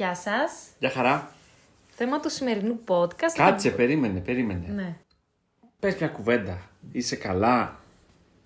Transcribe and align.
Γεια 0.00 0.14
σας. 0.14 0.52
Γεια 0.78 0.90
χαρά. 0.90 1.30
Θέμα 1.88 2.20
του 2.20 2.30
σημερινού 2.30 2.80
podcast. 2.88 3.32
Κάτσε, 3.34 3.70
περίμενε, 3.70 4.20
περίμενε. 4.20 4.66
Ναι. 4.68 4.96
Πες 5.80 5.96
μια 5.96 6.08
κουβέντα. 6.08 6.58
Είσαι 6.92 7.16
καλά; 7.16 7.80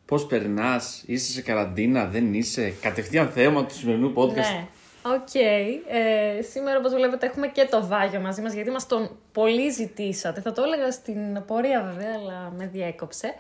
Πώς 0.05 0.27
περνάς; 0.27 1.03
Είσαι 1.07 1.33
σε 1.33 1.43
καραντίνα; 1.43 2.07
Δεν 2.07 2.35
είσαι; 2.35 2.75
Κατευθείαν 2.81 3.29
θέμα 3.29 3.67
του 3.67 3.75
σημερινού 3.75 4.13
podcast. 4.17 4.35
Ναι. 4.35 4.67
Οκ. 5.03 5.35
Ε, 5.35 6.43
σήμερα, 6.43 6.79
όπως 6.79 6.93
βλέπετε, 6.95 7.27
έχουμε 7.27 7.49
και 7.49 7.67
το 7.71 7.87
Βάγιο 7.87 8.21
μαζί 8.21 8.43
μας, 8.43 8.53
γιατί 8.53 8.71
μας 8.71 8.87
τον 8.87 9.17
πολύ 9.33 9.71
ζητήσατε. 9.71 10.41
Θα 10.41 10.53
το 10.53 10.63
έλεγα 10.63 10.91
στην 10.91 11.45
πορεία, 11.47 11.83
βέβαια, 11.83 12.15
αλλά 12.15 12.53
με 12.57 12.67
διέκοψε. 12.67 13.35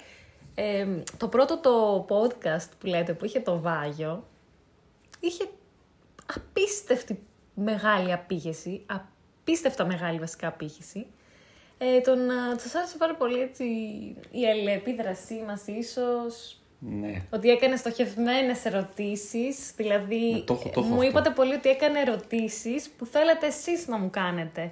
Ε, 0.55 0.87
το 1.17 1.29
πρώτο 1.29 1.59
το 1.59 2.07
podcast 2.09 2.69
που 2.79 2.87
λέτε, 2.87 3.13
που 3.13 3.25
είχε 3.25 3.41
το 3.41 3.61
Βάγιο, 3.61 4.27
είχε 5.21 5.49
απίστευτη 6.35 7.19
μεγάλη 7.55 8.13
απήχηση, 8.13 8.83
απίστευτα 8.87 9.85
μεγάλη 9.87 10.19
βασικά 10.19 10.47
απήχηση. 10.49 11.07
Ε, 11.79 12.01
τον, 12.01 12.19
σας 12.57 12.75
άρεσε 12.75 12.97
πάρα 12.97 13.15
πολύ 13.15 13.41
έτσι, 13.41 13.65
η 14.31 14.47
αλληλεπίδρασή 14.51 15.43
μας 15.47 15.67
ίσως, 15.67 16.59
Ναι. 16.79 17.23
ότι 17.31 17.49
έκανε 17.51 17.77
στοχευμένες 17.77 18.65
ερωτήσεις, 18.65 19.73
δηλαδή 19.77 20.33
Ναι, 20.33 20.39
το 20.41 20.53
έχω- 20.55 20.69
το 20.69 20.81
έχω 20.81 20.89
μου 20.89 20.95
αυτό. 20.95 21.07
είπατε 21.09 21.31
πολύ 21.31 21.55
ότι 21.55 21.69
έκανε 21.69 22.01
ερωτήσεις 22.01 22.91
που 22.99 23.07
θέλετε 23.07 23.47
εσείς 23.47 23.89
να 23.89 23.99
μου 23.99 24.11
κάνετε. 24.11 24.71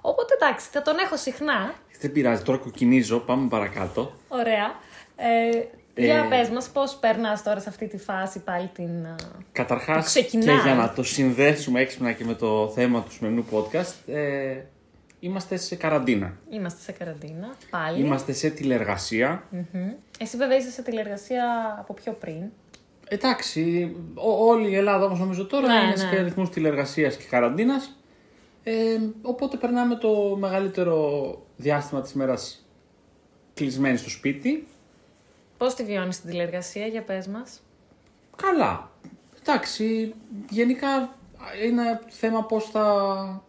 Οπότε 0.00 0.34
εντάξει, 0.34 0.68
θα 0.70 0.82
τον 0.82 0.98
έχω 0.98 1.16
συχνά, 1.16 1.74
Δεν 2.00 2.12
πειράζει. 2.12 2.42
Τώρα 2.42 2.58
κοκκινίζω. 2.58 3.18
Πάμε 3.18 3.48
παρακάτω. 3.48 4.12
ωραία. 4.28 4.74
Ε, 5.16 5.62
για 5.96 6.16
Ε, 6.24 6.26
πες 6.28 6.48
μας 6.48 6.68
πώς 6.68 6.94
περνάς 6.96 7.42
τώρα 7.42 7.60
σε 7.60 7.68
αυτή 7.68 7.86
τη 7.88 7.98
φάση 7.98 8.40
πάλι 8.40 8.70
την... 8.74 9.06
α, 9.06 9.14
Καταρχάς, 9.52 9.96
Που 9.96 10.04
ξεκινάει. 10.04 10.56
και 10.56 10.62
για 10.62 10.74
να 10.74 10.92
το 10.92 11.02
συνδέσουμε 11.02 11.80
έξυπνα 11.80 12.12
και 12.12 12.24
με 12.24 12.34
το 12.34 12.68
θέμα 12.74 13.02
του 13.02 13.12
σημερινού 13.12 13.44
podcast, 13.52 14.12
ε, 14.12 14.56
είμαστε 15.20 15.56
σε 15.56 15.74
καραντίνα. 15.76 16.36
Είμαστε 16.50 16.80
σε 16.82 16.92
καραντίνα, 16.92 17.54
πάλι. 17.70 18.00
Είμαστε 18.00 18.32
σε 18.32 18.50
τηλεργασία. 18.50 19.42
Μμμ. 19.50 19.90
Εσύ 20.18 20.36
βέβαια 20.36 20.56
είσαι 20.56 20.70
σε 20.70 20.82
τηλεργασία 20.82 21.76
από 21.78 21.94
πιο 21.94 22.12
πριν. 22.12 22.42
Εντάξει, 23.08 23.92
ό- 24.14 24.46
όλη 24.48 24.70
η 24.70 24.74
Ελλάδα 24.76 25.04
όμως 25.04 25.18
νομίζω 25.18 25.46
τώρα 25.46 25.66
Ναι, 25.66 25.74
είναι 25.74 25.88
ναι. 25.90 25.96
σε 25.96 26.22
ρυθμούς 26.22 26.50
τηλεργασίας 26.50 27.16
και 27.16 27.24
καραντίνας. 27.30 27.98
Ε, 28.62 28.72
οπότε 29.22 29.56
περνάμε 29.56 29.94
το 29.94 30.36
μεγαλύτερο 30.40 30.98
διάστημα 31.56 32.00
της 32.00 32.12
μέρας 32.12 32.66
κλεισμένοι 33.54 33.96
στο 33.96 34.10
σπίτι. 34.10 34.66
Πώς 35.58 35.74
τη 35.74 35.84
βιώνεις 35.84 36.20
την 36.20 36.30
τηλεργασία, 36.30 36.86
για 36.86 37.02
πες 37.02 37.26
μας; 37.26 37.62
Καλά. 38.36 38.90
Εντάξει, 39.40 40.14
γενικά 40.50 41.16
είναι 41.64 42.00
θέμα 42.08 42.44
πώς 42.44 42.64
θα... 42.70 43.42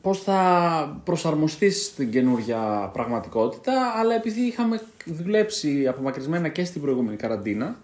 Πώς 0.00 0.22
θα 0.22 1.00
προσαρμοστείς 1.04 1.84
στην 1.84 2.10
καινούργια 2.10 2.90
πραγματικότητα, 2.92 3.92
αλλά 3.96 4.14
επειδή 4.14 4.40
είχαμε 4.40 4.80
δουλέψει 5.04 5.86
απομακρυσμένα 5.88 6.48
και 6.48 6.64
στην 6.64 6.80
προηγούμενη 6.80 7.16
καραντίνα, 7.16 7.76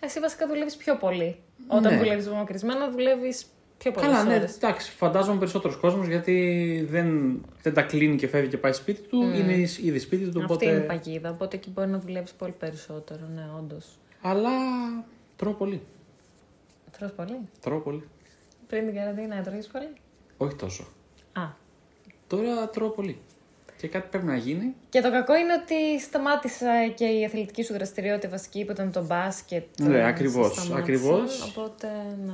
Εσύ 0.00 0.20
βασικά 0.20 0.46
δουλεύεις 0.46 0.76
πιο 0.76 0.96
πολύ. 0.96 1.36
Όταν 1.66 1.92
Ναι. 1.92 1.98
δουλεύεις 1.98 2.26
απομακρυσμένα, 2.26 2.90
δουλεύεις 2.90 3.46
πιο 3.78 3.90
πολλές 3.90 4.10
Καλά, 4.10 4.24
ναι, 4.24 4.34
ώρες. 4.34 4.54
εντάξει, 4.54 4.90
φαντάζομαι 4.90 5.38
περισσότερος 5.38 5.76
κόσμος 5.76 6.06
γιατί 6.06 6.86
δεν, 6.90 7.40
δεν 7.62 7.74
τα 7.74 7.82
κλείνει 7.82 8.16
και 8.16 8.28
φεύγει 8.28 8.48
και 8.48 8.58
πάει 8.58 8.72
σπίτι 8.72 9.00
του. 9.00 9.22
Είναι 9.22 9.52
ήδη 9.82 9.98
σπίτι 9.98 10.24
του. 10.24 10.40
Αυτή 10.40 10.52
Οπότε... 10.52 10.66
είναι 10.66 10.76
η 10.76 10.86
παγίδα, 10.86 11.30
οπότε 11.30 11.56
εκεί 11.56 11.70
μπορεί 11.70 11.88
να 11.88 11.98
δουλεύεις 11.98 12.32
πολύ 12.32 12.54
περισσότερο, 12.58 13.20
ναι, 13.34 13.48
όντως. 13.58 13.98
Αλλά 14.22 14.50
τρώω 15.36 15.52
πολύ. 15.52 15.80
Τρως 16.98 17.12
πολύ; 17.12 17.38
Τρώω 17.60 17.78
πολύ. 17.78 18.08
Πριν 18.66 18.86
την 18.86 18.94
καραντίνα 18.94 19.36
έτρωγες 19.36 19.66
πολύ; 19.66 19.88
Όχι 20.36 20.54
τόσο. 20.54 20.86
Α. 21.32 21.42
Τώρα 22.26 22.68
τρώω 22.68 22.88
πολύ. 22.88 23.18
Και 23.76 23.88
κάτι 23.88 24.08
πρέπει 24.10 24.26
να 24.26 24.36
γίνει. 24.36 24.74
Και 24.88 25.00
το 25.00 25.10
κακό 25.10 25.34
είναι 25.36 25.52
ότι 25.52 26.00
σταμάτησα 26.00 26.88
και 26.94 27.04
η 27.04 27.24
αθλητική 27.24 27.62
σου 27.62 27.72
δραστηριότητα 27.72 28.28
βασική 28.28 28.64
που 28.64 28.72
ήταν 28.72 28.92
το 28.92 29.04
μπάσκετ. 29.04 29.64
Ναι, 29.80 29.98
ε, 29.98 30.06
ακριβώς, 30.06 30.54
σε 30.54 30.60
σταμάτησε, 30.60 30.92
ακριβώς. 30.92 31.42
Οπότε, 31.42 31.88
ναι. 32.26 32.32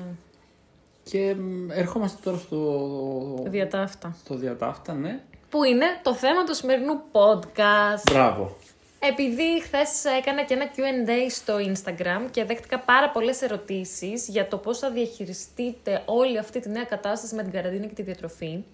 Και 1.03 1.35
μ, 1.35 1.71
ερχόμαστε 1.71 2.19
τώρα 2.25 2.39
στο, 2.39 3.45
Διατάφτα. 3.47 4.17
στο 4.25 4.35
διατάφτα, 4.35 4.93
ναι. 4.93 5.21
Που 5.51 5.65
είναι 5.65 5.87
το 6.03 6.15
θέμα 6.15 6.45
του 6.45 6.55
σημερινού 6.55 7.01
podcast. 7.13 8.13
Μπράβο. 8.13 8.57
Επειδή 9.03 9.63
χθες 9.63 10.05
έκανα 10.05 10.43
και 10.45 10.55
ένα 10.55 10.71
QA 10.77 11.31
στο 11.31 11.55
Instagram 11.57 12.31
και 12.31 12.45
δέχτηκα 12.45 12.79
πάρα 12.79 13.11
πολλές 13.11 13.43
ερωτήσεις 13.43 14.29
για 14.29 14.49
το 14.49 14.57
πώς 14.57 14.79
θα 14.79 14.91
διαχειριστείτε 14.91 16.03
όλη 16.05 16.39
αυτή 16.39 16.61
τη 16.61 16.69
νέα 16.69 16.85
κατάσταση 16.85 17.35
με 17.35 17.43
την 17.43 17.53
καραντίνα 17.53 17.87
και 17.87 17.95
τη 17.95 18.03
διατροφή, 18.03 18.65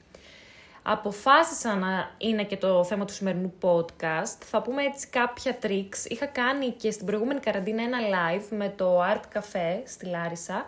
αποφάσισα 0.82 1.74
να 1.74 2.10
είναι 2.18 2.44
και 2.44 2.56
το 2.56 2.84
θέμα 2.84 3.04
του 3.04 3.12
σημερινού 3.12 3.52
podcast. 3.60 4.36
Θα 4.44 4.62
πούμε 4.62 4.82
έτσι 4.82 5.08
κάποια 5.08 5.58
tricks. 5.62 6.08
Είχα 6.08 6.26
κάνει 6.26 6.70
και 6.70 6.90
στην 6.90 7.06
προηγούμενη 7.06 7.40
καραντίνα 7.40 7.82
ένα 7.82 7.98
live 7.98 8.44
με 8.50 8.72
το 8.76 9.02
Art 9.02 9.38
Cafe 9.38 9.80
στη 9.84 10.06
Λάρισα 10.06 10.66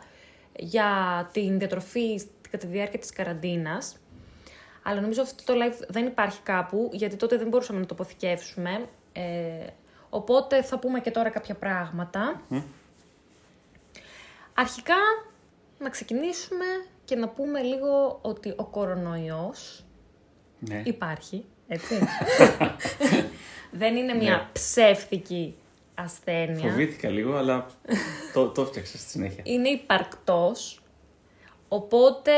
για 0.58 0.90
την 1.32 1.58
διατροφή 1.58 2.20
κατά 2.50 2.66
τη 2.66 2.72
διάρκεια 2.72 2.98
της 2.98 3.12
καραντίνας. 3.12 3.96
Αλλά 4.82 5.00
νομίζω 5.00 5.22
αυτό 5.22 5.52
το 5.52 5.58
live 5.62 5.84
δεν 5.88 6.06
υπάρχει 6.06 6.40
κάπου, 6.42 6.90
γιατί 6.92 7.16
τότε 7.16 7.36
δεν 7.36 7.48
μπορούσαμε 7.48 7.80
να 7.80 7.86
το 7.86 7.94
αποθηκεύσουμε. 7.94 8.88
Ε, 9.12 9.66
οπότε 10.10 10.62
θα 10.62 10.78
πούμε 10.78 11.00
και 11.00 11.10
τώρα 11.10 11.30
κάποια 11.30 11.54
πράγματα. 11.54 12.42
Αρχικά, 14.54 14.96
να 15.78 15.88
ξεκινήσουμε 15.90 16.64
και 17.04 17.16
να 17.16 17.28
πούμε 17.28 17.60
λίγο 17.62 18.18
ότι 18.22 18.52
ο 18.56 18.64
κορονοϊός 18.64 19.84
Ναι. 20.58 20.82
υπάρχει, 20.84 21.44
έτσι. 21.68 21.98
δεν 23.80 23.96
είναι 23.96 24.14
μια 24.14 24.48
ψεύτικη 24.52 25.54
ασθένεια. 26.04 26.70
Φοβήθηκα 26.70 27.08
λίγο, 27.08 27.36
αλλά 27.36 27.66
το, 28.34 28.48
το 28.48 28.64
φτιάξα 28.64 28.98
στη 28.98 29.08
συνέχεια. 29.08 29.42
είναι 29.46 29.68
υπαρκτός, 29.68 30.80
οπότε 31.68 32.32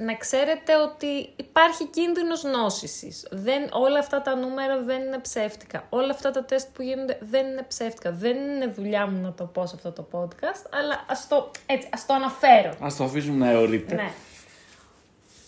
να 0.00 0.14
ξέρετε 0.14 0.76
ότι 0.76 1.32
υπάρχει 1.36 1.86
κίνδυνος 1.86 2.42
νόσησης. 2.42 3.26
Δεν, 3.30 3.68
όλα 3.72 3.98
αυτά 3.98 4.22
τα 4.22 4.34
νούμερα 4.34 4.82
δεν 4.82 5.02
είναι 5.02 5.18
ψεύτικα. 5.18 5.86
Όλα 5.88 6.10
αυτά 6.10 6.30
τα 6.30 6.44
τεστ 6.44 6.68
που 6.72 6.82
γίνονται 6.82 7.18
δεν 7.20 7.46
είναι 7.46 7.64
ψεύτικα. 7.68 8.12
Δεν 8.12 8.36
είναι 8.36 8.66
δουλειά 8.66 9.06
μου 9.06 9.20
να 9.22 9.32
το 9.32 9.44
πω 9.44 9.66
σε 9.66 9.74
αυτό 9.74 9.92
το 9.92 10.08
podcast, 10.12 10.66
αλλά 10.70 11.04
ας 11.08 11.28
το, 11.28 11.50
έτσι, 11.66 11.88
ας 11.92 12.06
το 12.06 12.14
αναφέρω. 12.14 12.74
Ας 12.80 12.96
το 12.96 13.04
αφήσουμε 13.04 13.44
να 13.44 13.50
αιωρείται. 13.50 13.94
Ναι. 13.94 14.10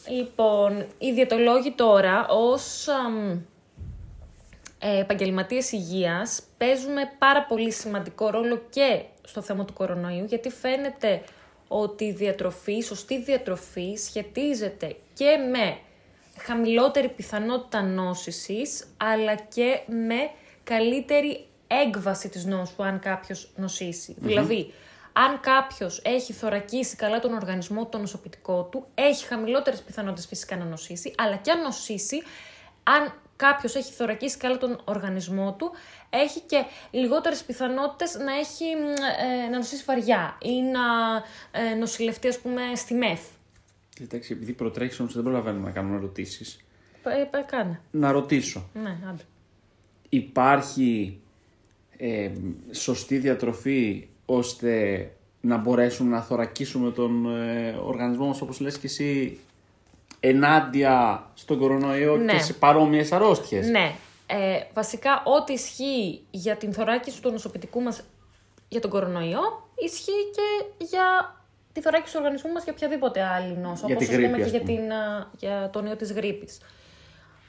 Λοιπόν, 0.09 0.87
οι 0.99 1.13
διαιτολόγοι 1.13 1.73
τώρα 1.73 2.27
ως 2.29 2.89
αμ, 2.89 3.31
ε, 3.31 3.39
επαγγελματίες 4.81 5.73
υγείας 5.73 6.43
παίζουμε 6.59 7.13
πάρα 7.19 7.43
πολύ 7.43 7.73
σημαντικό 7.73 8.31
ρόλο 8.31 8.63
και 8.71 9.03
στο 9.23 9.43
θέμα 9.43 9.65
του 9.65 9.73
κορονοϊού 9.73 10.25
γιατί 10.25 10.51
φαίνεται 10.51 11.23
ότι 11.69 12.05
η 12.05 12.13
διατροφή, 12.13 12.73
η 12.73 12.83
σωστή 12.83 13.23
διατροφή 13.23 13.95
σχετίζεται 13.97 14.97
και 15.15 15.37
με 15.53 15.79
χαμηλότερη 16.39 17.09
πιθανότητα 17.09 17.83
νόσησης, 17.83 18.87
αλλά 18.97 19.35
και 19.35 19.81
με 19.87 20.31
καλύτερη 20.65 21.47
έκβαση 21.67 22.29
της 22.29 22.45
νόσου 22.45 22.83
αν 22.83 22.99
κάποιος 22.99 23.51
Δηλαδή, 24.17 24.73
αν 25.13 25.41
κάποιος 25.41 26.03
έχει 26.05 26.33
θωρακίσει 26.33 26.97
καλά 26.97 27.21
τον 27.21 27.33
οργανισμό, 27.33 27.87
το 27.87 27.99
νοσοποιητικό 27.99 28.63
του, 28.63 28.87
έχει 28.95 29.25
χαμηλότερες 29.25 29.81
πιθανότητες 29.81 30.27
φυσικά 30.27 30.57
να 30.57 30.65
νοσήσει, 30.65 31.15
αλλά 31.19 31.37
και 31.37 31.51
αν 31.51 31.61
νοσήσει, 31.61 32.23
αν 32.83 33.13
κάποιος 33.41 33.75
έχει 33.75 33.93
θωρακίσει 33.93 34.37
καλά 34.37 34.59
τον 34.59 34.81
οργανισμό 34.85 35.55
του, 35.59 35.71
έχει 36.11 36.41
και 36.41 36.65
λιγότερες 36.91 37.45
πιθανότητες 37.45 38.15
να, 38.15 38.33
έχει, 38.33 38.65
ε, 39.45 39.49
να 39.51 39.57
νοσήσει 39.57 39.85
βαριά 39.87 40.39
ή 40.43 40.63
να 40.63 40.81
ε, 41.51 41.75
νοσηλευτεί, 41.75 42.29
ας 42.29 42.39
πούμε, 42.39 42.61
στη 42.75 42.95
ΜΕΘ. 42.95 43.21
Εντάξει, 44.01 44.33
επειδή 44.33 44.53
προτρέχεις 44.53 45.01
όμως 45.01 45.15
δεν 45.15 45.23
προλαβαίνουμε 45.23 45.67
να 45.67 45.71
κάνουμε 45.71 45.97
ερωτήσεις. 45.97 46.61
Ε, 47.05 47.39
ε, 47.39 47.43
κάνε. 47.47 47.81
Να 47.91 48.13
ρωτήσω. 48.13 48.69
Ναι, 48.75 48.97
άντε. 49.09 49.23
Υπάρχει 50.09 51.21
ε, 51.97 52.31
σωστή 52.71 53.19
διατροφή 53.19 54.09
ώστε 54.27 55.11
να 55.41 55.57
μπορέσουμε 55.57 56.11
να 56.11 56.23
θωρακίσουμε 56.23 56.91
τον 56.91 57.37
ε, 57.37 57.71
οργανισμό 57.85 58.27
μας 58.27 58.41
όπως 58.41 58.61
λες 58.61 58.79
και 58.79 58.87
εσύ 58.87 59.39
ενάντια 60.21 61.25
στον 61.35 61.59
κορονοϊό 61.59 62.17
Ναι. 62.17 62.33
και 62.33 62.39
σε 62.39 62.53
παρόμοιες 62.53 63.13
αρρώστιες. 63.13 63.69
Ναι. 63.69 63.93
Ε, 64.27 64.61
βασικά, 64.75 65.23
ό,τι 65.25 65.53
ισχύει 65.53 66.27
για 66.31 66.57
την 66.57 66.73
θωράκιση 66.73 67.23
του 67.23 67.31
νοσοποιητικού 67.31 67.81
μας 67.81 68.03
για 68.69 68.81
τον 68.81 68.91
κορονοϊό, 68.91 69.41
ισχύει 69.85 70.31
και 70.35 70.85
για 70.85 71.35
τη 71.73 71.81
θωράκιση 71.81 72.13
του 72.13 72.19
οργανισμού 72.23 72.53
μας 72.53 72.65
για 72.65 72.73
οποιαδήποτε 72.77 73.23
άλλη 73.23 73.57
νόσο. 73.57 73.87
Για 73.87 73.95
όπως 73.95 74.09
τη 74.09 74.15
ας 74.15 74.21
πούμε 74.21 74.37
γρίπη, 74.37 74.37
και 74.37 74.45
ας 74.45 74.51
για, 74.51 74.61
πούμε. 74.61 74.73
την, 74.73 74.93
α, 74.93 75.31
για 75.39 75.71
τον 75.73 75.87
ιό 75.87 75.97
της 75.97 76.13
γρήπης. 76.13 76.61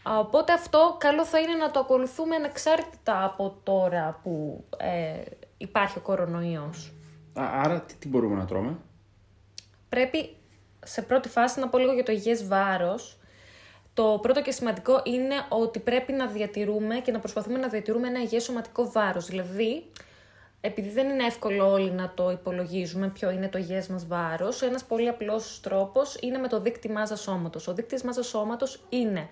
Α, 0.03 0.19
Οπότε 0.19 0.53
αυτό 0.53 0.95
καλό 0.99 1.25
θα 1.25 1.39
είναι 1.39 1.53
να 1.55 1.71
το 1.71 1.79
ακολουθούμε 1.79 2.35
ανεξάρτητα 2.35 3.23
από 3.23 3.59
τώρα 3.63 4.19
που 4.23 4.63
ε, 4.77 5.21
υπάρχει 5.57 5.97
ο 5.97 6.01
κορονοϊός. 6.01 6.93
Α, 7.33 7.43
άρα 7.63 7.81
τι, 7.81 7.93
τι 7.95 8.07
μπορούμε 8.07 8.35
να 8.35 8.45
τρώμε; 8.45 8.77
Πρέπει 9.89 10.35
σε 10.85 11.01
πρώτη 11.01 11.29
φάση 11.29 11.59
να 11.59 11.67
πω 11.67 11.77
λίγο 11.77 11.93
για 11.93 12.03
το 12.03 12.11
υγιές 12.11 12.47
βάρος. 12.47 13.15
Το 13.93 14.19
πρώτο 14.21 14.41
και 14.41 14.51
σημαντικό 14.51 15.01
είναι 15.03 15.35
ότι 15.49 15.79
πρέπει 15.79 16.11
να 16.11 16.27
διατηρούμε 16.27 16.95
και 16.95 17.11
να 17.11 17.19
προσπαθούμε 17.19 17.57
να 17.59 17.67
διατηρούμε 17.67 18.07
ένα 18.07 18.21
υγιές 18.21 18.43
σωματικό 18.43 18.91
βάρος. 18.91 19.25
Δηλαδή, 19.25 19.85
επειδή 20.61 20.89
δεν 20.89 21.09
είναι 21.09 21.25
εύκολο 21.25 21.71
όλοι 21.71 21.91
να 21.91 22.11
το 22.15 22.31
υπολογίζουμε 22.31 23.07
ποιο 23.07 23.31
είναι 23.31 23.47
το 23.47 23.57
υγιές 23.57 23.87
μας 23.87 24.07
βάρος, 24.07 24.61
ένας 24.61 24.83
πολύ 24.83 25.07
απλός 25.07 25.59
τρόπος 25.63 26.17
είναι 26.21 26.37
με 26.37 26.47
το 26.47 26.59
δείκτη 26.61 26.89
μάζας 26.89 27.21
σώματος. 27.21 27.67
Ο 27.67 27.73
δείκτης 27.73 28.03
μάζας 28.03 28.27
σώματος 28.27 28.83
είναι 28.89 29.29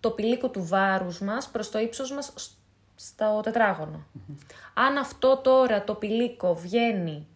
το 0.00 0.10
πηλίκο 0.10 0.48
του 0.48 0.66
βάρους 0.66 1.20
μας 1.20 1.48
προς 1.48 1.70
το 1.70 1.78
ύψος 1.78 2.12
μας 2.12 2.32
σ- 2.34 2.50
στο 2.94 3.40
τετράγωνο. 3.42 4.06
Αν 4.74 4.96
αυτό 4.96 5.36
τώρα 5.36 5.84
το 5.84 5.94
πηλίκο 5.94 6.54
βγαίνει 6.54 7.26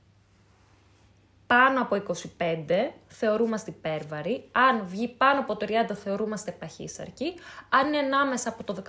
πάνω 1.46 1.80
από 1.80 2.02
25 2.38 2.90
θεωρούμαστε 3.06 3.70
υπέρβαροι. 3.70 4.48
Αν 4.52 4.82
βγει 4.86 5.08
πάνω 5.08 5.40
από 5.40 5.56
το 5.56 5.66
30 5.90 5.94
θεωρούμαστε 5.94 6.50
παχύσαρκοι. 6.50 7.34
Αν 7.68 7.86
είναι 7.86 7.98
ανάμεσα 7.98 8.48
από 8.48 8.64
το 8.64 8.82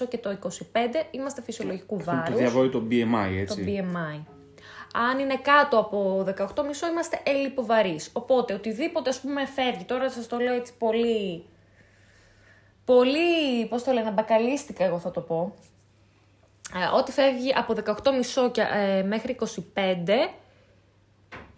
18,5 0.00 0.08
και 0.08 0.18
το 0.18 0.38
25 0.42 0.46
είμαστε 1.10 1.42
φυσιολογικού 1.42 1.96
Αυτό 1.96 2.10
είναι 2.10 2.20
βάρους. 2.20 2.34
το 2.34 2.40
διαβόητο 2.40 2.82
BMI, 2.90 3.28
Το 3.34 3.40
έτσι. 3.40 3.64
BMI. 3.66 4.20
Αν 5.10 5.18
είναι 5.18 5.36
κάτω 5.42 5.78
από 5.78 6.24
18,5 6.24 6.88
είμαστε 6.90 7.20
ελλειποβαρείς. 7.22 8.10
Οπότε 8.12 8.54
οτιδήποτε 8.54 9.08
ας 9.10 9.20
πούμε 9.20 9.46
φεύγει, 9.46 9.84
τώρα 9.84 10.10
σας 10.10 10.26
το 10.26 10.38
λέω 10.38 10.54
έτσι 10.54 10.72
πολύ, 10.78 11.44
πολύ, 12.84 13.66
πώς 13.68 13.82
το 13.82 13.92
λένε, 13.92 14.10
μπακαλίστικα 14.10 14.84
εγώ 14.84 14.98
θα 14.98 15.10
το 15.10 15.20
πω. 15.20 15.54
Ε, 16.74 16.96
ό,τι 16.96 17.12
φεύγει 17.12 17.52
από 17.56 17.74
18,5 17.74 18.50
και, 18.52 18.60
ε, 18.60 19.02
μέχρι 19.02 19.32
25 19.32 20.28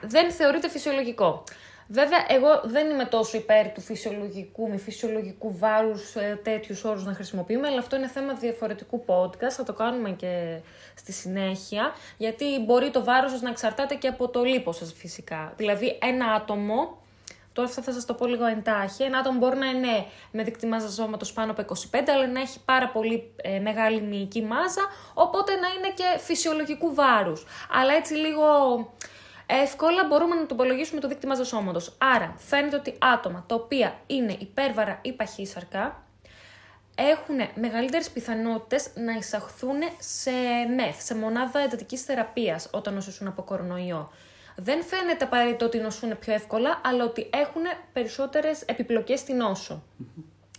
δεν 0.06 0.30
θεωρείται 0.30 0.68
φυσιολογικό. 0.68 1.44
Βέβαια, 1.88 2.24
εγώ 2.28 2.60
δεν 2.64 2.90
είμαι 2.90 3.04
τόσο 3.04 3.36
υπέρ 3.36 3.72
του 3.72 3.80
φυσιολογικού, 3.80 4.70
μη 4.70 4.78
φυσιολογικού 4.78 5.58
βάρους 5.58 6.14
ε, 6.14 6.40
τέτοιους 6.42 6.84
όρους 6.84 7.04
να 7.04 7.14
χρησιμοποιούμε, 7.14 7.68
αλλά 7.68 7.78
αυτό 7.78 7.96
είναι 7.96 8.08
θέμα 8.08 8.32
διαφορετικού 8.32 9.04
podcast. 9.06 9.50
Θα 9.50 9.62
το 9.64 9.72
κάνουμε 9.72 10.10
και 10.10 10.58
στη 10.94 11.12
συνέχεια, 11.12 11.94
γιατί 12.16 12.44
μπορεί 12.66 12.90
το 12.90 13.04
βάρος 13.04 13.30
σας 13.30 13.40
να 13.40 13.50
εξαρτάται 13.50 13.94
και 13.94 14.08
από 14.08 14.28
το 14.28 14.42
λίπος 14.42 14.76
σας 14.76 14.92
φυσικά. 14.96 15.52
Δηλαδή, 15.56 15.98
ένα 16.02 16.26
άτομο, 16.26 16.98
τώρα 17.52 17.68
αυτό 17.68 17.82
θα 17.82 17.92
σας 17.92 18.04
το 18.04 18.14
πω 18.14 18.26
λίγο 18.26 18.44
εντάχει, 18.44 19.02
ένα 19.02 19.18
άτομο 19.18 19.38
μπορεί 19.38 19.56
να 19.56 19.66
είναι 19.66 20.06
με 20.30 20.42
δίκτυ 20.42 20.66
μάζας 20.66 20.92
ζώματο 20.92 21.26
πάνω 21.34 21.50
από 21.50 21.62
25, 21.92 21.98
αλλά 22.14 22.26
να 22.26 22.40
έχει 22.40 22.58
πάρα 22.64 22.88
πολύ 22.88 23.32
ε, 23.36 23.58
μεγάλη 23.58 24.00
μυϊκή 24.00 24.42
μάζα, 24.42 24.82
οπότε 25.14 25.52
να 25.52 25.68
είναι 25.68 25.94
και 25.94 26.18
φυσιολογικού 26.18 26.94
βάρους. 26.94 27.46
Αλλά 27.70 27.94
έτσι 27.94 28.14
λίγο 28.14 28.46
εύκολα 29.46 30.04
μπορούμε 30.08 30.34
να 30.34 30.46
το 30.46 30.54
υπολογίσουμε 30.54 31.00
το 31.00 31.08
δίκτυο 31.08 31.28
μάζα 31.28 31.44
σώματος. 31.44 31.96
Άρα, 31.98 32.34
φαίνεται 32.36 32.76
ότι 32.76 32.94
άτομα 32.98 33.44
τα 33.48 33.54
οποία 33.54 33.98
είναι 34.06 34.36
υπέρβαρα 34.38 34.98
ή 35.02 35.12
παχύσαρκα 35.12 36.04
έχουν 36.94 37.36
μεγαλύτερες 37.54 38.10
πιθανότητες 38.10 38.90
να 38.94 39.12
εισαχθούν 39.12 39.78
σε 39.98 40.30
ΜΕΘ, 40.74 41.02
σε 41.02 41.14
μονάδα 41.14 41.60
εντατικής 41.60 42.02
θεραπείας 42.02 42.68
όταν 42.72 42.94
νοσήσουν 42.94 43.26
από 43.26 43.42
κορονοϊό. 43.42 44.10
Δεν 44.56 44.82
φαίνεται 44.84 45.24
απαραίτητο 45.24 45.64
ότι 45.64 45.78
νοσούν 45.78 46.18
πιο 46.18 46.32
εύκολα, 46.32 46.80
αλλά 46.84 47.04
ότι 47.04 47.30
έχουν 47.32 47.62
περισσότερες 47.92 48.62
επιπλοκές 48.62 49.20
στην 49.20 49.36
νόσο. 49.36 49.82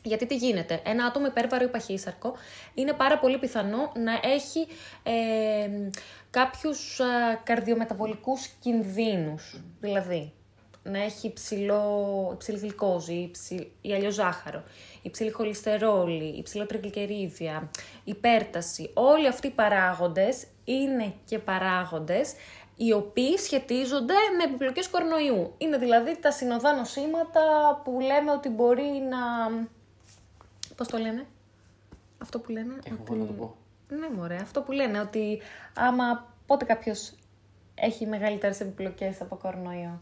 Γιατί 0.05 0.25
τι 0.25 0.35
γίνεται, 0.35 0.81
ένα 0.85 1.05
άτομο 1.05 1.25
υπέρβαρο 1.25 1.63
ή 1.63 1.67
παχύσαρκο 1.67 2.35
είναι 2.73 2.93
πάρα 2.93 3.19
πολύ 3.19 3.37
πιθανό 3.37 3.91
να 3.95 4.11
έχει 4.23 4.67
ε, 5.03 5.89
κάποιους 6.29 6.99
α, 6.99 7.05
καρδιομεταβολικούς 7.43 8.47
κινδύνους. 8.47 9.61
Δηλαδή, 9.79 10.33
να 10.83 11.03
έχει 11.03 11.27
υψηλό, 11.27 12.29
υψηλή 12.33 12.57
γλυκόζη 12.57 13.13
υψη, 13.13 13.71
ή 13.81 13.93
αλλιώς 13.93 14.13
ζάχαρο, 14.13 14.63
υψηλή 15.01 15.31
χολυστερόλη, 15.31 16.37
υψηλό 16.37 16.65
τριγλικερίδια, 16.65 17.69
υπέρταση. 18.03 18.91
Όλοι 18.93 19.27
αυτοί 19.27 19.47
οι 19.47 19.51
παράγοντες 19.51 20.47
είναι 20.63 21.13
και 21.25 21.39
παράγοντες 21.39 22.33
οι 22.75 22.91
οποίοι 22.91 23.37
σχετίζονται 23.37 24.13
με 24.37 24.43
επιπλοκές 24.43 24.89
κορονοϊού. 24.89 25.53
Είναι 25.57 25.77
δηλαδή 25.77 26.17
τα 26.19 26.31
συνοδά 26.31 26.73
νοσήματα 26.73 27.41
που 27.83 27.99
λέμε 27.99 28.31
ότι 28.31 28.49
μπορεί 28.49 29.03
να... 29.09 29.17
Πώς 30.75 30.87
το 30.87 30.97
λένε; 30.97 31.25
Αυτό 32.21 32.39
που 32.39 32.51
λένε 32.51 32.73
Έχω 32.85 32.95
ότι... 33.01 33.13
εγώ 33.13 33.21
να 33.21 33.25
το 33.27 33.33
πω. 33.33 33.55
Ναι, 33.89 34.09
μωρέ, 34.15 34.35
αυτό 34.35 34.61
που 34.61 34.71
λένε 34.71 34.99
ότι 34.99 35.41
άμα 35.73 36.33
πότε 36.45 36.65
κάποιος 36.65 37.13
έχει 37.75 38.05
μεγαλύτερες 38.05 38.59
επιπλοκές 38.59 39.21
από 39.21 39.35
κορονοϊό. 39.35 40.01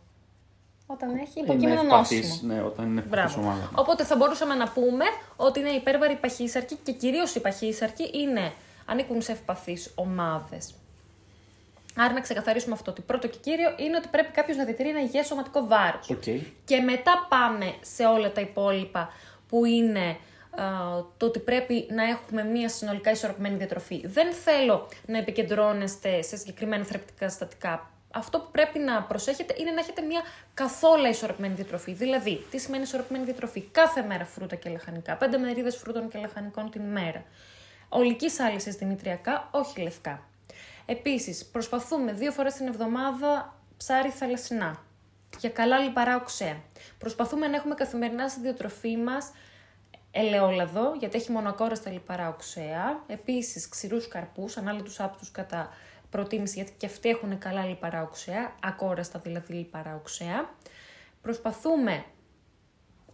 Όταν 0.88 1.16
έχει 1.16 1.40
Είναι 1.40 1.48
υποκείμενο 1.52 1.82
ευπαθής, 1.82 2.30
νόσημο. 2.30 2.54
ναι, 2.54 2.62
όταν 2.62 2.86
είναι 2.86 3.00
ευπαθής 3.00 3.36
Μπράβο. 3.36 3.50
ομάδα. 3.50 3.72
Οπότε 3.76 4.04
θα 4.04 4.16
μπορούσαμε 4.16 4.56
να 4.56 4.70
πούμε 4.70 5.06
ότι 5.36 5.60
είναι 5.60 5.70
υπέρβαροι 5.70 6.16
παχύσαρκοι 6.16 6.76
και 6.84 6.92
κυρίως 6.92 7.36
οι 7.36 7.40
παχύσαρκοι 7.42 8.10
είναι, 8.20 8.52
ανήκουν 8.86 9.22
σε 9.22 9.32
ευπαθείς 9.32 9.92
ομάδες. 9.96 10.74
Άρα 11.98 12.14
να 12.14 12.20
ξεκαθαρίσουμε 12.22 12.74
αυτό. 12.74 12.92
Ότι 12.92 13.02
πρώτο 13.02 13.28
και 13.28 13.38
κύριο 13.42 13.70
είναι 13.78 13.98
ότι 13.98 14.08
πρέπει 14.08 14.32
κάποιος 14.32 14.58
να 14.58 14.66
διατηρεί 14.66 14.90
ένα 14.90 15.02
υγιές 15.02 15.26
σωματικό 15.26 15.68
βάρος. 15.68 16.10
Οκ. 16.10 16.24
Και 16.66 16.80
μετά 16.80 17.26
πάμε 17.30 17.76
σε 17.82 18.06
όλα 18.06 18.32
τα 18.32 18.42
υπόλοιπα 18.42 19.10
που 19.50 19.66
είναι 19.66 20.08
α, 20.10 20.16
το 21.18 21.26
ότι 21.26 21.40
πρέπει 21.40 21.88
να 21.90 22.04
έχουμε 22.04 22.44
μία 22.44 22.70
συνολικά 22.70 23.12
ισορροπημένη 23.12 23.56
διατροφή. 23.56 24.08
Δεν 24.08 24.34
θέλω 24.34 24.88
να 25.06 25.18
επικεντρώνεστε 25.18 26.22
σε 26.22 26.38
συγκεκριμένα 26.38 26.84
θρεπτικά 26.84 27.30
συστατικά. 27.30 27.88
Αυτό 28.16 28.40
που 28.40 28.52
πρέπει 28.52 28.80
να 28.80 29.04
προσέχετε 29.04 29.56
είναι 29.58 29.72
να 29.72 29.80
έχετε 29.80 30.02
μία 30.02 30.22
καθόλου 30.54 31.06
ισορροπημένη 31.06 31.54
διατροφή. 31.54 31.94
Δηλαδή, 31.94 32.46
τι 32.52 32.58
σημαίνει 32.58 32.84
ισορροπημένη 32.84 33.26
διατροφή; 33.26 33.62
Κάθε 33.62 34.02
μέρα 34.02 34.26
φρούτα 34.26 34.56
και 34.56 34.70
λαχανικά. 34.70 35.16
Πέντε 35.16 35.38
μερίδες 35.38 35.76
φρούτων 35.76 36.10
και 36.10 36.18
λαχανικών 36.18 36.70
την 36.70 36.82
ημέρα. 36.82 37.24
Ολική 37.90 38.30
άλυση 38.48 38.70
δημητριακά, 38.72 39.48
όχι 39.52 39.82
λευκά. 39.82 40.28
Επίσης, 40.86 41.46
προσπαθούμε 41.46 42.12
δύο 42.14 42.32
φορές 42.32 42.54
την 42.54 42.68
εβδομάδα 42.68 43.56
ψάρι 43.78 44.10
θαλασσινά 44.10 44.84
για 45.40 45.50
καλά 45.50 45.80
λιπαρά 45.80 46.16
οξέα. 46.16 46.62
Προσπαθούμε 46.98 47.48
να 47.48 47.56
έχουμε 47.56 47.76
καθημερινά 47.76 48.28
στη 48.28 48.40
διατροφή 48.40 48.98
μας 48.98 49.32
ελαιόλαδο, 50.16 50.96
γιατί 51.00 51.18
έχει 51.18 51.32
μονοκόρεστα 51.32 51.92
λιπαρά 51.92 52.28
οξέα. 52.28 53.04
Επίσης, 53.08 53.70
ξηρούς 53.70 54.08
καρπούς, 54.08 54.58
ανάλυτους 54.58 55.00
άπτους 55.00 55.32
κατά 55.32 55.70
προτίμηση, 56.10 56.56
γιατί 56.56 56.74
και 56.78 56.86
αυτοί 56.86 57.10
έχουν 57.10 57.38
καλά 57.38 57.66
λιπαρά 57.66 58.02
οξέα, 58.02 58.56
ακόρεστα 58.64 59.20
δηλαδή 59.20 59.54
λιπαρά 59.54 59.96
οξέα. 59.96 60.50
Προσπαθούμε 61.22 62.04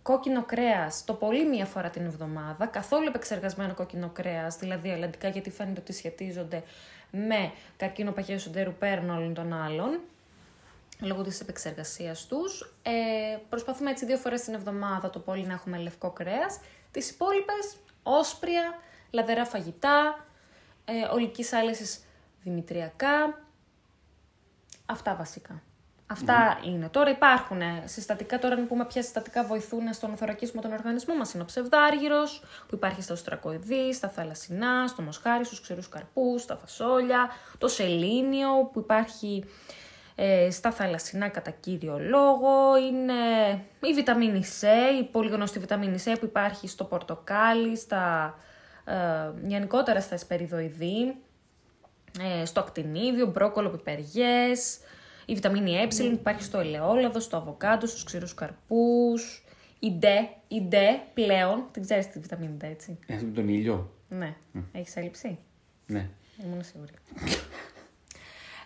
κόκκινο 0.01 0.43
κρέας 0.43 1.03
το 1.05 1.13
πολύ 1.13 1.45
μία 1.45 1.65
φορά 1.65 1.89
την 1.89 2.05
εβδομάδα, 2.05 2.65
καθόλου 2.65 3.07
επεξεργασμένο 3.07 3.73
κόκκινο 3.73 4.09
κρέας, 4.09 4.57
δηλαδή 4.57 4.89
αλλαντικά, 4.89 5.27
γιατί 5.27 5.49
φαίνεται 5.49 5.79
ότι 5.79 5.93
σχετίζονται 5.93 6.63
με 7.11 7.51
καρκίνο 7.77 8.11
παχαίου 8.11 8.35
εσωτερικού 8.35 8.77
πέραν 8.77 9.09
όλων 9.09 9.33
των 9.33 9.53
άλλων, 9.53 9.99
λόγω 10.99 11.21
της 11.21 11.39
επεξεργασίας 11.39 12.25
τους. 12.25 12.73
Ε, 12.83 12.91
προσπαθούμε 13.49 13.89
έτσι 13.89 14.05
δύο 14.05 14.17
φορές 14.17 14.41
την 14.41 14.53
εβδομάδα 14.53 15.09
το 15.09 15.19
πολύ 15.19 15.45
να 15.45 15.53
έχουμε 15.53 15.77
λευκό 15.77 16.09
κρέας 16.09 16.59
Τις 16.91 17.09
υπόλοιπες 17.09 17.75
όσπρια, 18.03 18.79
λαδερά 19.11 19.45
φαγητά, 19.45 20.25
ε, 20.85 21.13
ολικής 21.13 21.53
άλεσης 21.53 22.03
δημητριακά, 22.43 23.43
αυτά 24.85 25.15
βασικά. 25.15 25.61
Αυτά 26.11 26.59
είναι. 26.65 26.89
Τώρα 26.89 27.09
υπάρχουν 27.09 27.61
ε, 27.61 27.83
συστατικά, 27.85 28.39
τώρα 28.39 28.55
να 28.55 28.65
πούμε 28.65 28.85
ποια 28.85 29.01
συστατικά 29.01 29.43
βοηθούν 29.43 29.93
στο 29.93 30.07
να 30.07 30.15
θωρακίσουμε 30.15 30.61
τον 30.61 30.71
οργανισμό 30.71 31.15
μας. 31.15 31.33
Είναι 31.33 31.43
ο 31.43 31.45
ψευδάργυρος, 31.45 32.43
που 32.67 32.75
υπάρχει 32.75 33.01
στα 33.01 33.13
οστρακοειδή, 33.13 33.93
στα 33.93 34.09
θαλασσινά, 34.09 34.87
στο 34.87 35.01
μοσχάρι, 35.01 35.45
στους 35.45 35.61
ξηρούς 35.61 35.89
καρπούς, 35.89 36.41
στα 36.41 36.55
φασόλια. 36.55 37.29
Το 37.57 37.67
σελήνιο, 37.67 38.69
που 38.73 38.79
υπάρχει 38.79 39.45
ε, 40.21 40.51
στα 40.51 40.71
θαλασσινά 40.71 41.27
κατά 41.29 41.51
κύριο 41.51 41.99
λόγο. 41.99 42.77
Είναι 42.77 43.13
η 43.81 43.93
βιταμίνη 43.93 44.43
C, 44.61 44.63
η 45.01 45.03
πολύ 45.03 45.29
γνωστή 45.29 45.59
βιταμίνη 45.59 45.97
C 46.05 46.15
που 46.19 46.25
υπάρχει 46.25 46.67
στο 46.67 46.83
πορτοκάλι, 46.83 47.77
στα, 47.77 48.35
ε, 48.85 48.93
γενικότερα 49.47 50.01
στα 50.01 50.15
εσπεριδοειδή, 50.15 51.15
ε, 52.41 52.45
στο 52.45 52.59
ακτινίδιο, 52.59 53.25
μπρόκολο, 53.25 53.69
πιπεριές, 53.69 54.79
η 55.25 55.33
βιταμίνη 55.33 55.75
Ε 55.75 55.87
που 55.87 56.03
υπάρχει 56.03 56.43
στο 56.43 56.59
ελαιόλαδο, 56.59 57.19
στο 57.19 57.37
αβοκάντο, 57.37 57.85
στους 57.85 58.03
ξηρούς 58.03 58.33
καρπούς. 58.33 59.43
Η 59.79 59.99
D, 60.01 60.05
η 60.47 60.67
D 60.71 60.75
πλέον, 61.13 61.65
την 61.71 61.81
ξέρεις 61.81 62.09
τη 62.09 62.19
βιταμίνη 62.19 62.57
D, 62.61 62.63
έτσι; 62.63 62.99
Έχει 63.07 63.25
με 63.25 63.31
τον 63.31 63.47
ήλιο. 63.47 63.93
Ναι. 64.09 64.35
Έχεις 64.71 64.95
έλλειψη; 64.95 65.37
Ναι. 65.85 66.09
Ήμουν 66.45 66.63
σίγουρη. 66.63 66.91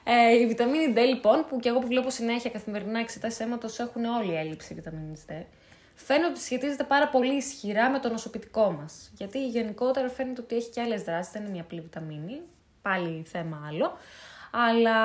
Ε, 0.03 0.33
η 0.39 0.47
βιταμίνη 0.47 0.93
D 0.95 0.99
λοιπόν, 0.99 1.45
που 1.49 1.59
και 1.59 1.69
εγώ 1.69 1.79
που 1.79 1.87
βλέπω 1.87 2.09
συνέχεια 2.09 2.49
καθημερινά 2.49 2.99
εξετάσεις 2.99 3.39
αίματος 3.39 3.79
έχουν 3.79 4.05
όλη 4.05 4.35
έλλειψη 4.35 4.73
βιταμίνης 4.73 5.25
D, 5.29 5.31
φαίνεται 5.95 6.27
ότι 6.27 6.39
σχετίζεται 6.39 6.83
πάρα 6.83 7.07
πολύ 7.07 7.35
ισχυρά 7.35 7.89
με 7.89 7.99
το 7.99 8.09
νοσοποιητικό 8.09 8.71
μας. 8.71 9.11
Γιατί 9.17 9.47
γενικότερα 9.47 10.09
φαίνεται 10.09 10.41
ότι 10.41 10.55
έχει 10.55 10.69
και 10.69 10.81
άλλες 10.81 11.03
δράσεις, 11.03 11.31
δεν 11.31 11.41
είναι 11.41 11.51
μια 11.51 11.61
απλή 11.61 11.81
βιταμίνη. 11.81 12.41
Πάλι 12.81 13.23
θέμα 13.27 13.65
άλλο. 13.67 13.97
Αλλά 14.51 14.97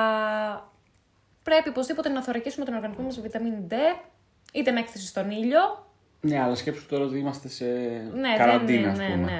πρέπει 1.43 1.69
οπωσδήποτε 1.69 2.09
να 2.09 2.23
θωρακίσουμε 2.23 2.65
τον 2.65 2.73
οργανισμό 2.73 3.03
μας 3.03 3.15
με 3.15 3.21
βιταμίνη 3.21 3.67
D, 3.69 3.73
είτε 4.53 4.71
με 4.71 4.79
έκθεση 4.79 5.07
στον 5.07 5.31
ήλιο. 5.31 5.88
Ναι, 6.21 6.39
αλλά 6.41 6.55
σκέψου 6.55 6.85
τώρα 6.87 7.03
ότι 7.03 7.17
είμαστε 7.17 7.47
σε 7.47 7.65
Ναι, 8.13 8.35
καραντίνα, 8.37 8.81
δεν 8.81 8.89
ας 8.91 8.97
είναι, 8.97 9.09
πούμε. 9.15 9.31
ναι, 9.31 9.37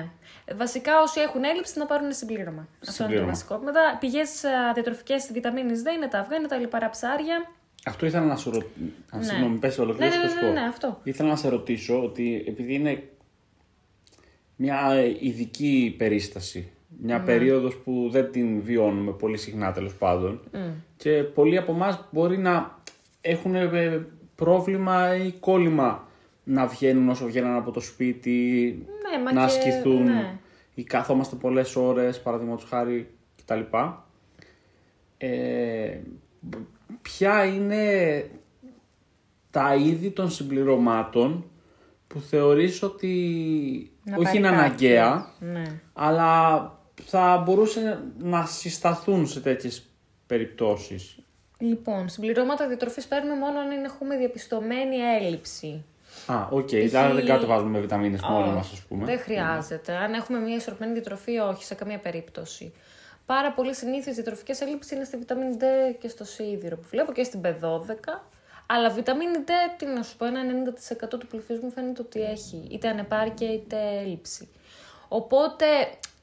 ναι. 0.48 0.56
Βασικά 0.56 1.02
όσοι 1.02 1.20
έχουν 1.20 1.44
έλλειψη 1.44 1.80
να 1.80 1.86
πάρουν 1.86 2.12
συμπλήρωμα. 2.14 2.68
Αυτό 2.72 2.76
είναι 2.82 2.92
το 2.92 2.92
Συμπλήρωμα. 2.92 3.28
βασικό. 3.28 3.58
Μετά 3.58 3.98
πηγές 4.00 4.44
διατροφικές 4.74 5.30
βιταμίνη 5.34 5.72
D 5.84 5.96
είναι 5.96 6.08
τα 6.08 6.20
αυγά, 6.20 6.36
είναι 6.36 6.48
τα 6.48 6.58
λιπαρά 6.58 6.90
ψάρια. 6.90 7.52
Αυτό 7.86 8.06
ήθελα 8.06 8.26
να 8.26 8.36
σου 8.36 8.52
ρωτήσω. 8.52 8.74
Αν 9.12 9.20
Ναι. 9.20 9.26
συγγνώμη, 9.26 9.58
πες 9.58 9.78
Ναι, 9.78 9.84
ολοκλήρωση 9.84 10.18
ναι, 10.18 10.24
θα 10.24 10.34
ναι, 10.34 10.40
σου 10.40 10.46
ναι, 10.46 10.52
πω. 10.54 10.60
ναι, 10.60 10.68
αυτό. 10.68 11.00
Ήθελα 11.04 11.30
να 11.30 11.36
σε 11.36 11.50
ρωτήσω 11.50 12.04
ότι 12.04 12.44
επειδή 12.48 12.74
είναι 12.74 13.04
μια 14.56 14.96
ειδική 15.20 15.96
περίσταση, 15.98 16.72
μια 17.02 17.18
Ναι. 17.18 17.24
περίοδος 17.26 17.76
που 17.76 18.08
δεν 18.12 18.32
την 18.32 18.62
βιώνουμε 18.62 19.12
πολύ 19.12 19.38
συχνά 19.38 19.72
τέλος 19.72 19.96
πάντων 19.96 20.42
και 20.98 21.12
πολλοί 21.24 21.58
από 21.58 21.72
εμάς 21.72 22.06
μπορεί 22.12 22.38
να 22.38 22.78
έχουν 23.22 23.56
ε, 23.56 24.06
πρόβλημα 24.36 25.16
ή 25.16 25.32
κόλλημα 25.32 26.08
να 26.44 26.68
βγαίνουν 26.68 27.10
όσο 27.10 27.26
βγαίνουν 27.26 27.56
από 27.56 27.72
το 27.72 27.80
σπίτι, 27.80 28.74
Ναι, 29.12 29.24
μα 29.24 29.34
να 29.34 29.40
και- 29.40 29.46
ασκηθούν 29.46 30.04
ναι. 30.04 30.38
ή 30.74 30.84
κάθομαστε 30.84 31.36
πολλές 31.36 31.76
ώρες, 31.76 32.22
παραδείγματος 32.22 32.70
χάρη 32.70 33.10
κτλ. 33.36 33.62
Ε, 35.18 36.00
ποια 37.02 37.46
είναι 37.46 37.84
τα 39.52 39.76
είδη 39.76 40.10
των 40.12 40.30
συμπληρωμάτων 40.32 41.46
που 42.08 42.20
θεωρείς 42.20 42.84
ότι 42.84 43.14
Να 44.04 44.16
όχι 44.16 44.24
πάρει 44.24 44.38
είναι 44.38 44.48
κάποιος. 44.48 44.66
αναγκαία, 44.66 45.32
Ναι. 45.40 45.82
αλλά 45.94 46.74
θα 47.06 47.38
μπορούσε 47.46 48.04
να 48.18 48.46
συσταθούν 48.46 49.28
σε 49.28 49.40
τέτοιες 49.42 49.86
περιπτώσεις; 50.28 51.20
Λοιπόν, 51.60 52.10
συμπληρώματα 52.10 52.68
διατροφής 52.68 53.08
παίρνουμε 53.08 53.36
μόνο 53.36 53.60
αν 53.60 53.72
είναι- 53.72 53.86
έχουμε 53.86 54.18
διαπιστωμένη 54.18 54.96
έλλειψη. 54.96 55.84
Α, 56.26 56.48
οκ, 56.50 56.66
Π.χ. 56.66 56.72
δηλαδή 56.72 57.16
δεν 57.16 57.26
κατεβάζουμε 57.26 57.70
με 57.70 57.80
βιταμίνες 57.80 58.22
μόνο 58.22 58.46
Όχι, 58.46 58.56
μας, 58.56 58.72
ας 58.72 58.82
πούμε. 58.88 59.06
Δεν 59.06 59.20
χρειάζεται. 59.20 59.96
Αν 59.96 60.14
έχουμε 60.14 60.40
μια 60.40 60.56
ισορροπημένη 60.56 60.94
διατροφή, 60.94 61.38
όχι, 61.38 61.64
σε 61.64 61.76
καμία 61.76 62.00
περίπτωση. 62.00 62.74
Πάρα 63.26 63.52
πολύ 63.52 63.76
συνήθεις 63.76 64.14
διατροφικές 64.14 64.62
ελλείψεις 64.62 64.92
είναι 64.92 65.04
στη 65.04 65.18
βιταμίνη 65.18 65.58
D 65.60 65.64
και 66.00 66.08
στο 66.08 66.24
σίδηρο 66.24 66.76
που 66.76 66.88
βλέπω 66.90 67.12
και 67.12 67.24
στην 67.24 67.42
B12. 67.44 68.22
Αλλά 68.66 68.90
βιταμίνη 68.90 69.38
D, 69.46 69.52
τι 69.78 69.86
να 69.86 70.04
σου 70.04 70.18
πω, 70.18 70.26
ένα 70.26 70.42
90% 71.14 71.20
του 71.20 71.28
πληθυσμού 71.28 71.72
φαίνεται 71.72 72.02
ότι 72.02 72.22
έχει 72.22 72.68
είτε 72.72 72.88
ανεπάρκεια 72.88 73.54
είτε 73.54 73.78
έλλειψη. 74.00 74.50
Οπότε, 75.08 75.66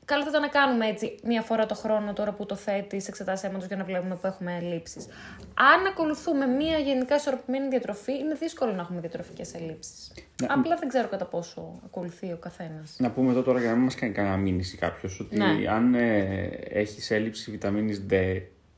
καλό 0.07 0.23
θα 0.23 0.29
ήταν 0.29 0.41
να 0.41 0.49
κάνουμε 0.49 0.87
έτσι 0.87 1.19
μία 1.25 1.43
φορά 1.43 1.67
το 1.67 1.75
χρόνο 1.75 2.13
τώρα 2.13 2.33
που 2.33 2.47
το 2.47 2.55
θέτεις 2.55 3.03
σε 3.05 3.11
εξετάσεις 3.11 3.49
αίματος 3.49 3.67
για 3.67 3.77
να 3.77 3.85
βλέπουμε 3.85 4.15
που 4.15 4.27
έχουμε 4.27 4.57
ελλείψεις. 4.63 5.07
Αν 5.55 5.87
ακολουθούμε 5.87 6.47
μία 6.47 6.79
γενικά 6.79 7.15
ισορροπημένη 7.15 7.69
διατροφή, 7.69 8.13
είναι 8.13 8.35
δύσκολο 8.35 8.73
να 8.73 8.81
έχουμε 8.81 9.01
διατροφικές 9.01 9.55
ελλείψεις. 9.55 10.13
Απλά 10.49 10.77
δεν 10.77 10.89
ξέρω 10.89 11.09
κατά 11.09 11.25
πόσο 11.25 11.81
ακολουθεί 11.85 12.33
ο 12.33 12.37
καθένας. 12.41 12.97
Να 12.99 13.11
πούμε 13.11 13.31
εδώ 13.31 13.43
τώρα 13.43 13.59
για 13.61 13.69
να 13.69 13.75
μην 13.75 13.85
μας 13.85 13.95
κάνει 13.95 14.13
κανένα 14.13 14.37
μήνυση 14.37 14.77
κάποιος 14.77 15.21
ότι 15.21 15.37
Ναι. 15.37 15.69
αν 15.71 15.95
ε, 15.95 16.45
έχεις 16.69 17.11
έλλειψη 17.11 17.51
βιταμίνης 17.51 18.07
D 18.11 18.15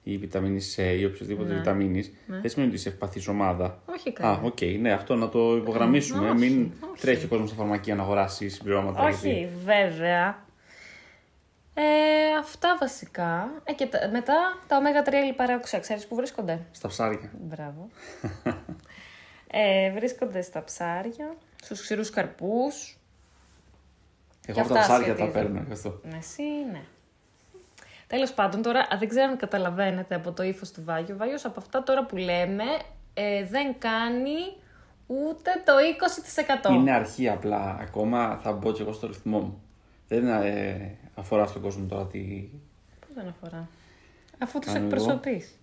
ή 0.02 0.18
βιταμίνης 0.18 0.76
C 0.78 0.96
ή 0.98 1.04
οποιοδήποτε 1.04 1.48
Ναι. 1.52 1.58
βιταμίνης, 1.58 2.12
δεν 2.26 2.50
σημαίνει 2.50 2.70
ότι 2.70 2.78
είσαι 2.80 2.88
ευπαθής 2.88 3.28
ομάδα. 3.28 3.82
Όχι 3.84 4.08
Α, 4.08 4.12
καλά. 4.12 4.40
οκ, 4.44 4.58
ναι, 4.80 4.92
αυτό 4.92 5.14
να 5.14 5.28
το 5.28 5.56
υπογραμμίσουμε. 5.56 6.28
όχι, 6.30 6.38
μην 6.38 6.70
όχι. 6.92 7.00
τρέχει 7.00 7.24
ο 7.24 7.28
κόσμος 7.28 7.48
στα 7.48 7.58
φαρμακεία 7.58 7.94
να 7.94 8.02
αγοράσει 8.02 8.48
συμπληρώματα. 8.48 9.08
γιατί- 9.10 9.28
Όχι, 9.28 9.48
βέβαια. 9.64 10.46
Ε, 11.80 12.38
αυτά 12.38 12.76
βασικά. 12.80 13.50
Ε, 13.64 13.72
και 13.72 13.86
τα- 13.86 14.08
μετά 14.12 14.34
τα 14.66 14.78
ω3 15.04 15.12
λιπαρά 15.26 15.54
οξέα, 15.54 15.80
ξέρεις 15.80 16.06
που 16.06 16.14
βρίσκονται; 16.14 16.60
Στα 16.70 16.88
ψάρια. 16.88 17.30
Μπράβο. 17.40 17.88
ε, 19.50 19.90
βρίσκονται 19.92 20.42
στα 20.42 20.64
ψάρια, 20.64 21.34
στους 21.62 21.80
ξηρούς 21.80 22.10
καρπούς. 22.10 22.98
Εγώ 24.46 24.60
από 24.60 24.74
αυτά 24.74 24.74
τα 24.74 24.80
ψάρια 24.80 25.06
τα 25.06 25.14
σχετίζονται. 25.14 25.40
παίρνω. 25.40 25.62
γι' 25.66 25.72
αυτό. 25.72 26.00
Εσύ, 26.18 26.42
ναι. 26.72 26.82
Τέλος 28.06 28.32
πάντων, 28.32 28.62
τώρα 28.62 28.80
α, 28.80 28.96
δεν 28.98 29.08
ξέρω 29.08 29.30
αν 29.30 29.36
καταλαβαίνετε 29.36 30.14
από 30.14 30.32
το 30.32 30.42
ύφος 30.42 30.70
του 30.70 30.84
Βάγιο. 30.84 31.14
Ο 31.14 31.18
Βάγιος 31.18 31.44
από 31.44 31.60
αυτά 31.60 31.82
τώρα 31.82 32.04
που 32.04 32.16
λέμε 32.16 32.64
ε, 33.14 33.44
δεν 33.44 33.78
κάνει 33.78 34.36
ούτε 35.06 35.50
το 35.64 35.72
20%. 36.68 36.70
Είναι 36.72 36.92
αρχή 36.92 37.28
απλά. 37.28 37.78
Ακόμα 37.80 38.38
θα 38.42 38.52
μπω 38.52 38.72
και 38.72 38.82
εγώ 38.82 38.92
στο 38.92 39.06
ρυθμό 39.06 39.38
μου. 39.38 39.62
Δεν 40.08 40.26
ε, 40.28 40.96
αφορά 41.18 41.46
στον 41.46 41.62
κόσμο 41.62 41.86
τώρα 41.86 42.06
τι. 42.06 42.48
Πώς 43.00 43.08
δεν 43.14 43.28
αφορά; 43.28 43.68
Αφού 44.38 44.58
τους 44.58 44.72
Κάνω 44.72 44.86
εγώ. 44.86 44.94
εκπροσωπείς. 44.96 45.58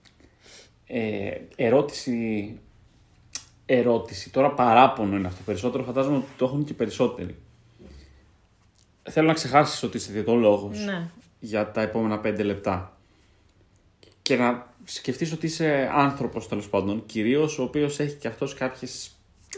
Ε, 0.88 1.32
ερώτηση. 1.56 2.60
Ερώτηση. 3.66 4.30
Τώρα 4.30 4.52
παράπονο 4.52 5.16
είναι 5.18 5.28
αυτό. 5.28 5.42
Περισσότερο 5.46 5.84
φαντάζομαι 5.84 6.18
ότι 6.18 6.26
το 6.38 6.46
έχουν 6.46 6.64
και 6.64 6.74
περισσότεροι. 6.74 7.36
Θέλω 9.10 9.28
να 9.28 9.34
ξεχάσεις 9.34 9.84
ότι 9.84 9.98
είσαι 9.98 10.12
διαιτολόγος 10.12 10.80
Ναι. 10.86 11.08
για 11.40 11.72
τα 11.72 11.82
επόμενα 11.82 12.20
πέντε 12.20 12.44
λεπτά. 12.44 12.98
Και 14.22 14.36
να 14.36 14.68
σκεφτείς 14.84 15.32
ότι 15.32 15.46
είσαι 15.46 15.90
άνθρωπος 15.94 16.48
τέλος 16.48 16.70
πάντων, 16.70 17.06
κυρίως 17.06 17.60
ο 17.60 17.64
οποίος 17.64 18.00
έχει 18.00 18.16
και 18.16 18.28
αυτός 18.28 18.54
κάποιες 18.54 19.12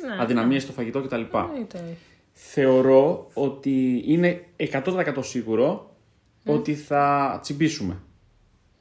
Ναι. 0.08 0.22
αδυναμίες 0.22 0.64
στο 0.64 0.72
φαγητό 0.72 1.02
κτλ. 1.02 1.22
Εννοείται. 1.34 1.98
Θεωρώ 2.40 3.30
ότι 3.34 4.04
είναι 4.06 4.46
100% 4.58 5.18
σίγουρο 5.20 5.96
ότι 6.46 6.76
θα 6.76 7.38
τσιμπήσουμε. 7.42 8.02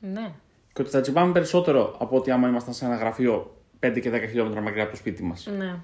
Ναι. 0.01 0.33
Και 0.73 0.83
ότι 0.83 0.91
θα 0.91 1.01
τσιμπάμε 1.01 1.33
περισσότερο 1.33 1.97
από 1.99 2.17
ότι 2.17 2.31
άμα 2.31 2.49
ήμασταν 2.49 2.75
σε 2.75 2.85
ένα 2.85 2.97
γραφείο 2.97 3.57
5 3.81 4.01
και 4.01 4.11
10 4.11 4.21
χιλιόμετρα 4.29 4.61
μακριά 4.61 4.83
από 4.83 4.91
το 4.91 4.97
σπίτι 4.97 5.23
μας. 5.23 5.49
Ναι. 5.57 5.79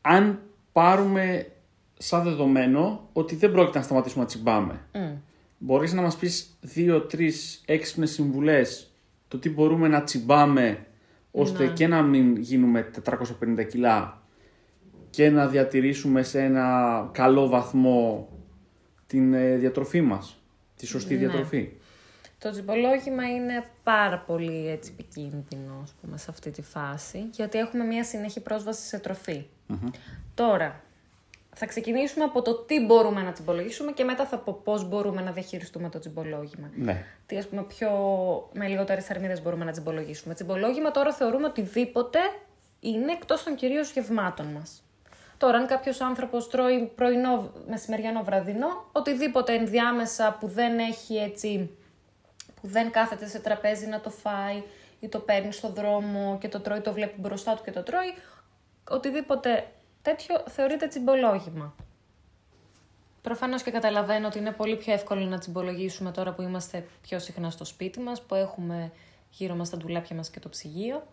Αν 0.00 0.40
πάρουμε 0.72 1.52
σαν 1.98 2.22
δεδομένο 2.22 3.08
ότι 3.12 3.34
δεν 3.36 3.52
πρόκειται 3.52 3.78
να 3.78 3.84
σταματήσουμε 3.84 4.22
να 4.22 4.28
τσιμπάμε. 4.28 4.80
Μμ. 4.94 5.12
Μπορείς 5.58 5.92
να 5.92 6.02
μας 6.02 6.16
πεις 6.16 6.56
δύο-τρεις 6.60 7.62
έξυπνες 7.66 8.10
συμβουλές 8.10 8.92
το 9.28 9.38
τι 9.38 9.50
μπορούμε 9.50 9.88
να 9.88 10.02
τσιμπάμε 10.02 10.86
ώστε 11.30 11.66
και 11.66 11.86
να 11.86 12.02
μην 12.02 12.36
γίνουμε 12.36 12.90
450 13.04 13.66
κιλά 13.68 14.22
και 15.14 15.30
να 15.30 15.46
διατηρήσουμε 15.46 16.22
σε 16.22 16.40
ένα 16.40 17.08
καλό 17.12 17.48
βαθμό 17.48 18.28
την 19.06 19.34
ε, 19.34 19.56
διατροφή 19.56 20.00
μας, 20.00 20.36
τη 20.76 20.86
σωστή 20.86 21.14
διατροφή. 21.14 21.72
Το 22.38 22.50
τζιμπολόγημα 22.50 23.28
είναι 23.28 23.64
πάρα 23.82 24.18
πολύ 24.18 24.68
έτσι 24.68 24.94
επικίνδυνο 24.98 25.80
ας 25.82 25.94
πούμε, 26.00 26.18
σε 26.18 26.26
αυτή 26.28 26.50
τη 26.50 26.62
φάση, 26.62 27.28
γιατί 27.32 27.58
έχουμε 27.58 27.84
μια 27.84 28.04
συνεχή 28.04 28.40
πρόσβαση 28.40 28.86
σε 28.86 28.98
τροφη 28.98 29.44
Τώρα, 30.34 30.80
θα 31.54 31.66
ξεκινήσουμε 31.66 32.24
από 32.24 32.42
το 32.42 32.54
τι 32.54 32.84
μπορούμε 32.84 33.22
να 33.22 33.32
τσιμπολογήσουμε 33.32 33.92
και 33.92 34.04
μετά 34.04 34.26
θα 34.26 34.38
πω 34.38 34.60
πώς 34.64 34.88
μπορούμε 34.88 35.22
να 35.22 35.30
διαχειριστούμε 35.30 35.88
το 35.88 35.98
τσιμπολόγημα. 35.98 36.70
Ναι. 36.76 37.04
Τι 37.26 37.36
ας 37.36 37.46
πούμε 37.46 37.62
πιο 37.62 37.90
με 38.52 38.66
λιγότερες 38.68 39.04
θερμίδες 39.04 39.42
μπορούμε 39.42 39.64
να 39.64 39.70
τσιμπολογήσουμε. 39.70 40.34
Τσιμπολόγημα 40.34 40.90
τώρα 40.90 41.12
θεωρούμε 41.12 41.46
οτιδήποτε 41.46 42.18
είναι 42.80 43.12
εκτός 43.12 43.42
των 43.42 43.54
κυρίως 43.54 43.92
γευμάτων 43.92 44.46
μας. 44.46 44.83
Τώρα, 45.38 45.58
αν 45.58 45.66
κάποιος 45.66 46.00
άνθρωπος 46.00 46.48
τρώει 46.48 46.92
πρωινό, 46.94 47.50
μεσημεριανό, 47.68 48.22
βραδινό, 48.22 48.84
οτιδήποτε 48.92 49.54
ενδιάμεσα 49.54 50.36
που 50.40 50.48
δεν 50.48 50.78
έχει 50.78 51.16
έτσι. 51.16 51.70
που 52.60 52.66
δεν 52.66 52.90
κάθεται 52.90 53.26
σε 53.26 53.38
τραπέζι 53.38 53.86
να 53.86 54.00
το 54.00 54.10
φάει 54.10 54.62
ή 55.00 55.08
το 55.08 55.18
παίρνει 55.18 55.52
στο 55.52 55.68
δρόμο 55.68 56.38
και 56.40 56.48
το 56.48 56.60
τρώει, 56.60 56.80
το 56.80 56.92
βλέπει 56.92 57.20
μπροστά 57.20 57.54
του 57.54 57.62
και 57.62 57.70
το 57.70 57.82
τρώει, 57.82 58.14
οτιδήποτε 58.90 59.66
τέτοιο 60.02 60.44
θεωρείται 60.48 60.86
τσιμπολόγημα. 60.86 61.74
Προφανώς 63.22 63.62
και 63.62 63.70
καταλαβαίνω 63.70 64.26
ότι 64.26 64.38
είναι 64.38 64.52
πολύ 64.52 64.76
πιο 64.76 64.92
εύκολο 64.92 65.24
να 65.24 65.38
τσιμπολογήσουμε 65.38 66.10
τώρα 66.10 66.32
που 66.32 66.42
είμαστε 66.42 66.86
πιο 67.02 67.18
συχνά 67.18 67.50
στο 67.50 67.64
σπίτι 67.64 68.00
μας, 68.00 68.22
που 68.22 68.34
έχουμε 68.34 68.92
γύρω 69.30 69.54
μας 69.54 69.70
τα 69.70 69.76
ντουλάπια 69.76 70.16
μας 70.16 70.30
και 70.30 70.40
το 70.40 70.48
ψυγείο. 70.48 71.06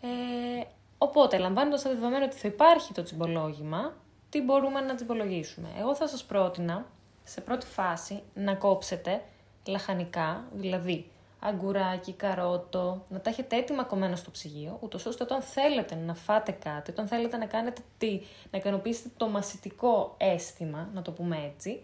Ε, 0.00 0.64
οπότε, 1.04 1.38
λαμβάνοντας 1.38 1.82
το 1.82 1.88
δεδομένο 1.88 2.24
ότι 2.24 2.36
θα 2.36 2.48
υπάρχει 2.48 2.92
το 2.92 3.02
τσιμπολόγημα, 3.02 3.94
τι 4.30 4.42
μπορούμε 4.42 4.80
να 4.80 4.94
τσιμπολογήσουμε; 4.94 5.68
Εγώ 5.78 5.94
θα 5.94 6.08
σας 6.08 6.24
πρότεινα, 6.24 6.86
σε 7.24 7.40
πρώτη 7.40 7.66
φάση, 7.66 8.22
να 8.34 8.54
κόψετε 8.54 9.22
λαχανικά, 9.66 10.44
δηλαδή 10.52 11.08
αγκουράκι, 11.40 12.12
καρότο, 12.12 13.04
να 13.08 13.20
τα 13.20 13.30
έχετε 13.30 13.56
έτοιμα 13.56 13.84
κομμένα 13.84 14.16
στο 14.16 14.30
ψυγείο, 14.30 14.78
ούτως 14.80 15.06
ώστε 15.06 15.22
όταν 15.22 15.42
θέλετε 15.42 15.94
να 15.94 16.14
φάτε 16.14 16.52
κάτι, 16.52 16.90
όταν 16.90 17.06
θέλετε 17.06 17.36
να 17.36 17.46
κάνετε 17.46 17.82
τι, 17.98 18.20
να 18.50 18.58
ικανοποιήσετε 18.58 19.08
το 19.16 19.28
μασιτικό 19.28 20.14
αίσθημα, 20.18 20.88
να 20.94 21.02
το 21.02 21.10
πούμε 21.10 21.52
έτσι, 21.54 21.82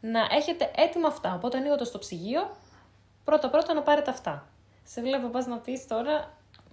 να 0.00 0.20
έχετε 0.30 0.70
έτοιμα 0.74 1.08
αυτά. 1.08 1.34
Οπότε 1.34 1.58
ανοίγοντας 1.58 1.90
το 1.90 1.98
ψυγείο, 1.98 2.50
πρώτα-πρώτα 3.24 3.74
να 3.74 3.82
πάρετε 3.82 4.10
αυτά. 4.10 4.46
Σε 4.84 5.00
βλέπω 5.00 5.28
πας 5.28 5.46
να 5.46 5.56
πεις 5.56 5.86
τώρα 5.86 6.32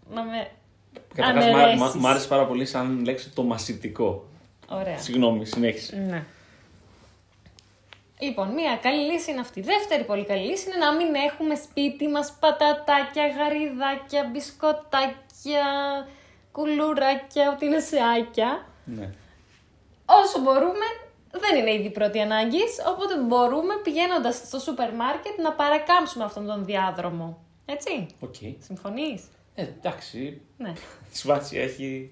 να 0.10 0.24
με 0.24 0.52
Καταρχάς, 1.16 1.96
μ' 1.96 2.08
άρεσε 2.08 2.28
πάρα 2.28 2.46
πολύ 2.46 2.66
σαν 2.66 3.04
λέξη 3.04 3.30
το 3.30 3.44
μασιτικό. 3.44 4.26
Ωραία. 4.70 4.98
Συγγνώμη, 4.98 5.46
συνέχισε. 5.46 5.96
Ναι. 5.96 6.26
Λοιπόν, 8.20 8.54
μία 8.54 8.80
καλή 8.82 9.12
λύση 9.12 9.32
είναι 9.32 9.40
αυτή. 9.40 9.62
Δεύτερη 9.62 10.04
πολύ 10.04 10.26
καλή 10.26 10.46
λύση 10.46 10.70
είναι 10.70 10.86
να 10.86 10.96
μην 10.96 11.16
έχουμε 11.16 11.56
σπίτι 11.56 12.08
μας 12.08 12.38
πατατάκια, 12.40 13.28
γαριδάκια, 13.28 14.30
μπισκοτάκια, 14.32 15.68
κουλουράκια, 16.52 17.52
ό,τι 17.52 17.66
είναι 17.66 17.80
σε 17.80 17.98
άκια. 18.20 18.66
Ναι. 18.86 19.10
Όσο 20.06 20.40
μπορούμε, 20.40 20.86
δεν 21.32 21.58
είναι 21.60 21.74
είδη 21.74 21.90
πρώτης 21.90 22.20
ανάγκης, 22.20 22.72
οπότε 22.88 23.18
μπορούμε 23.18 23.74
πηγαίνοντας 23.84 24.36
στο 24.36 24.60
σούπερ 24.60 24.94
μάρκετ 24.94 25.40
να 25.42 25.52
παρακάμψουμε 25.52 26.24
αυτόν 26.24 26.46
τον 26.46 26.66
διάδρομο. 26.66 27.38
Έτσι, 27.66 28.06
Οκ. 28.20 28.36
συμφωνείς; 28.60 29.24
Ε, 29.60 29.62
εντάξει. 29.62 30.42
Ναι. 30.58 30.74
Σημασία 31.12 31.64
έχει 31.64 32.12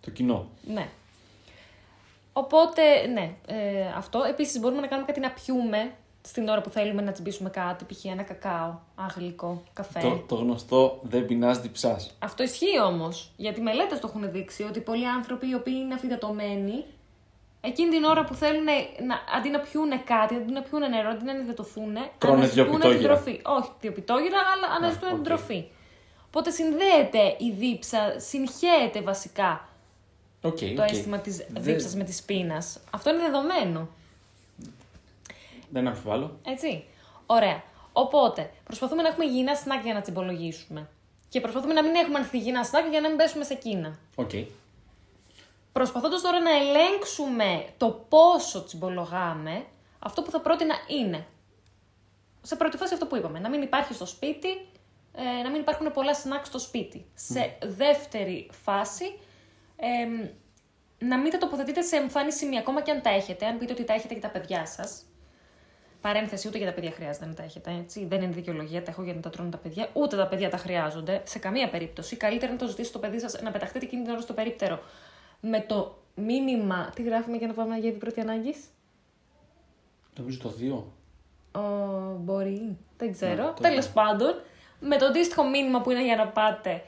το 0.00 0.10
κοινό. 0.10 0.48
Ναι. 0.66 0.88
Οπότε, 2.32 3.06
ναι, 3.06 3.34
ε, 3.46 3.86
αυτό. 3.96 4.22
Επίσης 4.28 4.60
μπορούμε 4.60 4.80
να 4.80 4.86
κάνουμε 4.86 5.06
κάτι 5.06 5.20
να 5.20 5.30
πιούμε 5.30 5.92
στην 6.22 6.48
ώρα 6.48 6.60
που 6.60 6.70
θέλουμε 6.70 7.02
να 7.02 7.12
τσιμπήσουμε 7.12 7.50
κάτι, 7.50 7.84
π.χ. 7.84 8.04
ένα 8.04 8.22
κακάο, 8.22 8.78
ένα 8.94 9.17
γλυκό, 9.17 9.62
καφέ. 9.72 10.00
Το, 10.00 10.24
το 10.28 10.34
γνωστό 10.34 10.98
δεν 11.02 11.26
πεινάς 11.26 11.60
διψάς. 11.60 12.16
Αυτό 12.18 12.42
ισχύει 12.42 12.80
όμως. 12.80 13.30
Γιατί 13.36 13.60
μελέτες 13.60 14.00
το 14.00 14.06
έχουν 14.08 14.30
δείξει 14.32 14.62
ότι 14.62 14.80
πολλοί 14.80 15.08
άνθρωποι 15.08 15.48
οι 15.48 15.54
οποίοι 15.54 15.74
είναι 15.76 15.94
αφυδατωμένοι, 15.94 16.84
εκείνη 17.60 17.90
την 17.90 18.04
ώρα 18.04 18.24
που 18.24 18.34
θέλουν 18.34 18.64
να, 19.06 19.36
αντί 19.36 19.48
να 19.50 19.58
πιούνε 19.58 19.96
κάτι, 20.04 20.34
αντί 20.34 20.52
να 20.52 20.62
πιούνε 20.62 20.88
νερό, 20.88 21.08
αντί 21.08 21.24
να 21.24 21.30
ενυδατωθούν, 21.30 21.94
Τρώνε 22.18 22.36
αναζητούν 22.36 22.64
δύο 22.64 22.64
την 22.64 22.74
πιτόγυρα. 22.80 23.14
τροφή. 23.14 23.40
Όχι 23.44 23.70
δύο 23.80 23.92
πιτόγυρα, 23.92 24.38
αλλά 24.38 24.74
αναζητούν 24.76 25.08
την 25.08 25.18
οκ. 25.18 25.24
τροφή. 25.24 25.64
Οπότε 26.36 26.50
συνδέεται 26.50 27.36
η 27.38 27.50
δίψα, 27.50 28.18
συγχέεται 28.20 29.00
βασικά 29.02 29.68
Οκ, 30.42 30.58
το 30.58 30.82
οκ. 30.82 30.90
αίσθημα 30.90 31.18
της 31.18 31.36
Δεν- 31.36 31.62
δίψας 31.62 31.94
με 31.94 32.04
της 32.04 32.22
πείνας. 32.22 32.80
Αυτό 32.90 33.10
είναι 33.10 33.18
δεδομένο. 33.22 33.88
Δεν 35.70 35.86
αμφιβάλλω. 35.86 36.38
Έτσι. 36.46 36.84
Ωραία. 37.26 37.62
Οπότε, 37.92 38.50
προσπαθούμε 38.64 39.02
να 39.02 39.08
έχουμε 39.08 39.24
υγιεινά 39.24 39.54
σνακ 39.54 39.84
για 39.84 39.94
να 39.94 40.00
τσιμπολογήσουμε. 40.00 40.88
Και 41.28 41.40
προσπαθούμε 41.40 41.72
να 41.74 41.82
μην 41.82 41.94
έχουμε 41.94 42.18
ανθυγιεινά 42.18 42.64
σνακ 42.64 42.86
για 42.90 43.00
να 43.00 43.08
μην 43.08 43.16
πέσουμε 43.16 43.44
σε 43.44 43.52
εκείνα. 43.52 43.98
Οκ. 44.14 44.30
Προσπαθώντας 45.72 46.20
τώρα 46.22 46.40
να 46.40 46.50
ελέγξουμε 46.50 47.64
το 47.76 48.04
πόσο 48.08 48.64
τσιμπολογάμε, 48.64 49.64
αυτό 49.98 50.22
που 50.22 50.30
θα 50.30 50.40
πρότεινα 50.40 50.74
είναι, 50.88 51.26
σε 52.42 52.56
πρώτη 52.56 52.76
φάση 52.76 52.94
αυτό 52.94 53.06
που 53.06 53.16
είπαμε, 53.16 53.38
να 53.38 53.48
μην 53.48 53.62
υπάρχει 53.62 53.94
στο 53.94 54.06
σπίτι, 54.06 54.48
ε, 55.16 55.42
να 55.42 55.50
μην 55.50 55.60
υπάρχουν 55.60 55.92
πολλά 55.92 56.14
σνακ 56.14 56.44
στο 56.46 56.58
σπίτι. 56.58 57.06
Σε 57.14 57.56
δεύτερη 57.62 58.50
φάση, 58.64 59.04
εμ, 59.76 60.28
να 60.98 61.18
μην 61.18 61.30
τα 61.30 61.38
τοποθετείτε 61.38 61.82
σε 61.82 61.96
εμφανή 61.96 62.38
σημεία, 62.38 62.60
ακόμα 62.60 62.82
και 62.82 62.90
αν 62.90 63.02
τα 63.02 63.10
έχετε, 63.10 63.46
αν 63.46 63.58
πείτε 63.58 63.72
ότι 63.72 63.84
τα 63.84 63.92
έχετε 63.92 64.12
για 64.12 64.22
τα 64.22 64.28
παιδιά 64.28 64.66
σας. 64.66 65.02
Παρένθεση, 66.00 66.48
ούτε 66.48 66.58
για 66.58 66.66
τα 66.66 66.72
παιδιά 66.72 66.90
χρειάζεται 66.90 67.26
να 67.26 67.34
τα 67.34 67.42
έχετε. 67.42 67.70
Έτσι. 67.80 68.06
Δεν 68.06 68.22
είναι 68.22 68.32
δικαιολογία, 68.32 68.82
τα 68.82 68.90
έχω 68.90 69.02
για 69.02 69.14
να 69.14 69.20
τα 69.20 69.30
τρώνε 69.30 69.50
τα 69.50 69.56
παιδιά. 69.56 69.88
Ούτε 69.92 70.16
τα 70.16 70.26
παιδιά 70.26 70.50
τα 70.50 70.56
χρειάζονται. 70.56 71.22
Σε 71.24 71.38
καμία 71.38 71.68
περίπτωση. 71.68 72.16
Καλύτερα 72.16 72.52
να 72.52 72.58
το 72.58 72.66
ζητήσει 72.66 72.92
το 72.92 72.98
παιδί 72.98 73.18
σας 73.18 73.42
να 73.42 73.50
πεταχτείτε 73.50 73.84
εκείνη 73.84 74.02
την 74.02 74.12
ώρα 74.12 74.20
στο 74.20 74.32
περίπτερο. 74.32 74.80
Με 75.40 75.60
το 75.60 75.98
μήνυμα. 76.14 76.92
Τι 76.94 77.02
γράφουμε 77.02 77.36
για 77.36 77.46
να 77.46 77.52
πάμε 77.52 77.76
για 77.76 77.92
πρώτη 77.92 78.20
ανάγκης; 78.20 78.58
Νομίζω 80.18 80.38
το 80.38 80.54
2. 81.54 81.60
Ο, 81.60 82.16
μπορεί. 82.18 82.76
Δεν 82.96 83.12
ξέρω. 83.12 83.44
Ναι, 83.44 83.52
το 83.52 83.62
Τέλος 83.62 83.84
λέω. 83.84 83.94
πάντων, 83.94 84.34
με 84.86 84.96
το 84.96 85.06
αντίστοιχο 85.06 85.48
μήνυμα 85.48 85.80
που 85.80 85.90
είναι 85.90 86.04
για 86.04 86.16
να 86.16 86.26
πάτε 86.26 86.84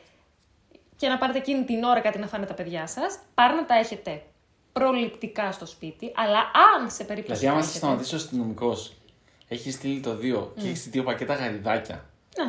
και 0.96 1.08
να 1.08 1.18
πάρετε 1.18 1.38
εκείνη 1.38 1.64
την 1.64 1.82
ώρα 1.84 2.00
κάτι 2.00 2.18
να 2.18 2.26
φάνε 2.26 2.46
τα 2.46 2.54
παιδιά 2.54 2.86
σας, 2.86 3.18
πάρε 3.34 3.54
να 3.54 3.64
τα 3.66 3.74
έχετε 3.74 4.22
προληπτικά 4.72 5.52
στο 5.52 5.66
σπίτι, 5.66 6.12
αλλά 6.16 6.38
αν 6.38 6.90
σε 6.90 7.04
περίπτωση. 7.04 7.38
Δηλαδή, 7.38 7.46
άμα 7.46 7.56
που 7.56 7.62
σε 7.62 7.68
έχετε- 7.70 7.86
σταματήσει 7.86 8.14
ο 8.14 8.16
αστυνομικός, 8.16 8.92
έχεις 9.48 9.74
στείλει 9.74 10.00
το 10.00 10.14
2 10.14 10.52
και 10.56 10.66
έχεις 10.66 10.88
δύο 10.88 11.02
πακέτα 11.02 11.34
γαριδάκια. 11.34 12.04
Ναι. 12.38 12.44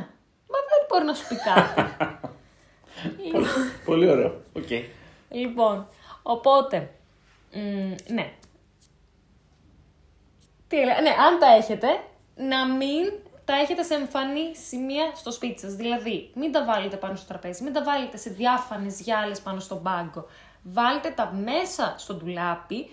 Μα 0.49 0.57
δεν 0.69 0.85
μπορεί 0.89 1.03
να 1.05 1.13
σου 1.13 1.27
πει 1.27 1.35
κάτι. 1.35 1.81
Λοιπόν, 3.25 3.43
Πολύ 3.85 4.09
ωραίο. 4.09 4.41
Οκ. 4.53 4.67
λοιπόν, 5.29 5.87
οπότε, 6.23 6.91
μ, 7.53 8.13
ναι. 8.13 8.31
Τι 10.67 10.79
έλεγα, 10.81 11.01
ναι, 11.01 11.09
αν 11.09 11.39
τα 11.39 11.47
έχετε, 11.55 11.87
να 12.35 12.65
μην 12.67 13.11
τα 13.47 13.53
έχετε 13.55 13.83
σε 13.83 13.93
εμφανή 13.93 14.55
σημεία 14.55 15.11
στο 15.15 15.31
σπίτι 15.31 15.59
σας. 15.59 15.73
Δηλαδή, 15.73 16.31
μην 16.35 16.51
τα 16.51 16.65
βάλετε 16.65 16.95
πάνω 16.95 17.15
στο 17.15 17.27
τραπέζι, 17.27 17.63
μην 17.63 17.73
τα 17.73 17.83
βάλετε 17.83 18.17
σε 18.17 18.29
διάφανες 18.29 18.99
γυάλες 19.01 19.39
πάνω 19.41 19.59
στον 19.59 19.81
πάγκο. 19.83 20.25
Βάλτε 20.63 21.09
τα 21.09 21.31
μέσα 21.43 21.93
στο 21.97 22.13
ντουλάπι, 22.13 22.89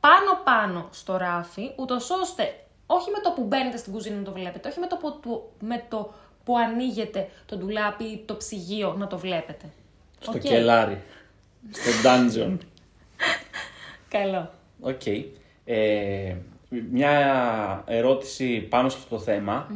πάνω-πάνω 0.00 0.88
στο 0.92 1.16
ράφι, 1.16 1.70
ούτως 1.76 2.10
ώστε 2.10 2.54
όχι 2.86 3.10
με 3.10 3.18
το 3.22 3.30
που 3.30 3.42
μπαίνετε 3.44 3.76
στην 3.76 3.92
κουζίνα 3.92 4.16
να 4.16 4.22
το 4.22 4.32
βλέπετε, 4.32 4.68
όχι 4.68 4.78
με 4.80 4.86
το 4.86 4.96
που, 4.96 5.18
του- 5.20 5.50
με 5.60 5.84
το 5.88 6.12
που 6.44 6.58
ανοίγετε 6.58 7.28
το 7.46 7.56
ντουλάπι 7.56 8.04
ή 8.04 8.22
το 8.26 8.36
ψυγείο 8.36 8.94
να 8.98 9.06
το 9.06 9.18
βλέπετε. 9.18 9.64
Στο 10.20 10.32
Οκ. 10.32 10.38
κελάρι. 10.40 11.02
Στο 11.72 11.90
dungeon. 12.10 12.56
Καλό. 14.08 14.50
Οκ. 14.80 15.06
Ε, 15.64 16.36
μια 16.90 17.84
ερώτηση 17.86 18.60
πάνω 18.60 18.88
σε 18.88 18.96
αυτό 18.96 19.16
το 19.16 19.22
θέμα. 19.22 19.66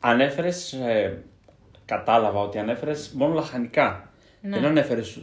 Ανέφερες, 0.00 0.72
ε, 0.72 1.22
κατάλαβα 1.84 2.40
ότι 2.40 2.58
ανέφερες 2.58 3.12
μόνο 3.14 3.34
λαχανικά. 3.34 4.10
Δεν 4.40 4.64
ανέφερες 4.64 5.20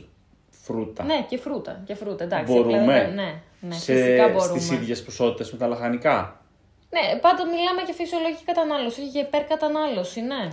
φρούτα. 0.50 1.04
Ναι, 1.04 1.26
και 1.30 1.38
φρούτα. 1.38 1.82
Και 1.86 1.96
φρούτα, 1.96 2.24
εντάξει. 2.24 2.54
Μπορούμε 2.54 2.78
δηλαδή, 2.78 3.13
ναι, 3.13 3.41
ναι, 3.60 3.74
σε, 3.74 3.93
φυσικά 3.93 4.28
μπορούμε. 4.28 4.60
στις 4.60 4.72
ίδιες 4.72 5.04
ποσότητες 5.04 5.52
με 5.52 5.58
τα 5.58 5.67
λαχανικά. 5.67 6.41
Ναι, 6.89 7.20
πάντα 7.20 7.46
μιλάμε 7.46 7.82
για 7.86 7.93
φυσιολογική 7.93 8.43
κατανάλωση, 8.43 9.02
όχι 9.02 9.10
για 9.10 9.22
υπερκατανάλωση, 9.22 10.22
ναι. 10.22 10.50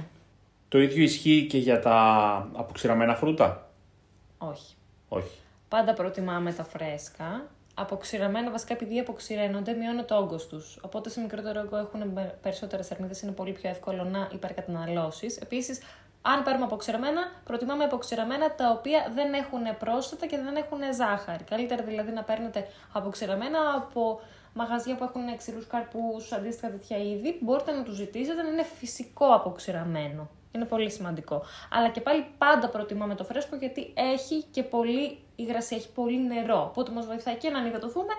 Το 0.69 0.81
ίδιο 0.81 1.03
ισχύει 1.03 1.47
και 1.51 1.59
για 1.59 1.81
τα 1.81 1.97
αποξηραμένα 2.53 3.15
φρούτα; 3.15 3.71
Όχι. 4.39 4.75
Όχι. 5.09 5.39
Πάντα 5.69 5.93
προτιμάμε 5.93 6.53
τα 6.53 6.65
φρέσκα. 6.65 7.47
Αποξηραμένα, 7.75 8.51
βασικά 8.51 8.75
επειδή 8.75 8.99
αποξηραίνονται, 8.99 9.73
μειώνει 9.73 10.03
το 10.03 10.17
όγκος 10.17 10.47
τους. 10.47 10.79
Οπότε 10.83 11.09
σε 11.09 11.21
μικρότερο 11.21 11.61
όγκο 11.61 11.77
έχουν 11.77 12.19
περισσότερες 12.43 12.87
θερμίδε, 12.87 13.15
είναι 13.23 13.33
πολύ 13.33 13.53
πιο 13.53 13.71
εύκολο 13.71 14.05
να 14.05 14.29
υπερκαταναλώσεις. 14.33 15.37
Επίσης, 15.37 15.81
αν 16.23 16.43
πάρουμε 16.43 16.65
αποξηραμένα, 16.65 17.21
προτιμάμε 17.45 17.85
αποξηραμένα 17.85 18.55
τα 18.55 18.71
οποία 18.71 19.11
δεν 19.15 19.33
έχουν 19.33 19.77
πρόσθετα 19.79 20.27
και 20.27 20.37
δεν 20.37 20.57
έχουν 20.57 20.79
ζάχαρη. 20.95 21.45
Καλύτερα 21.45 21.83
δηλαδή 21.83 22.13
να 22.13 22.23
παίρνετε 22.23 22.69
αποξηραμένα 22.93 23.59
από 23.77 24.21
μαγαζιά 24.55 24.97
που 24.97 25.05
έχουν 25.05 25.37
ξηρούς 25.37 25.67
καρπούς, 25.67 26.33
αντίστοιχα 26.33 26.71
τέτοια 26.71 26.99
είδη. 26.99 27.39
Μπορείτε 27.41 27.73
να 27.73 27.83
τους 27.83 27.97
ζητήσετε 27.97 28.43
να 28.43 28.49
είναι 28.49 28.63
φυσικό 28.63 29.27
αποξηραμένο. 29.27 30.31
Είναι 30.53 30.65
πολύ 30.65 30.91
σημαντικό. 30.91 31.43
Αλλά 31.71 31.89
και 31.89 32.01
πάλι 32.01 32.27
πάντα 32.39 32.69
προτιμάμε 32.69 33.15
το 33.15 33.25
φρέσκο 33.25 33.57
γιατί 33.57 33.93
έχει 33.95 34.45
και 34.51 34.63
πολύ 34.63 35.19
υγρασία, 35.37 35.77
έχει 35.77 35.93
πολύ 35.93 36.27
νερό. 36.27 36.67
Οπότε 36.69 36.93
μας 36.93 37.07
βοηθάει 37.07 37.37
και 37.37 37.51
να 37.51 37.59
ανυδατωθούμε, 37.59 38.13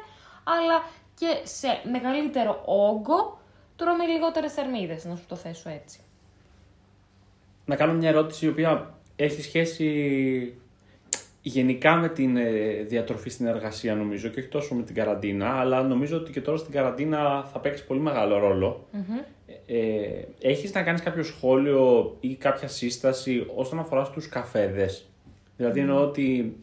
αλλά 0.43 0.83
και 1.15 1.39
σε 1.43 1.67
μεγαλύτερο 1.91 2.61
όγκο 2.65 3.39
τρώμε 3.75 4.05
λιγότερες 4.05 4.53
θερμίδες, 4.53 5.05
να 5.05 5.15
σου 5.15 5.25
το 5.27 5.35
θέσω 5.35 5.69
έτσι. 5.69 5.99
Να 7.65 7.75
κάνω 7.75 7.93
μια 7.93 8.09
ερώτηση 8.09 8.45
η 8.45 8.49
οποία 8.49 8.93
έχει 9.15 9.41
σχέση. 9.41 10.57
γενικά 11.41 11.95
με 11.95 12.09
την 12.09 12.37
ε, 12.37 12.83
διατροφή 12.87 13.29
στην 13.29 13.45
εργασία 13.45 13.95
νομίζω 13.95 14.29
και 14.29 14.39
όχι 14.39 14.49
τόσο 14.49 14.75
με 14.75 14.83
την 14.83 14.95
καραντίνα, 14.95 15.59
αλλά 15.59 15.83
νομίζω 15.83 16.17
ότι 16.17 16.31
και 16.31 16.41
τώρα 16.41 16.57
στην 16.57 16.71
καραντίνα 16.71 17.43
θα 17.43 17.59
παίξει 17.59 17.85
πολύ 17.85 17.99
μεγάλο 17.99 18.37
ρόλο. 18.37 18.87
Ε, 19.65 20.23
έχεις 20.41 20.73
να 20.73 20.83
κάνεις 20.83 21.01
κάποιο 21.01 21.23
σχόλιο 21.23 22.15
ή 22.19 22.35
κάποια 22.35 22.67
σύσταση 22.67 23.45
όσον 23.55 23.79
αφορά 23.79 24.03
στους 24.03 24.29
καφέδες; 24.29 25.09
Δηλαδή 25.57 25.79
εννοώ 25.79 26.01
ότι 26.01 26.57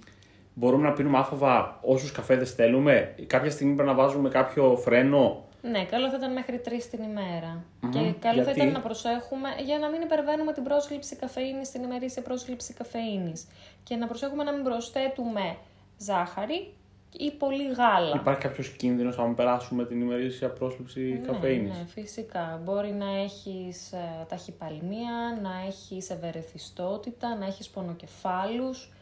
μπορούμε 0.54 0.88
να 0.88 0.92
πίνουμε 0.92 1.18
άφοβα 1.18 1.78
όσους 1.82 2.12
καφέδες 2.12 2.52
θέλουμε. 2.52 3.14
Κάποια 3.26 3.50
στιγμή 3.50 3.74
πρέπει 3.74 3.90
να 3.90 3.96
βάζουμε 3.96 4.28
κάποιο 4.28 4.76
φρένο. 4.76 5.44
Ναι, 5.62 5.84
καλό 5.84 6.08
θα 6.10 6.16
ήταν 6.16 6.32
μέχρι 6.32 6.58
τρεις 6.58 6.90
την 6.90 7.02
ημέρα 7.02 7.64
Μμμ. 7.80 7.90
Και 7.90 7.98
καλό 7.98 8.42
θα 8.42 8.50
Γιατί; 8.50 8.60
ήταν 8.60 8.72
να 8.72 8.80
προσέχουμε 8.80 9.48
για 9.64 9.78
να 9.78 9.88
μην 9.88 10.00
υπερβαίνουμε 10.00 10.52
την 10.52 10.62
πρόσληψη 10.62 11.16
καφεΐνης 11.16 11.68
στην 11.68 11.82
ημερήσια 11.82 12.22
πρόσληψη 12.22 12.74
καφεΐνης. 12.74 13.46
Και 13.82 13.96
να 13.96 14.06
προσέχουμε 14.06 14.44
να 14.44 14.52
μην 14.52 14.62
προσθέτουμε 14.62 15.56
ζάχαρη 15.98 16.74
ή 17.18 17.30
πολύ 17.30 17.72
γάλα. 17.72 18.14
Υπάρχει 18.14 18.40
κάποιος 18.40 18.68
κίνδυνος 18.68 19.18
αν 19.18 19.34
περάσουμε 19.34 19.84
την 19.84 20.00
ημερήσια 20.00 20.50
πρόσληψη 20.50 21.00
Ναι, 21.00 21.26
καφεΐνης; 21.32 21.78
Ναι, 21.78 21.84
φυσικά. 21.86 22.60
Μπορεί 22.64 22.92
να 22.92 23.10
έχεις 23.10 23.92
ε, 23.92 24.26
ταχυπαλμία, 24.28 25.38
να 25.42 25.50
έχεις 25.66 26.10
ευερεθιστότητα, 26.10 27.36
να 27.36 27.46
έχεις 27.46 27.68
πονοκεφάλους. 27.68 28.92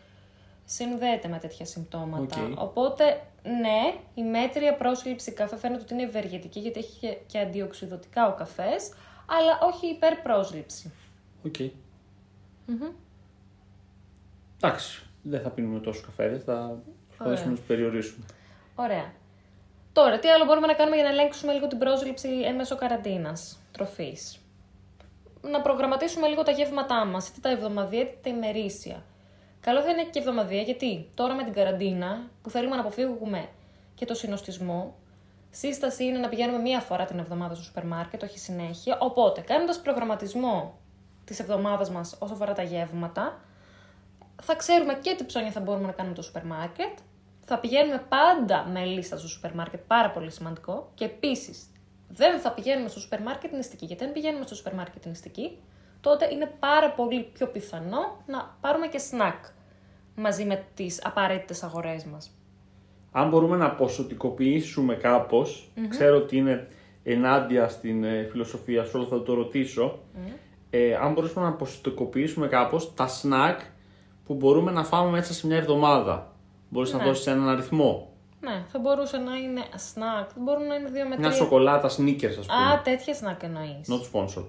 Συνδέεται 0.73 1.29
με 1.29 1.39
τέτοια 1.39 1.67
συμπτώματα. 1.67 2.43
Οκ. 2.43 2.59
Οπότε, 2.59 3.23
ναι, 3.43 3.95
η 4.15 4.23
μέτρια 4.23 4.75
πρόσληψη 4.75 5.33
καφέ 5.33 5.57
φαίνεται 5.57 5.83
ότι 5.83 5.95
είναι 5.95 6.03
ευεργετική 6.03 6.61
γιατί 6.61 6.79
έχει 6.79 6.99
και, 6.99 7.19
και 7.27 7.39
αντιοξυδοτικά 7.39 8.29
ο 8.29 8.35
καφές, 8.35 8.93
αλλά 9.27 9.59
όχι 9.63 9.87
υπερπρόσληψη. 9.87 10.93
Οκ. 11.47 11.55
Εντάξει, 14.61 15.03
δεν 15.23 15.41
θα 15.41 15.51
πίνουμε 15.51 15.81
τόσους 15.81 16.05
καφέδες, 16.05 16.45
θα 16.45 16.83
προσπαθήσουμε 17.07 17.51
να 17.51 17.57
τους 17.57 17.67
περιορίσουμε. 17.67 18.25
Ωραία. 18.75 19.13
Τώρα, 19.93 20.19
τι 20.19 20.29
άλλο 20.29 20.45
μπορούμε 20.45 20.67
να 20.67 20.75
κάνουμε 20.75 20.97
για 20.97 21.05
να 21.05 21.11
ελέγξουμε 21.11 21.53
λίγο 21.53 21.67
την 21.67 21.79
πρόσληψη 21.79 22.29
εν 22.29 22.55
μέσω 22.55 22.77
καραντίνας 22.77 23.59
τροφής; 23.73 24.39
Να 25.41 25.61
προγραμματίσουμε 25.61 26.29
λίγο 26.29 26.43
τα 26.43 26.51
γεύματά 26.51 27.05
μας, 27.05 27.29
είτε 27.29 27.41
τα 27.41 27.51
εβδομαδιαία 27.51 28.03
είτε 28.03 28.19
τα 28.23 28.31
ημερήσια. 28.31 29.05
Καλό 29.61 29.81
θα 29.81 29.91
είναι 29.91 30.05
και 30.05 30.19
εβδομαδιαία, 30.19 30.63
γιατί 30.63 31.11
τώρα 31.15 31.35
με 31.35 31.45
την 31.45 31.53
καραντίνα, 31.53 32.31
που 32.43 32.51
θέλουμε 32.51 32.75
να 32.75 32.81
αποφύγουμε 32.81 33.49
και 33.95 34.05
το 34.05 34.15
συνωστισμό, 34.15 34.95
σύσταση 35.51 36.05
είναι 36.05 36.19
να 36.19 36.29
πηγαίνουμε 36.29 36.59
μία 36.59 36.81
φορά 36.81 37.05
την 37.05 37.19
εβδομάδα 37.19 37.55
στο 37.55 37.65
σούπερ 37.65 37.85
μάρκετ, 37.85 38.23
όχι 38.23 38.39
συνέχεια. 38.39 38.99
Οπότε, 39.01 39.41
κάνοντας 39.41 39.81
προγραμματισμό 39.81 40.79
της 41.25 41.41
εβδομάδας 41.41 41.91
μας 41.91 42.17
όσον 42.19 42.33
αφορά 42.33 42.53
τα 42.53 42.63
γεύματα, 42.63 43.41
θα 44.43 44.55
ξέρουμε 44.55 44.95
και 44.95 45.15
τι 45.15 45.25
ψώνια 45.25 45.51
θα 45.51 45.61
μπορούμε 45.61 45.87
να 45.87 45.93
κάνουμε 45.93 46.15
στο 46.15 46.25
σούπερ 46.25 46.45
μάρκετ. 46.45 46.99
Θα 47.43 47.59
πηγαίνουμε 47.59 48.05
πάντα 48.09 48.65
με 48.65 48.85
λίστα 48.85 49.17
στο 49.19 49.29
σούπερ 49.29 49.55
μάρκετ, 49.55 49.81
πάρα 49.87 50.11
πολύ 50.11 50.31
σημαντικό. 50.31 50.91
Και 50.95 51.05
επίσης, 51.05 51.67
δεν 52.09 52.41
θα 52.41 52.53
πηγαίνουμε 52.53 52.89
στο 52.89 53.01
σούπερ 53.01 53.23
μάρκετ 53.23 53.53
νηστικοί. 53.53 53.85
Γιατί 53.85 54.05
αν 54.05 54.13
πηγαίνουμε 54.13 54.47
στο 54.47 54.55
σούπερ 54.55 54.75
μάρκετ 54.75 55.07
νηστικοί, 55.07 55.59
τότε 56.01 56.29
είναι 56.33 56.53
πάρα 56.59 56.91
πολύ 56.91 57.23
πιο 57.33 57.47
πιθανό 57.47 58.23
να 58.27 58.57
πάρουμε 58.61 58.87
και 58.87 58.99
σνακ 58.99 59.45
μαζί 60.15 60.45
με 60.45 60.65
τις 60.75 61.01
απαραίτητες 61.05 61.63
αγορές 61.63 62.05
μας. 62.05 62.31
Αν 63.13 63.29
μπορούμε 63.29 63.57
να 63.57 63.71
ποσοτικοποιήσουμε 63.71 64.95
κάπως, 64.95 65.71
ξέρω 65.89 66.17
ότι 66.17 66.37
είναι 66.37 66.69
ενάντια 67.03 67.69
στην 67.69 68.05
ε, 68.05 68.29
φιλοσοφία 68.31 68.85
σου, 68.85 68.99
αλλά 68.99 69.07
θα 69.07 69.23
το 69.23 69.35
ρωτήσω. 69.35 69.99
Ε, 70.71 70.95
αν 70.95 71.13
μπορούμε 71.13 71.33
να 71.43 71.53
ποσοτικοποιήσουμε 71.53 72.47
κάπως 72.49 72.95
τα 72.95 73.07
σνακ 73.09 73.61
που 74.27 74.35
μπορούμε 74.35 74.71
να 74.71 74.85
φάμε 74.85 75.11
μέσα 75.11 75.33
σε 75.33 75.47
μια 75.47 75.57
εβδομάδα. 75.57 76.33
Μπορείς 76.69 76.93
να 76.93 76.99
Ναι. 76.99 77.05
δώσεις 77.05 77.27
έναν 77.27 77.49
αριθμό. 77.49 78.09
Ναι, 78.41 78.65
θα 78.69 78.79
μπορούσε 78.79 79.17
να 79.17 79.35
είναι 79.37 79.61
σνακ, 79.77 80.29
θα 80.35 80.41
μπορούν 80.41 80.67
να 80.67 80.75
είναι 80.75 80.89
δύο 80.91 81.03
με 81.03 81.09
Μια 81.09 81.29
τρία. 81.29 81.31
σοκολάτα 81.33 81.89
sneakers, 81.89 82.37
ας 82.39 82.47
πούμε. 82.47 82.73
Α, 82.73 82.83
τέτοια 82.83 83.15
σνακ 83.15 83.43
εννοείς. 83.43 83.89
Not 83.89 84.01
sponsor. 84.13 84.45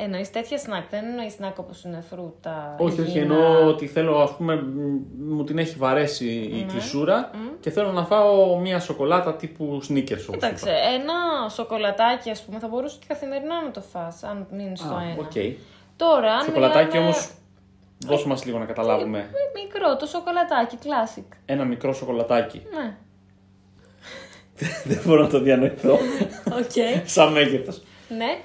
Εννοείς 0.00 0.30
τέτοια 0.30 0.58
σνακ, 0.58 0.88
δεν 0.90 1.04
εννοείς 1.04 1.32
σνακ 1.32 1.58
όπως 1.58 1.84
είναι 1.84 2.04
φρούτα. 2.10 2.74
Όχι, 2.78 3.00
όχι, 3.00 3.10
υγιεινά. 3.10 3.34
εννοώ 3.34 3.66
ότι 3.66 3.86
θέλω, 3.86 4.18
ας 4.18 4.36
πούμε, 4.36 4.56
μ, 4.56 5.00
μου 5.34 5.44
την 5.44 5.58
έχει 5.58 5.76
βαρέσει 5.78 6.26
η 6.28 6.66
κλεισούρα 6.70 7.30
και 7.60 7.70
θέλω 7.70 7.92
να 7.92 8.04
φάω 8.04 8.58
μια 8.58 8.80
σοκολάτα 8.80 9.34
τύπου 9.34 9.80
Snickers, 9.88 10.10
όπως 10.10 10.26
Κοίταξε, 10.30 10.70
ένα 10.70 11.48
σοκολατάκι, 11.48 12.30
ας 12.30 12.42
πούμε, 12.42 12.58
θα 12.58 12.68
μπορούσε 12.68 12.96
και 13.00 13.04
καθημερινά 13.08 13.62
να 13.62 13.70
το 13.70 13.80
φας, 13.80 14.22
αν 14.22 14.46
μείνει 14.50 14.76
στο 14.76 14.86
είπα. 14.86 14.98
Α, 14.98 15.02
ένα. 15.02 15.16
οκ. 15.20 15.56
Τώρα, 15.96 16.32
αν 16.32 16.44
Σοκολατάκι 16.44 16.86
μιλάμε- 16.86 17.04
όμως, 17.04 17.30
δώσε 18.06 18.28
μας 18.28 18.44
λίγο 18.44 18.58
να 18.58 18.64
καταλάβουμε. 18.64 19.18
Ε, 19.18 19.60
Μικρό, 19.62 19.96
το 19.96 20.06
σοκολατάκι, 20.06 20.78
classic. 20.82 21.36
Ένα 21.44 21.64
μικρό 21.64 21.92
σοκολατάκι. 21.92 22.62
Ναι. 22.76 22.96
Δεν 24.94 25.02
μπορώ 25.06 25.22
να 25.22 25.28
το 25.28 25.40
διανοηθώ. 25.40 25.92
Οκ. 26.60 27.04
Σαν 27.04 27.32
μέγεθος. 27.32 27.82
ναι. 28.08 28.38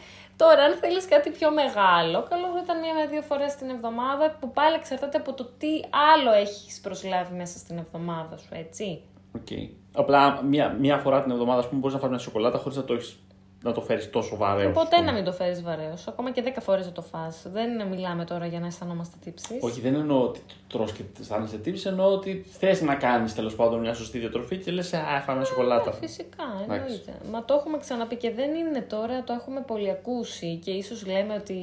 Τώρα, 0.43 0.63
αν 0.63 0.73
θέλεις 0.81 1.05
κάτι 1.07 1.29
πιο 1.29 1.51
μεγάλο, 1.51 2.23
καλό 2.29 2.47
θα 2.53 2.59
ήταν 2.63 2.79
μία 2.79 2.93
με 2.93 3.05
δύο 3.05 3.21
φορές 3.21 3.55
την 3.55 3.69
εβδομάδα, 3.69 4.35
που 4.39 4.51
πάλι 4.51 4.75
εξαρτάται 4.75 5.17
από 5.17 5.33
το 5.33 5.45
τι 5.57 5.73
άλλο 6.13 6.31
έχεις 6.31 6.79
προσλάβει 6.79 7.35
μέσα 7.35 7.57
στην 7.57 7.77
εβδομάδα 7.77 8.37
σου, 8.37 8.49
έτσι. 8.51 9.01
Οκ. 9.35 9.47
Απλά 9.93 10.43
μία, 10.43 10.75
μία 10.79 10.97
φορά 10.97 11.21
την 11.21 11.31
εβδομάδα, 11.31 11.59
ας 11.59 11.67
πούμε, 11.67 11.79
μπορείς 11.79 11.95
να 11.95 12.01
φας 12.01 12.09
μια 12.09 12.19
σοκολάτα 12.19 12.57
χωρίς 12.57 12.77
να 12.77 12.83
το, 12.83 12.93
έχεις, 12.93 13.19
να 13.63 13.71
το 13.71 13.81
φέρεις 13.81 14.09
τόσο 14.09 14.35
βαρέως. 14.35 14.77
ας 14.77 14.83
Ποτέ 14.83 14.95
πούμε. 14.95 15.05
να 15.11 15.13
μην 15.13 15.23
το 15.23 15.31
φέρεις 15.31 15.61
βαρέως. 15.63 16.07
Ακόμα 16.07 16.31
και 16.31 16.41
δέκα 16.41 16.61
φορές 16.61 16.85
να 16.85 16.91
το 16.91 17.01
φας. 17.01 17.45
Δεν 17.51 17.87
μιλάμε 17.87 18.25
τώρα 18.25 18.45
για 18.45 18.59
να 18.59 18.65
αισθανόμαστε 18.65 19.15
τύψεις. 19.23 19.57
Όχι, 19.61 19.81
δεν 19.81 19.93
εννοώ 19.95 20.21
ότι 20.23 20.39
το 20.67 20.77
τρως 20.77 20.91
και 20.91 21.03
αισθάνεσαι 21.19 21.57
τύψη, 21.57 21.87
εννοώ 21.87 22.05
ότι 22.13 22.45
θες 22.51 22.81
να 22.81 22.95
κάνεις 22.95 23.33
τέλος 23.35 23.55
πάντων 23.55 23.79
μια 23.79 23.93
σωστή 23.93 24.19
διατροφή 24.19 24.57
και 24.57 24.71
λες, 24.71 24.93
α, 24.93 25.21
φάμε 25.25 25.37
μια 25.37 25.47
σοκολάτα. 25.47 25.89
Ε, 25.89 25.93
Φυσικά, 26.07 26.43
Εντάξει. 26.63 26.83
εννοείται. 26.83 27.13
Μα 27.31 27.45
το 27.45 27.53
έχουμε 27.53 27.77
ξαναπεί 27.77 28.15
και 28.15 28.31
δεν 28.31 28.53
είναι 28.55 28.81
τώρα, 28.81 29.23
το 29.23 29.33
έχουμε 29.33 29.61
πολύ 29.67 29.89
ακούσει 29.89 30.55
και 30.63 30.71
ίσως 30.71 31.05
λέμε 31.05 31.33
ότι 31.33 31.57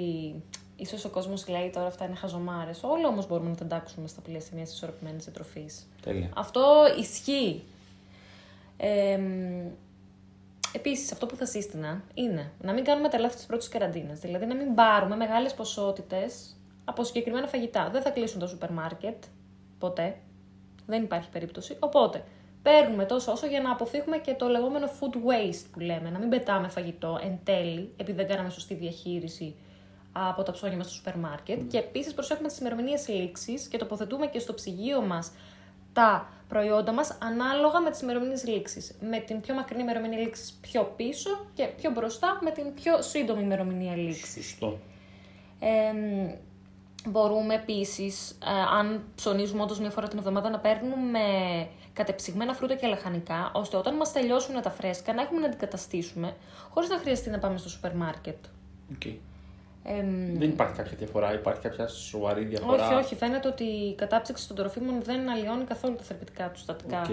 ίσως 0.76 1.04
ο 1.04 1.08
κόσμος 1.08 1.48
λέει 1.48 1.70
τώρα 1.74 1.86
αυτά 1.86 2.04
είναι 2.04 2.14
χαζομάρες. 2.14 2.80
Όλα 2.82 3.08
όμως 3.08 3.26
μπορούμε 3.26 3.48
να 3.48 3.54
τα 3.56 3.64
εντάξουμε 3.64 4.08
στα 4.08 4.20
πλαίσια 4.20 4.50
μιας 4.54 4.72
ισορροπημένης 4.72 5.24
διατροφής. 5.24 5.86
Τέλεια. 6.02 6.28
Αυτό 6.36 6.62
ισχύει. 7.00 7.62
Ε, 8.76 9.20
Επίσης, 10.72 11.12
αυτό 11.12 11.26
που 11.26 11.36
θα 11.36 11.46
σύστηνα 11.46 12.02
είναι 12.14 12.52
να 12.60 12.72
μην 12.72 12.84
κάνουμε 12.84 13.08
τα 13.08 13.18
λάθη 13.18 13.36
της 13.36 13.46
πρώτης 13.46 13.68
καραντίνας. 13.68 14.18
Δηλαδή, 14.18 14.46
να 14.46 14.54
μην 14.54 14.74
πάρουμε 14.74 15.16
μεγάλες 15.16 15.54
ποσότητες 15.54 16.56
από 16.84 17.04
συγκεκριμένα 17.04 17.46
φαγητά. 17.46 17.88
Δεν 17.92 18.02
θα 18.02 18.10
κλείσουν 18.10 18.40
το 18.40 18.46
σούπερ 18.46 18.70
μάρκετ. 18.72 19.24
Ποτέ. 19.78 20.16
Δεν 20.86 21.02
υπάρχει 21.02 21.28
περίπτωση. 21.28 21.76
Οπότε, 21.78 22.24
παίρνουμε 22.62 23.04
τόσο 23.04 23.32
όσο 23.32 23.46
για 23.46 23.60
να 23.60 23.72
αποφύγουμε 23.72 24.18
και 24.18 24.34
το 24.34 24.48
λεγόμενο 24.48 24.86
food 24.86 25.14
waste 25.14 25.64
που 25.72 25.80
λέμε. 25.80 26.10
Να 26.10 26.18
μην 26.18 26.28
πετάμε 26.28 26.68
φαγητό 26.68 27.18
εν 27.22 27.38
τέλει, 27.44 27.92
επειδή 27.96 28.16
δεν 28.16 28.28
κάναμε 28.28 28.50
σωστή 28.50 28.74
διαχείριση 28.74 29.56
από 30.12 30.42
τα 30.42 30.52
ψώνια 30.52 30.76
μας 30.76 30.86
στο 30.86 30.94
σούπερ 30.94 31.16
μάρκετ. 31.16 31.60
Και 31.70 31.78
επίσης 31.78 32.14
προσέχουμε 32.14 32.48
τις 32.48 32.58
ημερομηνίες 32.58 33.08
λήξης 33.08 33.68
και 33.68 33.78
τοποθετούμε 33.78 34.26
και 34.26 34.38
στο 34.38 34.54
ψυγείο 34.54 35.00
μας 35.00 35.32
τα 35.92 36.28
προϊόντα 36.48 36.92
μας 36.92 37.18
ανάλογα 37.22 37.80
με 37.80 37.90
τις 37.90 38.00
ημερομηνίες 38.00 38.46
λήξης. 38.46 38.94
Με 39.00 39.18
την 39.18 39.40
πιο 39.40 39.54
μακρινή 39.54 39.82
ημερομηνία 39.82 40.18
λήξης 40.18 40.58
πιο 40.60 40.92
πίσω 40.96 41.46
και 41.54 41.66
πιο 41.66 41.90
μπροστά 41.90 42.38
με 42.42 42.50
την 42.50 42.74
πιο 42.74 43.02
σύντομη 43.02 43.42
ημερομηνία 43.42 43.96
λήξης. 43.96 44.46
Σωστό. 44.46 44.78
Ε, 45.60 45.92
μπορούμε 47.08 47.54
επίσης, 47.54 48.38
αν 48.78 49.04
ψωνίζουμε 49.14 49.62
όντως 49.62 49.80
μία 49.80 49.90
φορά 49.90 50.08
την 50.08 50.18
εβδομάδα, 50.18 50.50
να 50.50 50.58
παίρνουμε 50.58 51.20
κατεψυγμένα 51.92 52.54
φρούτα 52.54 52.74
και 52.74 52.86
λαχανικά, 52.86 53.50
ώστε 53.54 53.76
όταν 53.76 53.96
μας 53.96 54.12
τελειώσουν 54.12 54.62
τα 54.62 54.70
φρέσκα 54.70 55.12
να 55.12 55.22
έχουμε 55.22 55.40
να 55.40 55.46
αντικαταστήσουμε, 55.46 56.36
χωρίς 56.70 56.88
να 56.88 56.98
χρειαστεί 56.98 57.30
να 57.30 57.38
πάμε 57.38 57.58
στο 57.58 57.68
σούπερ 57.68 57.94
μάρκετ. 57.94 58.36
Οκ. 58.94 59.02
Εμ, 59.84 60.38
Δεν 60.38 60.48
υπάρχει 60.48 60.74
κάποια 60.74 60.96
διαφορά, 60.96 61.34
υπάρχει 61.34 61.60
κάποια 61.60 61.88
σοβαρή 61.88 62.44
διαφορά. 62.44 62.86
όχι, 62.86 62.94
όχι. 62.94 63.14
Φαίνεται 63.14 63.48
ότι 63.48 63.64
η 63.64 63.94
κατάψυξη 63.94 64.46
των 64.48 64.56
τροφίμων 64.56 65.02
δεν 65.02 65.28
αλλοιώνει 65.28 65.64
καθόλου 65.64 65.94
τα 65.96 66.02
θεραπευτικά 66.02 66.48
τους 66.48 66.58
συστατικά. 66.58 67.00
Οκ. 67.00 67.10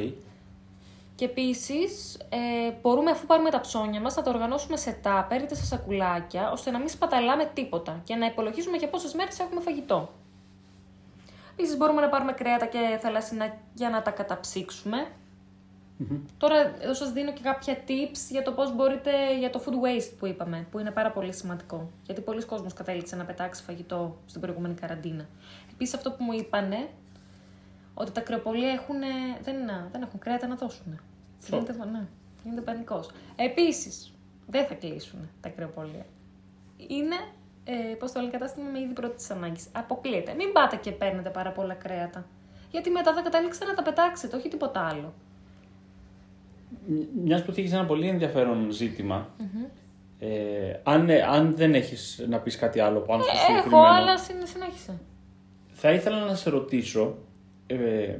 Και 1.16 1.26
επίσης, 1.26 2.16
ε, 2.30 2.72
μπορούμε 2.82 3.12
αφού 3.12 3.26
πάρουμε 3.26 3.50
τα 3.50 3.60
ψώνια 3.60 4.02
μας 4.02 4.16
να 4.16 4.22
τα 4.22 4.32
οργανώσουμε 4.32 4.78
σε 4.78 4.92
τάπερ 5.02 5.42
είτε 5.42 5.56
σε 5.56 5.66
σακουλάκια, 5.66 6.52
ώστε 6.52 6.72
να 6.72 6.80
μην 6.80 6.90
σπαταλάμε 6.90 7.52
τίποτα 7.54 8.02
και 8.04 8.16
να 8.16 8.26
υπολογίζουμε 8.26 8.78
για 8.78 8.90
πόσες 8.90 9.14
μέρες 9.14 9.40
έχουμε 9.40 9.62
φαγητό. 9.62 10.10
Επίσης, 11.52 11.78
μπορούμε 11.78 12.02
να 12.02 12.10
πάρουμε 12.10 12.32
κρέατα 12.32 12.66
και 12.66 12.98
θαλασσινά 13.02 13.58
για 13.74 13.90
να 13.90 14.02
τα 14.02 14.12
καταψυξουμε 15.98 16.22
Τώρα, 16.38 16.76
εδώ 16.80 16.94
σας 16.94 17.12
δίνω 17.12 17.34
και 17.34 17.42
κάποια 17.44 17.78
tips 17.88 18.30
για 18.30 18.44
το 18.44 18.52
πώς 18.52 18.76
μπορείτε 18.76 19.38
για 19.38 19.50
το 19.50 19.62
food 19.66 19.74
waste 19.74 20.12
που 20.20 20.26
είπαμε, 20.26 20.68
που 20.72 20.80
είναι 20.80 20.92
πάρα 20.92 21.12
πολύ 21.12 21.34
σημαντικό. 21.34 21.90
Γιατί 22.06 22.22
πολλοί 22.22 22.46
κόσμος 22.46 22.74
κατέληξε 22.74 23.16
να 23.16 23.26
πετάξει 23.26 23.64
φαγητό 23.64 24.18
στην 24.26 24.42
προηγούμενη 24.42 24.74
καραντίνα. 24.74 25.28
Επίσης, 25.72 25.94
αυτό 25.94 26.12
που 26.12 26.24
μου 26.24 26.34
είπανε, 26.34 26.90
ότι 27.94 28.12
τα 28.12 28.22
κρεοπολία 28.22 28.72
έχουν, 28.72 29.00
δεν, 29.42 29.56
δεν 29.92 30.02
έχουν 30.02 30.20
κρέατα 30.20 30.48
να 30.48 30.56
δώσουν. 30.56 31.00
Σο. 31.40 31.58
Γίνεται, 31.58 31.86
ναι, 31.86 32.08
γίνεται 32.44 32.62
πανικός. 32.62 33.10
Επίσης, 33.36 34.14
δεν 34.48 34.66
θα 34.66 34.74
κλείσουν 34.74 35.30
τα 35.42 35.50
κρεοπολία. 35.50 36.06
Είναι, 36.78 37.16
ε, 37.64 37.96
πώς 38.00 38.12
το 38.12 38.20
λέει, 38.20 38.30
κατάστημα 38.30 38.70
με 38.70 38.80
είδη 38.80 38.94
πρώτης 38.94 39.30
ανάγκης. 39.32 39.68
Αποκλείεται. 39.72 40.34
Μην 40.34 40.52
πάτε 40.52 40.76
και 40.76 40.92
παίρνετε 40.92 41.30
πάρα 41.30 41.52
πολλά 41.52 41.74
κρέατα. 41.74 42.26
Γιατί 42.72 42.90
μετά 42.90 43.14
θα 43.14 43.22
καταλήξετε 43.22 43.66
να 43.66 43.74
τα 43.74 43.82
πετάξετε, 43.82 44.36
όχι 44.36 44.48
τίποτα 44.48 44.88
άλλο. 44.88 45.14
Μιας 47.24 47.44
που 47.44 47.52
θίγεις 47.52 47.74
ένα 47.74 47.86
πολύ 47.86 48.08
ενδιαφέρον 48.08 48.72
ζήτημα, 48.72 49.30
ε, 50.20 50.28
αν, 50.84 51.10
ε, 51.10 51.22
αν 51.22 51.56
δεν 51.56 51.74
έχεις 51.74 52.26
να 52.30 52.38
πεις 52.40 52.58
κάτι 52.58 52.80
άλλο 52.80 53.00
πάνω 53.00 53.24
στο 53.24 53.32
Ε, 53.32 53.40
συγκεκριμένο, 53.40 53.84
έχω, 53.88 53.94
αλλά 53.96 54.18
συν- 54.18 54.48
συνέχισε. 54.48 55.00
θα 55.72 55.92
ήθελα 55.92 56.26
να 56.26 56.36
σε 56.36 56.50
ρωτήσω, 56.50 57.18
ε, 57.68 58.16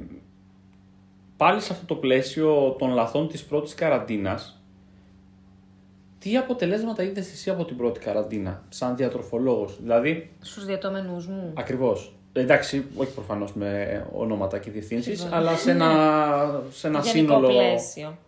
πάλι 1.36 1.60
σε 1.60 1.72
αυτό 1.72 1.84
το 1.86 1.94
πλαίσιο 1.94 2.76
των 2.78 2.90
λαθών 2.90 3.28
της 3.28 3.44
πρώτης 3.44 3.74
καραντίνας, 3.74 4.62
τι 6.18 6.36
αποτελέσματα 6.36 7.02
είδες 7.02 7.32
εσύ 7.32 7.50
από 7.50 7.64
την 7.64 7.76
πρώτη 7.76 8.00
καραντίνα, 8.00 8.62
σαν 8.68 8.96
διατροφολόγος, 8.96 9.78
δηλαδή, 9.82 10.30
Στους 10.40 10.64
διατόμενους 10.64 11.26
μου. 11.26 11.52
ακριβώς, 11.56 12.14
εντάξει, 12.32 12.84
όχι 12.96 13.12
προφανώς 13.14 13.54
με 13.54 14.06
ονόματα 14.12 14.58
και 14.58 14.70
διευθύνσεις, 14.70 15.18
Σίγουρα. 15.18 15.36
αλλά 15.36 15.56
σε 15.56 15.70
ένα, 15.70 16.62
σε 16.70 16.86
ένα 16.86 16.98
Γενικό 17.00 17.16
σύνολο... 17.18 17.48
πλαίσιο. 17.48 18.18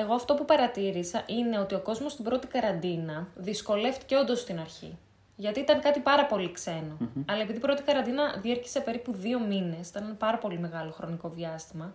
Εγώ 0.00 0.14
αυτό 0.14 0.34
που 0.34 0.44
παρατήρησα 0.44 1.22
είναι 1.26 1.58
ότι 1.58 1.74
ο 1.74 1.80
κόσμος 1.80 2.12
στην 2.12 2.24
πρώτη 2.24 2.46
καραντίνα 2.46 3.28
δυσκολεύτηκε 3.34 4.16
όντως 4.16 4.40
στην 4.40 4.60
αρχή. 4.60 4.98
Γιατί 5.36 5.60
ήταν 5.60 5.80
κάτι 5.80 6.00
πάρα 6.00 6.26
πολύ 6.26 6.52
ξένο. 6.52 6.96
Αλλά 7.28 7.40
επειδή 7.42 7.58
η 7.58 7.60
πρώτη 7.60 7.82
καραντίνα 7.82 8.36
διέρχησε 8.42 8.80
περίπου 8.80 9.12
δύο 9.12 9.38
μήνες, 9.40 9.88
ήταν 9.88 10.04
ένα 10.04 10.14
πάρα 10.14 10.38
πολύ 10.38 10.58
μεγάλο 10.58 10.90
χρονικό 10.90 11.28
διάστημα, 11.28 11.94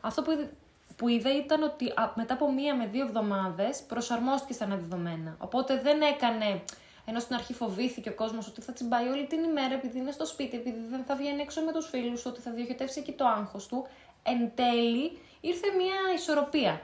αυτό 0.00 0.22
που, 0.22 0.30
είδε- 0.30 0.50
που 0.96 1.08
είδα 1.08 1.36
ήταν 1.36 1.62
ότι 1.62 1.88
α, 1.88 2.12
μετά 2.14 2.34
από 2.34 2.52
μία 2.52 2.74
με 2.76 2.86
δύο 2.86 3.02
εβδομάδες 3.04 3.82
προσαρμόστηκε 3.82 4.52
στα 4.52 4.66
νέα 4.66 4.76
δεδομένα. 4.76 5.36
Οπότε 5.38 5.80
δεν 5.80 6.00
έκανε, 6.00 6.62
ενώ 7.04 7.20
στην 7.20 7.34
αρχή 7.34 7.54
φοβήθηκε 7.54 8.08
ο 8.08 8.14
κόσμος 8.14 8.48
ότι 8.48 8.60
θα 8.60 8.72
τσιμπάει 8.72 9.08
όλη 9.08 9.26
την 9.26 9.42
ημέρα 9.42 9.74
επειδή 9.74 9.98
είναι 9.98 10.10
στο 10.10 10.26
σπίτι, 10.26 10.56
επειδή 10.56 10.80
δεν 10.90 11.04
θα 11.06 11.14
βγαίνει 11.16 11.40
έξω 11.42 11.60
με 11.60 11.72
τους 11.72 11.88
φίλους, 11.88 12.26
ότι 12.26 12.40
θα 12.40 12.50
διοχετεύσει 12.50 13.00
εκεί 13.00 13.12
το 13.12 13.26
άγχος 13.26 13.66
του, 13.66 13.86
εν 14.22 14.50
τέλει 14.54 15.18
ήρθε 15.40 15.66
μία 15.76 16.14
ισορροπία. 16.14 16.80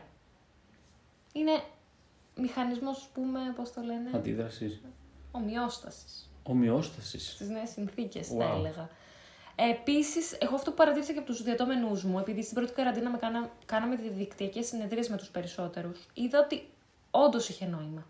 Είναι 1.37 1.63
μηχανισμός, 2.37 2.97
ας 2.97 3.09
πούμε, 3.15 3.41
πώς 3.57 3.73
το 3.73 3.81
λένε, 3.81 4.11
Αντίδρασης. 4.15 4.81
ομοιόστασης 5.31 6.31
Ομοιόστασης. 6.43 7.31
στις 7.33 7.49
νέες 7.49 7.71
συνθήκες, 7.71 8.29
θα 8.29 8.35
Wow. 8.53 8.57
έλεγα. 8.59 8.89
Επίσης, 9.57 10.33
εγώ 10.33 10.55
αυτό 10.55 10.71
που 10.71 10.77
παρατήρησα 10.77 11.13
και 11.13 11.19
από 11.19 11.27
τους 11.27 11.43
διατόμενού 11.43 12.01
μου, 12.05 12.19
επειδή 12.19 12.43
στην 12.43 12.55
πρώτη 12.55 12.73
καραντίνα 12.73 13.11
με 13.11 13.19
κάνα, 13.19 13.51
κάναμε 13.67 13.97
διαδικτυακές 13.97 14.67
συνεδρίες 14.67 15.09
με 15.09 15.17
τους 15.17 15.29
περισσότερους, 15.29 16.07
είδα 16.15 16.39
ότι 16.41 16.69
όντως 17.11 17.49
είχε 17.49 17.67
νόημα. 17.67 18.07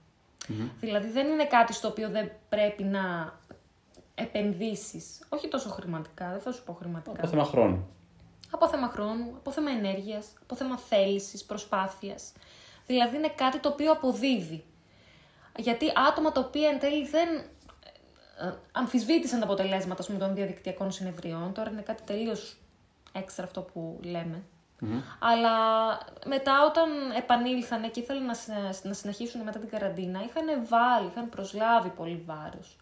Δηλαδή, 0.81 1.09
δεν 1.11 1.27
είναι 1.27 1.47
κάτι 1.47 1.73
στο 1.73 1.89
οποίο 1.89 2.09
δεν 2.09 2.31
πρέπει 2.49 2.83
να 2.85 3.35
επενδύσεις. 4.15 5.23
Όχι 5.29 5.49
τόσο 5.49 5.69
χρηματικά, 5.69 6.31
δεν 6.31 6.41
θα 6.41 6.53
σου 6.53 6.65
πω 6.65 6.73
χρηματικά. 6.73 7.19
Από 7.19 7.27
θέμα 7.29 7.45
χρόνου. 7.45 7.87
Από 8.51 8.69
θέμα 8.69 8.89
χρόνου, 8.89 9.33
από 9.37 9.51
θέμα 9.51 9.71
ενέργειας, 9.71 10.27
από 10.43 10.55
θέμα 10.55 10.79
θέλησης, 10.79 11.45
προσπάθειας. 11.45 12.33
Δηλαδή, 12.87 13.16
είναι 13.16 13.29
κάτι 13.29 13.59
το 13.59 13.68
οποίο 13.68 13.92
αποδίδει. 13.92 14.64
Γιατί 15.57 15.92
άτομα 16.09 16.33
τα 16.33 16.40
οποία 16.40 16.68
εν 16.68 16.79
τέλει 16.79 17.07
δεν 17.07 17.29
ε, 18.40 18.53
αμφισβήτησαν 18.73 19.38
τα 19.38 19.44
αποτελέσματα 19.44 20.01
ας 20.01 20.07
πούμε, 20.07 20.18
των 20.18 20.35
διαδικτυακών 20.35 20.92
συνεδριών. 20.92 21.53
Τώρα 21.55 21.70
είναι 21.70 21.83
κάτι 21.83 22.03
τελείως 22.03 22.57
έξτρα 23.12 23.44
αυτό 23.44 23.61
που 23.61 24.01
λέμε. 24.03 24.42
Αλλά 25.18 25.51
μετά 26.27 26.64
όταν 26.64 26.88
επανήλθαν 27.16 27.90
και 27.90 28.01
ήθελαν 28.01 28.25
να, 28.25 28.35
συ- 28.35 28.85
να 28.85 28.92
συνεχίσουν 28.92 29.40
μετά 29.40 29.59
την 29.59 29.68
καραντίνα, 29.68 30.23
είχαν 30.25 30.66
βάλει, 30.68 31.09
είχαν 31.11 31.29
προσλάβει 31.29 31.88
πολύ 31.88 32.23
βάρος. 32.27 32.77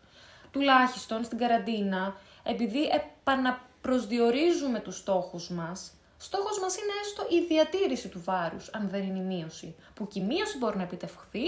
Τουλάχιστον 0.50 1.24
στην 1.24 1.38
καραντίνα, 1.38 2.16
επειδή 2.42 2.80
επαναπροσδιορίζουμε 2.84 4.78
τους 4.80 4.96
στόχους 4.96 5.48
μας, 5.50 5.92
στόχος 6.22 6.60
μας 6.60 6.76
είναι 6.76 6.92
έστω 7.02 7.22
η 7.36 7.46
διατήρηση 7.48 8.08
του 8.08 8.22
βάρους, 8.24 8.70
αν 8.72 8.88
δεν 8.90 9.02
είναι 9.02 9.18
η 9.18 9.22
μείωση. 9.22 9.74
Που 9.94 10.08
και 10.08 10.20
η 10.20 10.22
μείωση 10.22 10.58
μπορεί 10.58 10.76
να 10.76 10.82
επιτευχθεί, 10.82 11.46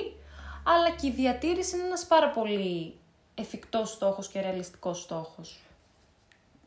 αλλά 0.65 0.91
και 1.01 1.07
η 1.07 1.11
διατήρηση 1.11 1.77
είναι 1.77 1.87
ένας 1.87 2.07
πάρα 2.07 2.29
πολύ 2.31 2.95
εφικτός 3.35 3.91
στόχος 3.91 4.29
και 4.29 4.41
ρεαλιστικός 4.41 5.01
στόχος. 5.01 5.59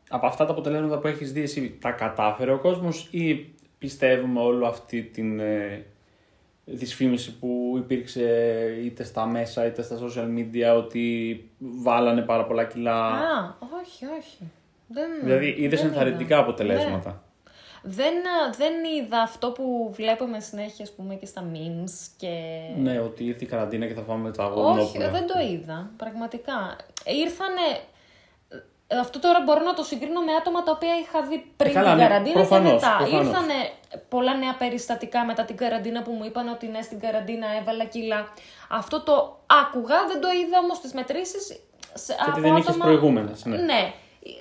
Από 0.08 0.26
αυτά 0.26 0.44
τα 0.44 0.52
αποτελέσματα 0.52 0.98
που 0.98 1.06
έχεις 1.06 1.32
δει 1.32 1.42
εσύ, 1.42 1.78
τα 1.80 1.90
κατάφερε 1.90 2.52
ο 2.52 2.58
κόσμος 2.58 3.08
ή 3.10 3.34
πιστεύουμε 3.78 4.40
όλη 4.40 4.66
αυτή 4.66 5.02
την 5.02 5.40
ε, 5.40 5.86
δυσφήμιση 6.64 7.38
που 7.38 7.74
υπήρξε 7.76 8.22
είτε 8.84 9.04
στα 9.04 9.26
μέσα 9.26 9.66
είτε 9.66 9.82
στα 9.82 9.98
social 9.98 10.38
media 10.38 10.76
ότι 10.76 11.44
βάλανε 11.58 12.22
πάρα 12.22 12.44
πολλά 12.44 12.64
κιλά; 12.64 13.06
Α, 13.06 13.54
όχι, 13.82 14.04
όχι. 14.18 14.50
Δεν, 14.88 15.10
δηλαδή 15.22 15.54
είδες 15.58 15.80
δεν 15.80 15.88
ενθαρρυντικά 15.88 16.34
είδα. 16.34 16.42
αποτελέσματα. 16.44 17.10
Ναι. 17.10 17.16
Δεν, 17.82 18.14
α, 18.14 18.50
δεν 18.56 18.72
είδα 18.98 19.20
αυτό 19.20 19.50
που 19.50 19.92
βλέπουμε 19.96 20.40
συνέχεια, 20.40 20.84
ας 20.84 20.90
πούμε, 20.92 21.14
και 21.14 21.26
στα 21.26 21.42
memes 21.52 21.90
και... 22.16 22.28
Ναι, 22.76 22.98
ότι 23.00 23.24
ήρθε 23.24 23.44
η 23.44 23.46
καραντίνα 23.48 23.86
και 23.86 23.94
θα 23.94 24.02
φάμε 24.02 24.30
τα 24.30 24.44
Όχι, 24.44 24.54
γονόπουλα. 24.60 25.10
δεν 25.10 25.26
το 25.26 25.38
είδα, 25.52 25.90
πραγματικά. 25.96 26.76
Ήρθανε... 27.04 27.60
ε, 28.86 28.96
Αυτό 28.98 29.18
τώρα 29.18 29.40
μπορώ 29.44 29.62
να 29.64 29.74
το 29.74 29.82
συγκρίνω 29.82 30.20
με 30.20 30.32
άτομα 30.32 30.62
τα 30.62 30.70
οποία 30.72 30.94
είχα 30.98 31.22
δει 31.22 31.52
πριν 31.56 31.72
καλά, 31.72 31.88
την 31.88 31.96
ναι, 31.96 32.02
καραντίνα 32.02 32.34
προφανώς, 32.34 32.68
και 32.70 32.74
μετά. 32.74 32.96
προφανώς. 32.98 33.26
Ήρθανε 33.26 33.54
πολλά 34.08 34.34
νέα 34.36 34.54
περιστατικά 34.54 35.24
μετά 35.24 35.44
την 35.44 35.56
καραντίνα 35.56 36.02
που 36.02 36.10
μου 36.12 36.24
είπαν 36.24 36.48
ότι 36.48 36.66
ναι, 36.66 36.82
στην 36.82 37.00
καραντίνα 37.00 37.46
έβαλα 37.60 37.84
κιλά. 37.84 38.28
Αυτό 38.70 39.02
το 39.02 39.38
άκουγα, 39.46 39.96
δεν 40.06 40.20
το 40.20 40.28
είδα 40.30 40.58
όμως 40.58 40.76
στις 40.76 40.92
μετρήσεις. 40.92 41.44
Σε, 41.94 42.12
Γιατί 42.14 42.30
από 42.30 42.40
δεν 42.40 42.56
είχες 42.56 42.68
άτομα- 42.68 42.84
προηγούμενες, 42.84 43.44
ναι. 43.44 43.56
ναι. 43.56 43.92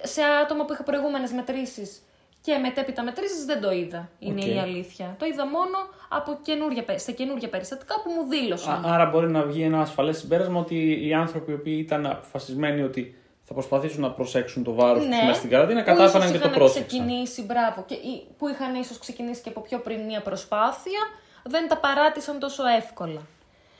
Σε 0.03 0.21
άτομα 0.43 0.65
που 0.65 0.73
είχα 0.73 0.83
προηγούμενες 0.83 1.31
μετρήσεις 1.31 2.01
και 2.47 2.57
μετέπειτα 2.57 3.03
μετρήσεις 3.03 3.45
δεν 3.45 3.61
το 3.61 3.71
είδα, 3.71 4.09
είναι 4.19 4.41
Οκ. 4.41 4.47
η 4.47 4.57
αλήθεια. 4.59 5.15
Το 5.19 5.25
είδα 5.25 5.45
μόνο 5.45 5.77
από 6.09 6.39
καινούργια, 6.41 6.83
πε- 6.83 6.99
σε 6.99 7.11
καινούργια 7.11 7.49
περιστατικά 7.49 7.95
που 8.03 8.09
μου 8.11 8.29
δήλωσαν. 8.29 8.85
Α- 8.85 8.93
άρα 8.93 9.05
μπορεί 9.05 9.29
να 9.29 9.41
βγει 9.43 9.61
ένα 9.61 9.79
ασφαλές 9.81 10.17
συμπέρασμα 10.17 10.59
ότι 10.59 11.07
οι 11.07 11.13
άνθρωποι 11.13 11.51
οι 11.51 11.53
οποίοι 11.53 11.77
ήταν 11.85 12.05
αποφασισμένοι 12.05 12.81
ότι 12.81 13.15
θα 13.43 13.53
προσπαθήσουν 13.53 14.01
να 14.01 14.11
προσέξουν 14.11 14.63
το 14.63 14.73
βάρος 14.73 14.99
τους 15.05 15.07
μέσα 15.25 15.33
στην 15.33 15.49
καραντίνα 15.49 15.79
Ναι. 15.79 15.85
που 15.85 15.91
κατάφεραν 15.95 16.27
ίσως 16.27 16.31
και 16.31 16.43
το 16.43 16.47
είχαν 16.49 16.59
πρόσεξαν. 16.59 16.87
ξεκινήσει, 16.87 17.41
μπράβο, 17.43 17.83
και, 17.87 17.93
ή- 17.93 18.27
που 18.37 18.47
είχαν 18.47 18.75
ίσως 18.75 18.99
ξεκινήσει 18.99 19.41
και 19.41 19.49
από 19.49 19.61
πιο 19.61 19.79
πριν 19.79 19.99
μια 20.05 20.21
προσπάθεια, 20.21 20.99
δεν 21.43 21.67
τα 21.67 21.77
παράτησαν 21.77 22.39
τόσο 22.39 22.63
εύκολα. 22.77 23.21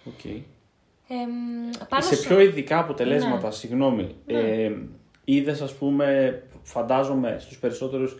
Οκ. 0.05 0.25
Εμ, 0.25 0.39
πάνω 1.89 2.01
σε 2.03 2.15
στο- 2.15 2.27
πιο 2.27 2.39
ειδικά 2.39 2.79
αποτελέσματα, 2.79 3.47
Ναι. 3.47 3.53
συγγνώμη, 3.53 4.15
ε, 4.27 4.71
είδες 5.25 5.61
ας 5.61 5.73
πούμε, 5.73 6.07
φαντάζομαι 6.63 7.37
στους 7.39 7.57
περισσότερους 7.59 8.17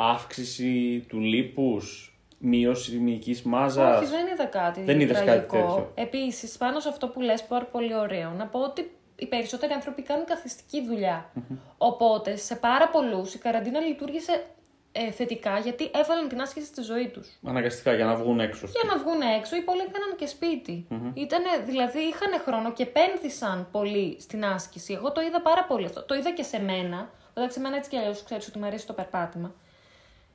αύξηση 0.00 1.04
του 1.08 1.20
λίπους, 1.20 2.14
μείωση 2.38 2.98
μυϊκής 2.98 3.42
μάζας. 3.42 4.00
Όχι, 4.02 4.10
δεν 4.10 4.26
είδα 4.26 4.44
κάτι 4.44 4.80
Δεν 4.82 5.00
είδες 5.00 5.14
κάτι 5.16 5.26
τραγικό. 5.26 5.56
τέτοιο. 5.56 5.92
Επίσης, 5.94 6.56
πάνω 6.56 6.80
σε 6.80 6.88
αυτό 6.88 7.08
που 7.08 7.20
λες, 7.20 7.42
πάρα 7.42 7.64
πολύ 7.64 7.94
ωραίο, 7.94 8.30
να 8.30 8.46
πω 8.46 8.60
ότι 8.60 8.90
οι 9.16 9.26
περισσότεροι 9.26 9.72
άνθρωποι 9.72 10.02
κάνουν 10.02 10.24
καθιστική 10.24 10.86
δουλειά. 10.86 11.30
Οπότε, 11.78 12.36
σε 12.36 12.56
πάρα 12.56 12.88
πολλούς 12.88 13.34
η 13.34 13.38
καραντίνα 13.38 13.80
λειτουργήσε 13.80 14.44
ε, 14.92 15.10
θετικά 15.10 15.58
γιατί 15.58 15.90
έβαλαν 15.94 16.28
την 16.28 16.40
άσκηση 16.40 16.66
στη 16.66 16.82
ζωή 16.82 17.08
τους. 17.08 17.38
Αναγκαστικά 17.46 17.94
για 17.94 18.04
να 18.04 18.14
βγουν 18.14 18.40
έξω. 18.40 18.66
Για 18.66 18.94
να 18.94 19.02
βγουν 19.02 19.20
έξω, 19.38 19.56
οι 19.56 19.60
πολλοί 19.60 19.80
έκαναν 19.80 20.16
και 20.16 20.26
σπιτι 20.26 20.86
Ήτανε, 21.14 21.48
δηλαδή 21.66 21.98
είχαν 21.98 22.40
χρόνο 22.44 22.72
και 22.72 22.82
επένδυσαν 22.82 23.68
πολύ 23.70 24.16
στην 24.20 24.44
άσκηση. 24.44 24.92
Εγώ 24.92 25.12
το 25.12 25.20
είδα 25.20 25.40
πάρα 25.40 25.64
πολύ 25.64 25.84
αυτό. 25.84 26.02
Το 26.02 26.14
είδα 26.14 26.30
και 26.32 26.42
σε 26.42 26.62
μένα. 26.62 27.10
Εντάξει, 27.34 27.58
εμένα 27.58 27.76
έτσι 27.76 27.90
κι 27.90 27.96
αλλιώς 27.96 28.22
ξέρεις 28.22 28.48
ότι 28.48 28.58
μου 28.58 28.66
αρέσει 28.66 28.86
το 28.86 28.92
περπάτημα. 28.92 29.54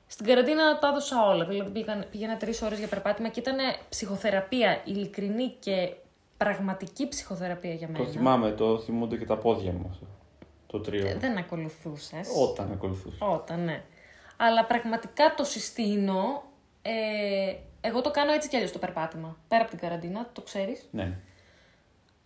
Στην 0.07 0.25
καραντίνα 0.25 0.79
τα 0.79 0.87
έδωσα 0.87 1.25
όλα. 1.25 1.45
Δηλαδή 1.45 1.69
πήγαν, 1.69 2.05
πήγαινα 2.11 2.37
τρεις 2.37 2.61
ώρες 2.61 2.79
για 2.79 2.87
περπάτημα 2.87 3.27
και 3.27 3.39
ήταν 3.39 3.57
ψυχοθεραπεία, 3.89 4.81
ειλικρινή 4.85 5.55
και 5.59 5.93
πραγματική 6.37 7.07
ψυχοθεραπεία 7.07 7.73
για 7.73 7.87
μένα. 7.87 8.05
Το 8.05 8.11
θυμάμαι, 8.11 8.51
το 8.51 8.79
θυμούνται 8.79 9.17
και 9.17 9.25
τα 9.25 9.37
πόδια 9.37 9.71
μου 9.71 9.87
αυτό. 9.89 10.05
Το 10.67 10.79
τρίο. 10.79 11.07
Ε, 11.07 11.15
δεν 11.15 11.37
ακολουθούσες. 11.37 12.27
Όταν 12.49 12.71
ακολουθούσε. 12.71 13.17
Όταν, 13.19 13.63
ναι. 13.63 13.83
Αλλά 14.37 14.65
πραγματικά 14.65 15.33
το 15.37 15.43
συστήνω. 15.43 16.43
Ε, 16.81 17.55
εγώ 17.81 18.01
το 18.01 18.11
κάνω 18.11 18.31
έτσι 18.31 18.49
κι 18.49 18.55
αλλιώς 18.55 18.71
το 18.71 18.79
περπάτημα. 18.79 19.37
Πέρα 19.47 19.61
από 19.61 19.69
την 19.69 19.79
καραντίνα, 19.79 20.29
το 20.33 20.41
ξέρεις. 20.41 20.87
Ναι. 20.91 21.17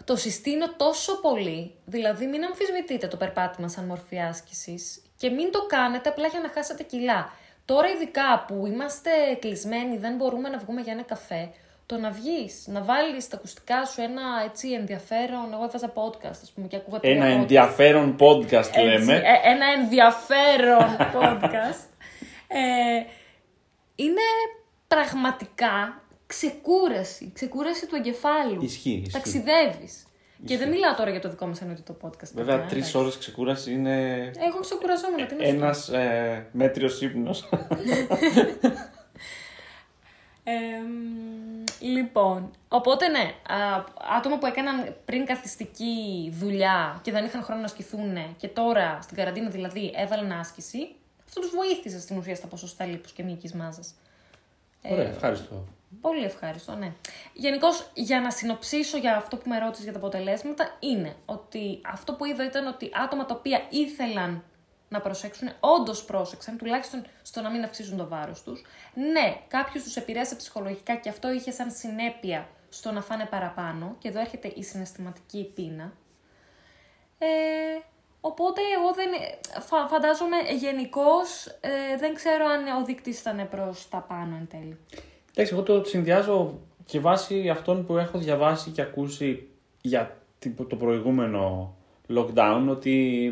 Το 0.04 0.15
συστήνω 0.15 0.74
τόσο 0.76 1.22
πολύ. 1.22 1.76
Δηλαδή, 1.86 2.26
μην 2.26 2.44
αμφισβητείτε 2.44 3.08
το 3.08 3.18
περπάτημα 3.18 3.68
σαν 3.68 3.86
μορφή 3.86 4.20
άσκησης 4.20 5.02
και 5.18 5.30
μην 5.30 5.52
το 5.52 5.65
κάνετε 5.65 6.10
απλά 6.10 6.28
για 6.28 6.39
να 6.39 6.50
χάσετε 6.50 6.84
κιλά. 6.84 7.32
Τώρα, 7.71 7.88
ειδικά 7.88 8.45
που 8.47 8.65
είμαστε 8.67 9.10
κλεισμένοι, 9.39 9.97
δεν 9.97 10.15
μπορούμε 10.15 10.49
να 10.49 10.58
βγούμε 10.58 10.82
για 10.82 10.93
ένα 10.93 11.01
καφέ, 11.01 11.49
το 11.86 11.97
να 11.97 12.10
βγεις, 12.12 12.63
να 12.67 12.82
βάλεις 12.84 13.27
τα 13.27 13.36
ακουστικά 13.38 13.86
σου 13.86 14.01
ένα 14.01 14.21
έτσι 14.45 14.71
ενδιαφέρον. 14.71 15.53
Εγώ 15.53 15.63
έβαζα 15.63 15.93
podcast, 15.93 16.39
ας 16.43 16.51
πούμε, 16.55 16.67
και 16.67 16.75
ακούγα 16.75 16.99
τρία 16.99 17.12
Ένα 17.15 17.25
podcast. 17.25 17.39
ενδιαφέρον 17.41 18.15
podcast 18.19 18.51
Έτσι, 18.51 18.79
λέμε. 18.82 19.13
ε, 19.15 19.49
ένα 19.51 19.65
ενδιαφέρον 19.79 20.97
podcast. 21.15 21.84
Ε, 22.47 23.03
είναι 23.95 24.21
πραγματικά 24.88 26.01
ξεκούραση. 26.27 27.32
Ξεκούραση 27.34 27.88
του 27.88 27.95
εγκεφάλου. 27.95 28.63
Ισχύει, 28.63 29.03
ισχύει. 29.05 29.19
Ταξιδεύεις. 30.39 30.47
Και 30.49 30.58
δεν 30.58 30.69
μιλάω 30.69 30.95
τώρα 30.95 31.10
για 31.10 31.19
το 31.19 31.30
δικό 31.30 31.45
μας 31.45 31.62
εννοείται 31.62 31.82
το 31.86 31.97
podcast. 32.02 32.32
Βέβαια, 32.34 32.56
παιδιά, 32.56 32.69
τρεις 32.69 32.80
εντάξει. 32.80 32.97
ώρες 32.97 33.17
ξεκούραση 33.17 33.71
είναι 33.71 34.15
Εγώ 34.21 34.60
ξεκουραζόμουν. 34.60 35.28
τι 35.28 35.36
να 35.36 35.43
σου 35.45 35.49
πω. 35.52 35.56
ένας 35.56 35.89
ε, 35.89 36.47
μέτριος 36.52 37.02
ύπνος. 37.02 37.49
Εμ, 40.43 41.63
λοιπόν, 41.80 42.52
οπότε 42.67 43.08
ναι, 43.08 43.34
α, 43.54 43.84
άτομα 44.17 44.38
που 44.38 44.45
έκαναν 44.45 44.95
πριν 45.06 45.25
καθιστική 45.25 46.30
δουλειά 46.39 46.99
και 47.04 47.12
δεν 47.12 47.25
είχαν 47.25 47.43
χρόνο 47.43 47.60
να 47.60 47.65
ασκηθούν 47.65 48.36
και 48.38 48.47
τώρα 48.47 48.99
στην 49.02 49.17
καραντίνα 49.17 49.49
δηλαδή 49.49 49.93
έβαλαν 49.95 50.32
άσκηση, 50.32 50.95
αυτό 51.28 51.41
τους 51.41 51.49
βοήθησε 51.49 51.99
στην 51.99 52.17
ουσία 52.17 52.36
στα 52.36 52.47
ποσοστά 52.47 52.86
λίπους 52.86 53.12
και 53.12 53.23
μυϊκής 53.23 53.54
μάζας. 53.54 53.93
Ωραία, 54.82 55.08
ευχαριστώ. 55.10 55.65
Πολύ 56.02 56.23
ευχάριστο, 56.23 56.75
ναι. 56.75 56.93
Γενικώς, 57.34 57.91
για 57.93 58.21
να 58.21 58.32
συνοψίσω 58.32 58.97
για 58.97 59.15
αυτό 59.15 59.38
που 59.38 59.49
με 59.49 59.60
ρώτησες 59.60 59.84
για 59.84 59.93
τα 59.93 59.99
αποτελέσματα, 59.99 60.78
είναι 60.80 61.15
ότι 61.25 61.82
αυτό 61.86 62.13
που 62.13 62.25
είδα 62.25 62.45
ήταν 62.45 62.67
ότι 62.67 62.89
άτομα 62.93 63.25
τα 63.25 63.36
οποία 63.36 63.62
ήθελαν 63.69 64.43
να 64.89 65.02
προσέξουν, 65.02 65.49
όντως 65.60 66.06
πρόσεξαν, 66.06 66.58
τουλάχιστον 66.58 67.06
στο 67.21 67.41
να 67.41 67.49
μην 67.49 67.63
αυξήσουν 67.63 67.97
το 67.97 68.08
βάρος 68.08 68.43
τους. 68.43 68.62
Ναι, 68.93 69.41
κάποιου 69.47 69.82
τους 69.82 69.95
επηρέασε 69.95 70.36
ψυχολογικά 70.36 70.95
και 70.95 71.10
αυτό 71.10 71.32
είχε 71.32 71.52
σαν 71.52 71.71
συνέπεια 71.71 72.47
στο 72.69 72.91
να 72.91 73.02
φάνε 73.02 73.25
παραπάνω. 73.25 73.95
Και 73.99 74.08
εδώ 74.08 74.19
έρχεται 74.19 74.47
η 74.56 74.63
συναισθηματική 74.63 75.52
πείνα. 75.56 75.93
Ε, 77.17 77.28
οπότε 78.21 78.62
εγώ 78.78 78.93
δεν. 78.93 79.10
Φα, 79.62 79.88
φαντάζομαι 79.88 80.38
γενικώς 80.58 81.47
δεν 81.99 82.13
ξέρω 82.13 82.45
αν 82.45 82.82
ο 82.82 82.86
δείκτης 82.86 83.19
ήταν 83.19 83.49
προς 83.49 83.89
τα 83.89 83.97
πάνω 83.97 84.36
εν 84.36 84.47
τέλει. 84.47 84.80
Εντάξει, 85.41 85.58
εγώ 85.58 85.63
το 85.63 85.84
συνδυάζω 85.89 86.60
και 86.86 86.99
βάσει 86.99 87.49
αυτών 87.49 87.86
που 87.86 87.97
έχω 87.97 88.17
διαβάσει 88.17 88.69
και 88.69 88.82
ακούσει 88.82 89.47
για 89.82 90.17
την- 90.39 90.56
το 90.67 90.75
προηγούμενο 90.75 91.75
lockdown 92.15 92.65
ότι 92.69 93.25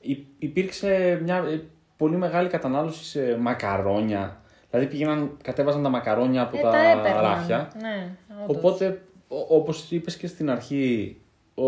υ- 0.00 0.26
υπήρξε 0.38 1.20
μια 1.22 1.36
ε, 1.36 1.60
πολύ 1.96 2.16
μεγάλη 2.16 2.48
κατανάλωση 2.48 3.04
σε 3.04 3.36
μακαρόνια. 3.40 4.40
Δηλαδή 4.70 4.86
πήγαιναν, 4.88 5.36
κατέβαζαν 5.42 5.82
τα 5.82 5.88
μακαρόνια 5.88 6.42
από 6.42 6.58
Ε, 6.58 6.60
τα, 6.60 6.70
τα 6.70 6.78
έπαιρναν. 6.90 7.22
ράφια. 7.22 7.72
Ναι, 7.80 8.16
όντως. 8.44 8.56
Οπότε, 8.56 9.02
ο- 9.28 9.54
όπως 9.56 9.90
είπες 9.90 10.16
και 10.16 10.26
στην 10.26 10.50
αρχή, 10.50 11.16
ο, 11.54 11.62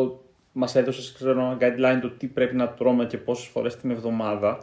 μας 0.53 0.75
έδωσες 0.77 1.13
ξέρω, 1.13 1.31
ένα 1.41 1.57
guideline 1.61 1.99
το 2.03 2.11
τι 2.11 2.27
πρέπει 2.27 2.57
να 2.57 2.69
τρώμε 2.69 3.05
και 3.05 3.19
πόσες 3.19 3.47
φορές 3.47 3.77
την 3.77 3.91
εβδομάδα. 3.91 4.59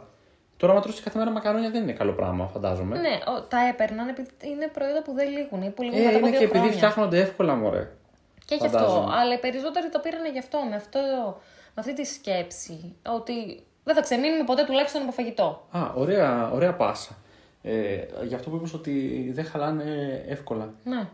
Τώρα, 0.58 0.72
άμα 0.72 0.82
τρώσει 0.82 1.02
κάθε 1.02 1.18
μέρα 1.18 1.30
μακαρόνια 1.30 1.70
δεν 1.70 1.82
είναι 1.82 1.92
καλό 1.92 2.12
πράγμα, 2.12 2.46
φαντάζομαι. 2.46 2.98
Ναι, 2.98 3.18
ο, 3.36 3.42
τα 3.42 3.58
έπαιρναν 3.68 4.08
επειδή 4.08 4.30
είναι 4.40 4.68
προϊόντα 4.72 5.02
που 5.02 5.12
δεν 5.12 5.28
λήγουν 5.30 5.62
ή 5.62 5.70
που 5.70 5.82
λήγουν 5.82 5.98
ε, 5.98 6.04
μετά 6.04 6.16
από 6.16 6.26
είναι 6.26 6.30
δύο 6.30 6.38
και 6.38 6.44
επειδή 6.44 6.58
χρόνια. 6.58 6.76
φτιάχνονται 6.76 7.20
εύκολα, 7.20 7.54
μωρέ. 7.54 7.90
Και 8.44 8.54
γι' 8.54 8.66
αυτό. 8.66 8.78
φαντάζομαι. 8.78 9.14
Αλλά 9.16 9.34
οι 9.34 9.38
περισσότεροι 9.38 9.88
το 9.88 9.98
πήραν 9.98 10.32
γι' 10.32 10.38
αυτό, 10.38 10.58
με, 10.70 10.76
αυτό, 10.76 10.98
με 11.74 11.80
αυτή 11.82 11.94
τη 11.94 12.04
σκέψη. 12.04 12.94
Ότι 13.06 13.62
δεν 13.84 13.94
θα 13.94 14.00
ξεμείνουμε 14.00 14.44
ποτέ 14.44 14.64
τουλάχιστον 14.64 15.02
από 15.02 15.12
φαγητό. 15.12 15.66
Α, 15.70 15.80
ωραία, 15.94 16.50
ωραία 16.50 16.74
πάσα. 16.74 17.16
Ε, 17.62 17.98
γι' 18.26 18.34
αυτό 18.34 18.50
που 18.50 18.56
είπες 18.56 18.74
ότι 18.74 19.28
δεν 19.34 19.44
χαλάνε 19.44 19.84
εύκολα. 20.28 20.72
Ναι. 20.84 21.08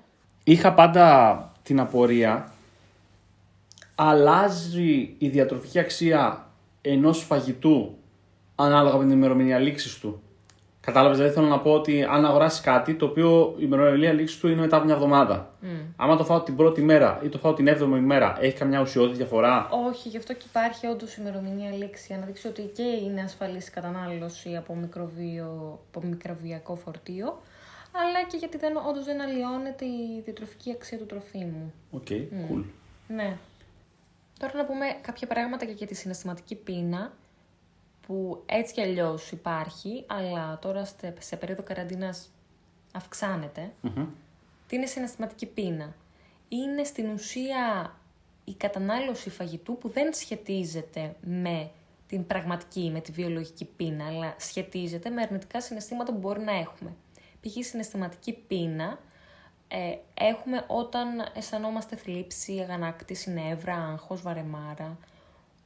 Είχα 0.45 0.73
πάντα 0.73 1.53
την 1.63 1.81
απορία, 1.81 2.53
αλλάζει 3.95 5.15
η 5.19 5.29
διατροφική 5.29 5.79
αξία 5.79 6.47
ενός 6.81 7.23
φαγητού 7.23 7.99
ανάλογα 8.55 8.97
με 8.97 9.05
την 9.05 9.13
ημερομηνία 9.13 9.59
λήξης 9.59 9.99
του. 9.99 10.23
Κατάλαβες, 10.81 11.17
δηλαδή 11.17 11.35
θέλω 11.35 11.47
να 11.47 11.61
πω 11.61 11.73
ότι 11.73 12.03
αν 12.03 12.25
αγοράσεις 12.27 12.61
κάτι 12.61 12.95
το 12.95 13.05
οποίο 13.05 13.55
η 13.57 13.61
ημερομηνία 13.63 14.13
λήξης 14.13 14.39
του 14.39 14.49
είναι 14.49 14.61
μετά 14.61 14.77
από 14.77 14.85
μια 14.85 14.95
εβδομάδα. 14.95 15.55
Άμα 15.97 16.17
το 16.17 16.25
φάω 16.25 16.41
την 16.41 16.57
πρώτη 16.57 16.83
μέρα 16.83 17.21
ή 17.25 17.29
το 17.29 17.39
φάω 17.39 17.55
την 17.55 17.67
έβδομη 17.67 18.01
μέρα, 18.01 18.37
έχει 18.41 18.57
καμιά 18.57 18.81
ουσιώδη 18.81 19.17
διαφορά; 19.17 19.69
Όχι, 19.89 20.09
γι' 20.09 20.17
αυτό 20.17 20.33
και 20.33 20.45
υπάρχει 20.49 20.87
όντως 20.87 21.17
ημερομηνία 21.17 21.71
λήξη 21.71 22.05
για 22.09 22.19
να 22.19 22.25
δείξει 22.27 22.47
ότι 22.47 22.63
και 22.63 22.83
είναι 22.83 23.21
ασφαλής 23.21 23.69
η 23.69 23.71
κατανάλωση 23.71 24.57
από, 24.57 24.75
μικροβίο, 24.75 25.81
από 25.89 26.07
μικροβιακό 26.07 26.75
φορτίο, 26.75 27.41
αλλά 27.93 28.27
και 28.31 28.37
γιατί 28.37 28.57
δεν, 28.59 28.73
όντως 28.89 29.05
δεν 29.05 29.21
αλλοιώνεται 29.21 29.85
η 29.85 30.23
διατροφική 30.25 30.71
αξία 30.71 30.99
του 30.99 31.07
τροφίμου. 31.07 31.73
OK, 31.91 32.07
cool. 32.11 32.65
Ναι. 33.09 33.37
Τώρα 34.39 34.53
να 34.57 34.65
πούμε 34.65 34.87
κάποια 35.01 35.27
πράγματα 35.27 35.65
και 35.65 35.73
για 35.73 35.87
τη 35.87 35.95
συναισθηματική 35.95 36.55
πείνα, 36.55 37.13
που 38.07 38.43
έτσι 38.47 38.73
κι 38.75 38.81
αλλιώς 38.81 39.31
υπάρχει, 39.31 40.05
αλλά 40.07 40.59
τώρα 40.59 40.85
στε- 40.85 41.23
σε 41.23 41.37
περίοδο 41.37 41.63
καραντίνας 41.63 42.31
αυξάνεται. 42.93 43.73
Μμμ. 43.81 44.07
Τι 44.67 44.77
είναι 44.77 44.87
συναισθηματική 44.87 45.47
πείνα. 45.47 45.95
Είναι 46.49 46.85
στην 46.85 47.11
ουσία 47.11 47.95
η 48.45 48.53
κατανάλωση 48.55 49.31
φαγητού 49.31 49.79
που 49.79 49.89
δεν 49.89 50.13
σχετίζεται 50.15 51.17
με 51.21 51.71
την 52.07 52.27
πραγματική, 52.27 52.91
με 52.93 53.01
τη 53.01 53.13
βιολογική 53.13 53.65
πείνα, 53.65 54.07
αλλά 54.07 54.35
σχετίζεται 54.39 55.11
με 55.11 55.23
αρνητικά 55.23 55.61
συναισθήματα 55.61 56.13
που 56.13 56.19
μπορεί 56.19 56.41
να 56.41 56.53
έχουμε. 56.53 56.95
Π.χ. 57.41 57.65
συναισθηματική 57.67 58.33
πείνα 58.33 58.99
ε, 59.69 59.97
έχουμε 60.15 60.65
όταν 60.67 61.07
αισθανόμαστε 61.35 61.97
θλίψη, 61.97 62.59
αγανάκτηση, 62.61 63.31
νεύρα, 63.31 63.75
άγχος, 63.75 64.23
βαρεμάρα. 64.23 64.99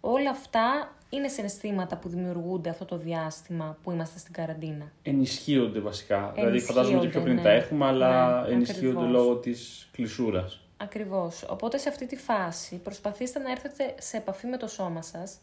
Όλα 0.00 0.30
αυτά 0.30 0.92
είναι 1.11 1.28
συναισθήματα 1.28 1.96
που 1.96 2.08
δημιουργούνται 2.08 2.68
αυτό 2.68 2.84
το 2.84 2.96
διάστημα 2.96 3.76
που 3.82 3.90
είμαστε 3.90 4.18
στην 4.18 4.32
καραντίνα. 4.32 4.92
Ενισχύονται 5.02 5.80
βασικά. 5.80 6.30
δηλαδή 6.34 6.50
Ενισχύονται, 6.50 6.72
φαντάζομαι 6.72 7.00
και 7.00 7.08
πιο 7.08 7.20
πριν 7.22 7.34
ναι. 7.34 7.42
τα 7.42 7.50
έχουμε, 7.50 7.87
αλλά 7.87 8.42
Ναι, 8.42 8.52
ενισχύονται 8.54 8.87
ακριβώς. 8.88 9.11
λόγω 9.11 9.37
της 9.37 9.88
κλεισούρας. 9.92 10.61
Ακριβώς. 10.76 11.46
Οπότε 11.48 11.78
σε 11.78 11.88
αυτή 11.88 12.06
τη 12.06 12.16
φάση 12.16 12.76
προσπαθήστε 12.76 13.38
να 13.38 13.50
έρθετε 13.50 13.94
σε 13.98 14.16
επαφή 14.16 14.46
με 14.46 14.56
το 14.56 14.66
σώμα 14.66 15.02
σας 15.02 15.38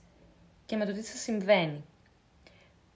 και 0.66 0.76
με 0.76 0.86
το 0.86 0.92
τι 0.94 1.04
σας 1.04 1.20
συμβαίνει. 1.20 1.84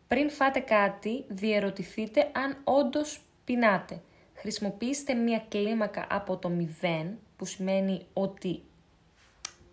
Πριν 0.07 0.29
φάτε 0.29 0.59
κάτι, 0.59 1.25
διερωτηθείτε 1.27 2.21
αν 2.33 2.57
όντως 2.63 3.21
πεινάτε. 3.45 4.01
Χρησιμοποιήστε 4.33 5.13
μία 5.13 5.43
κλίμακα 5.49 6.07
από 6.09 6.37
το 6.37 6.51
0, 6.81 7.05
που 7.37 7.45
σημαίνει 7.45 8.05
ότι 8.13 8.61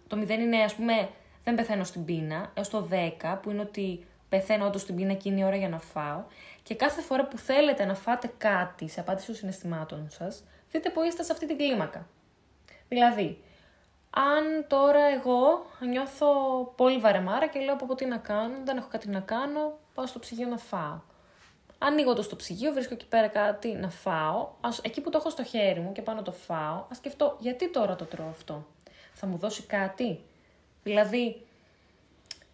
το 0.07 0.17
0 0.21 0.29
είναι 0.31 0.63
ας 0.63 0.75
πούμε 0.75 1.09
δεν 1.47 1.55
πεθαίνω 1.55 1.85
στην 1.85 2.05
πείνα, 2.05 2.51
έως 2.55 2.69
το 2.69 2.89
10 2.91 3.39
που 3.43 3.51
είναι 3.51 3.61
ότι 3.61 4.07
πεθαίνω 4.29 4.67
όντως 4.67 4.81
στην 4.81 4.97
πείνα 4.97 5.13
και 5.13 5.29
είναι 5.29 5.41
η 5.41 5.45
ώρα 5.45 5.57
για 5.57 5.69
να 5.69 5.79
φάω 5.79 6.23
και 6.63 6.75
κάθε 6.75 7.01
φορά 7.01 7.27
που 7.27 7.39
θέλετε 7.39 7.85
να 7.85 7.95
φάτε 7.95 8.33
κάτι 8.39 8.89
σε 8.89 9.01
απάντηση 9.01 9.27
των 9.27 9.35
συναισθημάτων 9.35 10.07
σας, 10.11 10.45
δείτε 10.71 10.91
που 10.91 11.03
είστε 11.03 11.23
σε 11.23 11.33
αυτή 11.33 11.47
την 11.47 11.57
κλίμακα. 11.57 12.07
Δηλαδή, 12.89 13.43
αν 14.11 14.67
τώρα 14.67 15.01
εγώ 15.07 15.67
νιώθω 15.91 16.27
πολύ 16.77 16.99
βαρεμάρα 16.99 17.47
και 17.47 17.61
λέω 17.61 17.75
από 17.75 17.95
τι 17.95 18.05
να 18.05 18.17
κάνω, 18.17 18.55
δεν 18.65 18.77
έχω 18.77 18.89
κάτι 18.91 19.09
να 19.09 19.21
κάνω, 19.21 19.79
πάω 19.95 20.07
στο 20.07 20.19
ψυγείο 20.19 20.49
να 20.49 20.59
φάω. 20.59 21.01
Ανοίγω 21.79 22.15
το 22.15 22.23
στο 22.23 22.37
ψυγείο, 22.37 22.73
βρίσκω 22.73 22.95
εκεί 22.95 23.07
πέρα 23.07 23.29
κάτι 23.29 23.73
να 23.73 23.91
φάω. 23.91 24.49
Ας, 24.61 24.81
εκεί 24.83 25.01
που 25.01 25.11
το 25.11 25.19
έχω 25.19 25.31
στο 25.31 25.45
χέρι 25.45 25.81
μου 25.81 25.93
και 25.93 26.03
πάνω 26.03 26.23
το 26.23 26.33
φάω, 26.33 26.85
ας 26.91 26.97
σκεφτώ 26.97 27.37
γιατί 27.41 27.71
τώρα 27.71 27.97
το 27.97 28.05
τρώω 28.05 28.29
αυτό. 28.29 28.67
Θα 29.13 29.27
μου 29.27 29.37
δώσει 29.37 29.63
κάτι; 29.63 30.25
Δηλαδή, 30.87 31.47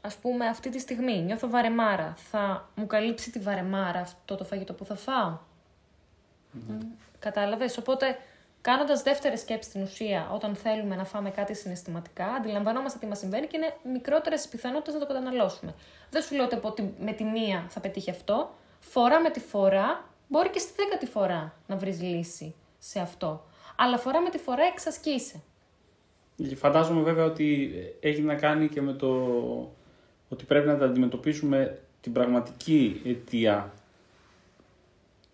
ας 0.00 0.14
πούμε 0.14 0.46
αυτή 0.46 0.70
τη 0.70 0.78
στιγμή 0.78 1.20
νιώθω 1.20 1.48
βαρεμάρα. 1.48 2.14
Θα 2.30 2.68
μου 2.74 2.86
καλύψει 2.86 3.30
τη 3.30 3.38
βαρεμάρα 3.38 4.00
αυτό 4.00 4.36
το 4.36 4.44
φαγητό 4.44 4.72
που 4.72 4.84
θα 4.84 4.96
φάω; 4.96 5.38
Κατάλαβες; 7.18 7.78
Οπότε, 7.78 8.18
κάνοντας 8.60 9.02
δεύτερη 9.02 9.38
σκέψη 9.38 9.68
στην 9.68 9.82
ουσία, 9.82 10.30
όταν 10.32 10.54
θέλουμε 10.54 10.96
να 10.96 11.04
φάμε 11.04 11.30
κάτι 11.30 11.54
συναισθηματικά, 11.54 12.26
αντιλαμβανόμαστε 12.26 12.98
τι 12.98 13.06
μας 13.06 13.18
συμβαίνει 13.18 13.46
και 13.46 13.56
είναι 13.56 13.76
μικρότερες 13.92 14.44
οι 14.44 14.48
πιθανότητες 14.48 14.94
να 14.94 15.00
το 15.00 15.06
καταναλώσουμε. 15.06 15.74
Δεν 16.10 16.22
σου 16.22 16.34
λέω 16.34 16.48
ότι 16.62 16.94
με 16.98 17.12
τη 17.12 17.24
μία 17.24 17.66
θα 17.68 17.80
πετύχει 17.80 18.10
αυτό. 18.10 18.54
Φορά 18.80 19.20
με 19.20 19.30
τη 19.30 19.40
φορά, 19.40 20.04
μπορεί 20.28 20.50
και 20.50 20.58
στη 20.58 20.72
δέκατη 20.76 21.06
φορά 21.06 21.54
να 21.66 21.76
βρεις 21.76 22.00
λύση 22.00 22.54
σε 22.78 23.00
αυτό. 23.00 23.44
Αλλά 23.76 23.98
φορά 23.98 24.20
με 24.20 24.30
τη 24.30 24.38
φορά 24.38 24.64
εξασκείσαι. 24.64 25.42
Φαντάζομαι 26.56 27.02
βέβαια 27.02 27.24
ότι 27.24 27.72
έχει 28.00 28.20
να 28.22 28.34
κάνει 28.34 28.68
και 28.68 28.82
με 28.82 28.92
το 28.92 29.08
ότι 30.28 30.44
πρέπει 30.44 30.66
να 30.66 30.76
τα 30.78 30.84
αντιμετωπίσουμε 30.84 31.78
την 32.00 32.12
πραγματική 32.12 33.00
αιτία 33.06 33.72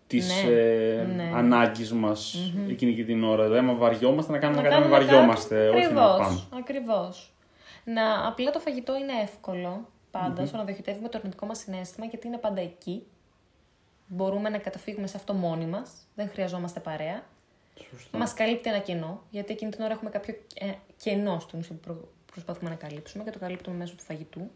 της 0.07 0.43
Ναι, 0.45 0.51
ε, 0.51 1.03
ναι. 1.15 1.31
ανάγκης 1.35 1.93
μας 1.93 2.51
εκείνη 2.69 2.93
και 2.93 3.03
την 3.03 3.23
ώρα. 3.23 3.43
Δηλαδή, 3.43 3.59
άμα 3.59 3.73
βαριόμαστε, 3.73 4.31
να 4.31 4.37
κάνουμε 4.37 4.61
κάτι 4.61 4.73
να 4.73 4.79
μην 4.81 4.89
κάνουμε 4.89 5.05
βαριόμαστε, 5.05 5.55
κάτι- 5.55 5.77
όχι 5.77 5.93
να 5.93 6.01
Ακριβώς, 6.03 6.27
πάμε. 6.47 6.61
Ακριβώς. 6.61 7.33
Να, 7.83 8.27
απλά 8.27 8.51
το 8.51 8.59
φαγητό 8.59 8.95
είναι 8.95 9.13
εύκολο 9.23 9.87
πάντα 10.11 10.45
στο 10.45 10.57
να 10.57 10.63
διοχετεύουμε 10.63 11.09
το 11.09 11.17
αρνητικό 11.17 11.45
μας 11.45 11.57
συνέστημα 11.57 12.05
γιατί 12.05 12.27
είναι 12.27 12.37
πάντα 12.37 12.61
εκεί. 12.61 13.03
Μπορούμε 14.07 14.49
να 14.49 14.57
καταφύγουμε 14.57 15.07
σε 15.07 15.17
αυτό 15.17 15.33
μόνοι 15.33 15.65
μας. 15.65 15.91
Δεν 16.15 16.29
χρειαζόμαστε 16.29 16.79
παρέα. 16.79 17.23
Σωστό. 17.91 18.17
Μας 18.17 18.33
καλύπτει 18.33 18.69
ένα 18.69 18.79
κενό, 18.79 19.23
γιατί 19.29 19.53
εκείνη 19.53 19.71
την 19.71 19.83
ώρα 19.83 19.93
έχουμε 19.93 20.09
κάποιο 20.09 20.35
ε, 20.53 20.71
κενό 20.97 21.39
στην 21.39 21.59
ουσία 21.59 21.75
που 21.75 21.81
προ- 21.81 22.07
προσπαθούμε 22.31 22.69
να 22.69 22.75
καλύψουμε 22.75 23.23
και 23.23 23.31
το 23.31 23.39
καλύπτουμε 23.39 23.75
μέσω 23.77 23.95
του 23.95 24.03
φαγητού. 24.03 24.51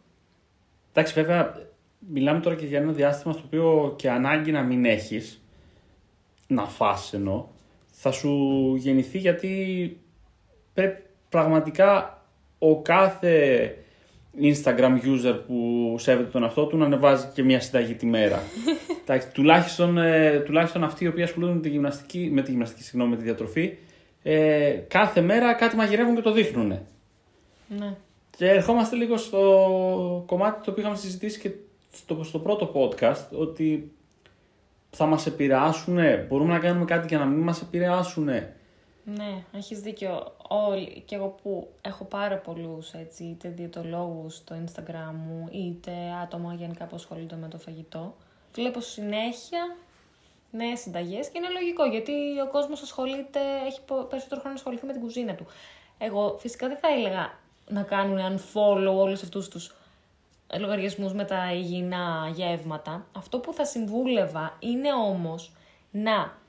Εντάξει, 0.92 1.14
βέβαια, 1.14 1.68
μιλάμε 2.00 2.40
τώρα 2.40 2.56
και 2.56 2.66
για 2.66 2.80
ένα 2.80 2.92
διάστημα 2.92 3.34
στο 3.34 3.44
οποίο 3.46 3.94
και 3.98 4.10
ανάγκη 4.10 4.52
να 4.52 4.62
μην 4.62 4.86
έχεις, 4.86 5.42
να 6.48 6.66
φας 6.66 7.14
εννοώ, 7.14 7.46
θα 7.92 8.12
σου 8.12 8.30
γεννηθεί 8.76 9.18
γιατί 9.18 9.98
πρέπει 10.74 11.04
πραγματικά 11.30 12.22
ο 12.60 12.82
κάθε 12.82 13.76
Instagram 14.42 14.98
user 15.04 15.40
που 15.48 15.96
σέβεται 16.00 16.30
τον 16.30 16.44
αυτό 16.44 16.66
του 16.66 16.78
να 16.78 16.86
ανεβάζει 16.86 17.28
και 17.34 17.44
μια 17.44 17.60
συνταγή 17.60 17.94
τη 17.94 18.06
μέρα. 18.06 18.44
Εντάξει, 19.04 19.28
τουλάχιστον, 19.32 19.98
ε, 19.98 20.40
τουλάχιστον 20.46 20.84
αυτοί 20.84 21.04
οι 21.04 21.08
οποίοι 21.08 21.24
ασχολούνται 21.24 21.54
με 21.54 21.60
τη 21.60 21.70
γυμναστική, 21.70 22.30
με 22.32 22.42
τη, 22.42 22.52
γυμναστική, 22.52 22.84
συγγνώμη, 22.84 23.12
με 23.12 23.18
τη 23.18 23.24
διατροφή, 23.24 23.78
ε, 24.24 24.70
κάθε 24.88 25.22
μέρα 25.22 25.54
κάτι 25.54 25.76
μαγειρεύουν 25.76 26.16
και 26.16 26.22
το 26.22 26.32
δείχνουν. 26.32 26.80
Ναι. 27.68 27.96
Και 28.38 28.50
ερχόμαστε 28.50 28.96
λίγο 28.96 29.18
στο 29.18 30.24
κομμάτι 30.26 30.64
το 30.64 30.72
οποίο 30.72 30.84
είχαμε 30.84 30.98
συζητήσει 30.98 31.40
και 31.40 31.52
στο, 31.92 32.24
στο 32.24 32.40
πρώτο 32.40 32.72
podcast, 32.76 33.38
ότι 33.38 33.92
θα 34.90 35.06
μας 35.06 35.26
επηρεάσουν, 35.26 35.98
μπορούμε 36.28 36.54
να 36.54 36.60
κάνουμε 36.60 36.86
κάτι 36.86 37.08
για 37.08 37.18
να 37.18 37.26
μην 37.26 37.40
μας 37.40 37.62
επηρεάσουν. 37.62 38.30
Ναι, 39.06 39.44
έχεις 39.54 39.80
δίκιο. 39.80 40.36
Όλοι, 40.48 41.04
και 41.06 41.16
εγώ 41.16 41.28
που 41.28 41.70
έχω 41.82 42.04
πάρα 42.04 42.38
πολλούς 42.38 42.94
έτσι, 42.94 43.24
είτε 43.24 43.50
διαιτολόγους 43.50 44.36
στο 44.36 44.56
Instagram 44.66 45.14
μου, 45.28 45.48
είτε 45.52 45.92
άτομα 46.24 46.54
γενικά 46.54 46.86
που 46.86 46.96
ασχολούνται 46.96 47.36
με 47.36 47.48
το 47.48 47.58
φαγητό, 47.58 48.16
βλέπω 48.54 48.80
συνέχεια 48.80 49.76
νέες 50.52 50.80
συνταγές 50.80 51.28
και 51.30 51.38
είναι 51.38 51.50
λογικό 51.50 51.86
γιατί 51.86 52.12
ο 52.44 52.48
κόσμος 52.52 52.82
ασχολείται, 52.82 53.40
έχει 53.68 53.82
πο- 53.86 54.04
περισσότερο 54.04 54.40
χρόνο 54.40 54.54
να 54.56 54.60
ασχοληθεί 54.60 54.86
με 54.86 54.92
την 54.92 55.02
κουζίνα 55.02 55.36
του. 55.36 55.46
Εγώ 55.98 56.38
φυσικά 56.40 56.68
δεν 56.68 56.78
θα 56.78 56.88
έλεγα 56.88 57.34
να 57.68 57.84
κάνουν 57.84 58.38
unfollow 58.38 58.96
όλους 58.96 59.24
αυτούς 59.24 59.48
τους 59.48 59.76
λογαριασμούς 60.60 61.14
με 61.14 61.24
τα 61.26 61.54
υγιεινά 61.54 62.32
γεύματα. 62.36 63.06
Αυτό 63.12 63.40
που 63.40 63.54
θα 63.54 63.66
συμβούλευα 63.66 64.58
είναι 64.60 64.94
όμως 64.94 65.52
να 65.92 66.42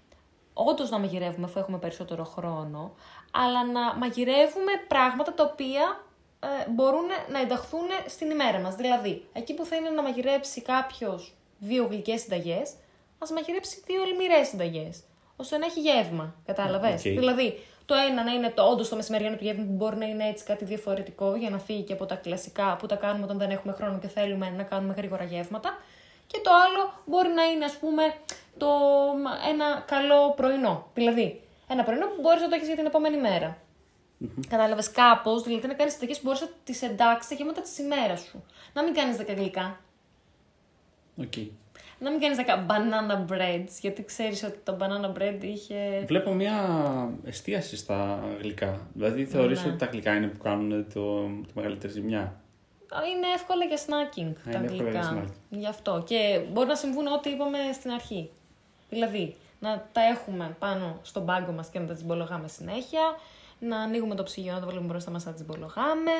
όντω 0.54 0.84
να 0.90 0.98
μαγειρεύουμε 0.98 1.46
αφού 1.46 1.58
έχουμε 1.58 1.78
περισσότερο 1.78 2.24
χρόνο, 2.24 2.94
αλλά 3.30 3.64
να 3.66 3.94
μαγειρεύουμε 3.94 4.72
πράγματα 4.88 5.34
τα 5.34 5.50
οποία 5.52 6.04
ε, 6.40 6.70
μπορούν 6.70 7.06
να 7.32 7.40
ενταχθούν 7.40 7.88
στην 8.06 8.30
ημέρα 8.30 8.58
μας. 8.58 8.74
Δηλαδή, 8.74 9.24
εκεί 9.32 9.54
που 9.54 9.64
θέλει 9.64 9.94
να 9.94 10.02
μαγειρέψει 10.02 10.62
κάποιος 10.62 11.34
δύο 11.58 11.86
γλυκές 11.86 12.20
συνταγές, 12.20 12.72
ας 13.18 13.30
μαγειρέψει 13.30 13.82
δύο 13.86 14.02
αλμυρές 14.02 14.48
συνταγές, 14.48 15.02
ώστε 15.36 15.58
να 15.58 15.66
έχει 15.66 15.80
γεύμα, 15.80 16.34
κατάλαβες; 16.46 17.04
Οκ. 17.04 17.12
Δηλαδή, 17.12 17.58
το 17.86 17.94
ένα 17.94 18.24
να 18.24 18.32
είναι 18.32 18.50
το 18.50 18.62
όντως 18.62 18.88
το 18.88 18.96
μεσημεριανό 18.96 19.36
του 19.36 19.44
γεύμα 19.44 19.64
που 19.64 19.72
μπορεί 19.72 19.96
να 19.96 20.06
είναι 20.06 20.28
έτσι 20.28 20.44
κάτι 20.44 20.64
διαφορετικό 20.64 21.34
για 21.36 21.50
να 21.50 21.58
φύγει 21.58 21.82
και 21.82 21.92
από 21.92 22.06
τα 22.06 22.14
κλασικά 22.14 22.76
που 22.76 22.86
τα 22.86 22.96
κάνουμε 22.96 23.24
όταν 23.24 23.38
δεν 23.38 23.50
έχουμε 23.50 23.72
χρόνο 23.72 23.98
και 23.98 24.08
θέλουμε 24.08 24.50
να 24.50 24.62
κάνουμε 24.62 24.94
γρήγορα 24.96 25.24
γεύματα. 25.24 25.78
Και 26.34 26.40
το 26.42 26.50
άλλο 26.64 26.82
μπορεί 27.06 27.28
να 27.28 27.44
είναι, 27.44 27.64
ας 27.64 27.76
πούμε, 27.76 28.02
το, 28.56 28.68
ένα 29.52 29.82
καλό 29.86 30.32
πρωινό. 30.36 30.86
Δηλαδή, 30.94 31.40
ένα 31.68 31.82
πρωινό 31.84 32.06
που 32.06 32.20
μπορείς 32.20 32.40
να 32.42 32.48
το 32.48 32.54
έχεις 32.54 32.66
για 32.66 32.76
την 32.76 32.86
επόμενη 32.86 33.16
μέρα. 33.20 33.56
Κατάλαβες 34.48 34.90
κάπως, 34.90 35.42
δηλαδή 35.42 35.66
να 35.66 35.74
κάνεις 35.74 35.92
συνταγές 35.92 36.16
που 36.16 36.22
μπορείς 36.26 36.40
να 36.40 36.48
τις 36.64 36.82
εντάξεις 36.82 37.24
στα 37.24 37.34
γεύματα 37.34 37.60
της 37.60 37.78
ημέρας 37.78 38.20
σου. 38.20 38.44
Να 38.72 38.82
μην 38.82 38.94
κάνεις 38.94 39.16
10 39.16 39.34
γλυκά. 39.36 39.80
Οκ. 41.16 41.32
Να 41.98 42.10
μην 42.10 42.20
κάνεις 42.20 42.36
10 42.38 42.66
banana 42.66 43.32
breads, 43.32 43.70
γιατί 43.80 44.04
ξέρεις 44.04 44.42
ότι 44.42 44.58
το 44.64 44.76
banana 44.80 45.18
bread 45.18 45.38
είχε. 45.44 46.04
Βλέπω 46.06 46.32
μια 46.32 46.54
εστίαση 47.24 47.76
στα 47.76 48.20
γλυκά. 48.40 48.80
Δηλαδή 48.92 49.24
θεωρείς 49.24 49.62
Ναι. 49.64 49.68
ότι 49.68 49.78
τα 49.78 49.86
γλυκά 49.86 50.14
είναι 50.16 50.26
που 50.26 50.38
κάνουν 50.42 50.86
το, 50.94 51.24
τη 51.24 51.52
μεγαλύτερη 51.54 51.92
ζημιά. 51.92 52.40
Είναι 53.02 53.26
εύκολα 53.34 53.64
για 53.64 53.76
snacking 53.78 54.32
Α, 54.48 54.52
τα 54.52 54.58
είναι 54.58 54.66
εύκολα 54.72 54.90
για 54.90 55.00
γλυκά. 55.00 55.22
snacking. 55.24 55.32
Γι' 55.50 55.66
αυτό. 55.66 56.02
Και 56.06 56.44
μπορεί 56.52 56.66
να 56.68 56.74
συμβούν 56.74 57.06
ό,τι 57.06 57.30
είπαμε 57.30 57.58
στην 57.72 57.90
αρχή. 57.90 58.30
Δηλαδή, 58.90 59.36
να 59.60 59.88
τα 59.92 60.00
έχουμε 60.02 60.56
πάνω 60.58 60.98
στον 61.02 61.24
πάγκο 61.26 61.52
μας 61.52 61.68
και 61.68 61.78
να 61.78 61.86
τα 61.86 61.94
τσιμπολογάμε 61.94 62.48
συνέχεια. 62.48 63.18
Να 63.58 63.78
ανοίγουμε 63.78 64.14
το 64.14 64.22
ψυγείο, 64.22 64.52
να 64.52 64.60
το 64.60 64.66
βάλουμε 64.66 64.86
μπροστά 64.86 65.10
μας 65.10 65.24
να 65.24 65.32
τσιμπολογάμε. 65.32 66.10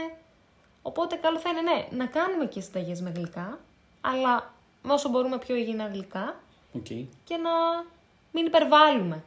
Οπότε, 0.83 1.17
καλό 1.17 1.39
θα 1.39 1.51
είναι, 1.51 1.61
ναι, 1.61 1.87
να 1.97 2.07
κάνουμε 2.07 2.47
και 2.47 2.61
συνταγές 2.61 3.01
με 3.01 3.11
γλυκά, 3.11 3.59
αλλά 4.01 4.53
με 4.83 4.93
όσο 4.93 5.09
μπορούμε 5.09 5.39
πιο 5.39 5.55
υγιεινά 5.57 5.87
γλυκά 5.87 6.37
Οκ. 6.73 6.87
και 7.25 7.37
να 7.37 7.51
μην 8.33 8.47
υπερβάλλουμε. 8.47 9.23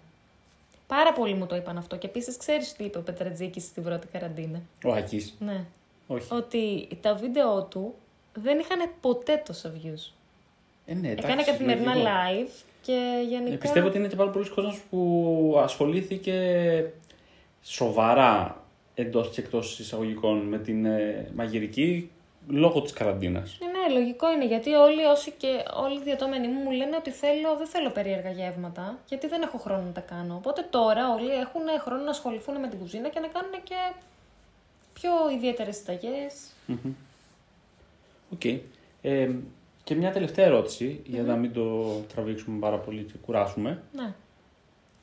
Πάρα 0.87 1.13
πολλοί 1.13 1.33
μου 1.33 1.45
το 1.45 1.55
είπαν 1.55 1.77
αυτό. 1.77 1.97
Και 1.97 2.07
επίσης, 2.07 2.37
ξέρεις 2.37 2.73
τι 2.73 2.83
είπε 2.83 2.97
ο 2.97 3.01
Πετρετζίκης 3.01 3.59
στην 3.59 3.83
πρώτη 3.83 4.07
καραντίνα. 4.07 4.61
Ο 4.85 4.93
Άκης. 4.93 5.33
Ναι. 5.39 5.65
Όχι. 6.07 6.33
Ότι 6.33 6.87
τα 7.01 7.15
βίντεο 7.15 7.63
του 7.63 7.95
δεν 8.33 8.59
είχαν 8.59 8.89
ποτέ 9.01 9.43
τόσα 9.45 9.73
views. 9.73 10.11
Ε, 10.85 10.93
ναι, 10.93 11.07
εντάξει, 11.07 11.25
Έκανε 11.25 11.43
καθημερινά 11.43 11.93
λογικό. 11.93 12.11
live 12.11 12.63
και 12.81 13.25
γενικά. 13.29 13.53
Ε, 13.53 13.57
πιστεύω 13.57 13.87
ότι 13.87 13.97
είναι 13.97 14.07
και 14.07 14.15
πάρα 14.15 14.29
πολλοί 14.29 14.49
κόσμος 14.49 14.81
που 14.89 15.55
ασχολήθηκε 15.63 16.33
σοβαρά 17.61 18.63
εντός 18.95 19.29
και 19.29 19.41
εκτός 19.41 19.79
εισαγωγικών 19.79 20.37
με 20.37 20.57
την 20.57 20.85
ε, 20.85 21.31
μαγειρική 21.35 22.11
λόγω 22.47 22.81
της 22.81 22.93
καραντίνας. 22.93 23.57
Ναι, 23.61 23.67
ναι, 23.67 23.99
λογικό 23.99 24.31
είναι 24.31 24.45
γιατί 24.45 24.73
όλοι 24.73 25.03
όσοι 25.03 25.31
και 25.31 25.63
όλοι 25.83 25.99
οι 25.99 26.03
διατόμενοι 26.03 26.47
μου 26.47 26.61
μου 26.61 26.71
λένε 26.71 26.95
ότι 26.95 27.11
θέλω, 27.11 27.55
δεν 27.57 27.67
θέλω 27.67 27.89
περίεργα 27.89 28.29
γεύματα, 28.29 28.99
γιατί 29.07 29.27
δεν 29.27 29.41
έχω 29.41 29.57
χρόνο 29.57 29.81
να 29.81 29.91
τα 29.91 30.01
κάνω. 30.01 30.35
Οπότε 30.35 30.67
τώρα 30.69 31.13
όλοι 31.13 31.31
έχουν 31.31 31.61
χρόνο 31.79 32.03
να 32.03 32.09
ασχοληθούν 32.09 32.59
με 32.59 32.67
την 32.67 32.79
κουζίνα 32.79 33.09
και 33.09 33.19
να 33.19 33.27
κάνουν 33.27 33.51
και 33.63 33.75
πιο 34.99 35.11
ιδιαίτερες 35.35 35.75
συνταγές. 35.75 36.33
Οκ. 38.33 38.45
Ε, 39.01 39.29
και 39.83 39.95
μια 39.95 40.11
τελευταία 40.11 40.45
ερώτηση, 40.45 41.01
για 41.05 41.23
να 41.23 41.35
μην 41.35 41.53
το 41.53 41.83
τραβήξουμε 42.13 42.59
πάρα 42.59 42.77
πολύ 42.77 43.03
και 43.03 43.13
κουράσουμε. 43.25 43.83
Ναι. 43.95 44.13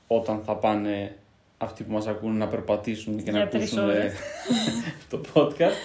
Όταν 0.07 0.40
θα 0.40 0.55
πάνε 0.57 1.16
αυτοί 1.59 1.84
που 1.84 1.92
μας 1.92 2.07
ακούν 2.07 2.36
να 2.36 2.49
περπατήσουν 2.49 3.22
και 3.22 3.30
να 3.30 3.38
Για 3.38 3.49
τρεις 3.49 3.62
ακούσουν 3.72 3.90
ε, 3.90 3.92
ώρες. 3.92 4.14
το 5.11 5.20
podcast, 5.34 5.78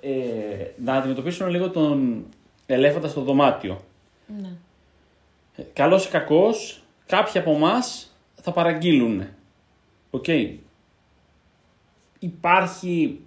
ε, 0.00 0.66
να 0.84 0.94
αντιμετωπίσουν 0.94 1.48
λίγο 1.48 1.70
τον 1.70 2.24
ελέφαντα 2.66 3.08
στο 3.08 3.20
δωμάτιο. 3.20 3.80
ναι. 4.40 4.50
Ε, 5.56 5.62
Καλός 5.72 6.06
ή 6.06 6.08
κακός, 6.08 6.82
κάποιοι 7.06 7.40
από 7.40 7.50
εμάς 7.50 8.14
θα 8.34 8.52
παραγγείλουν. 8.52 9.26
Οκ. 10.10 10.26
Υπάρχει 12.18 13.20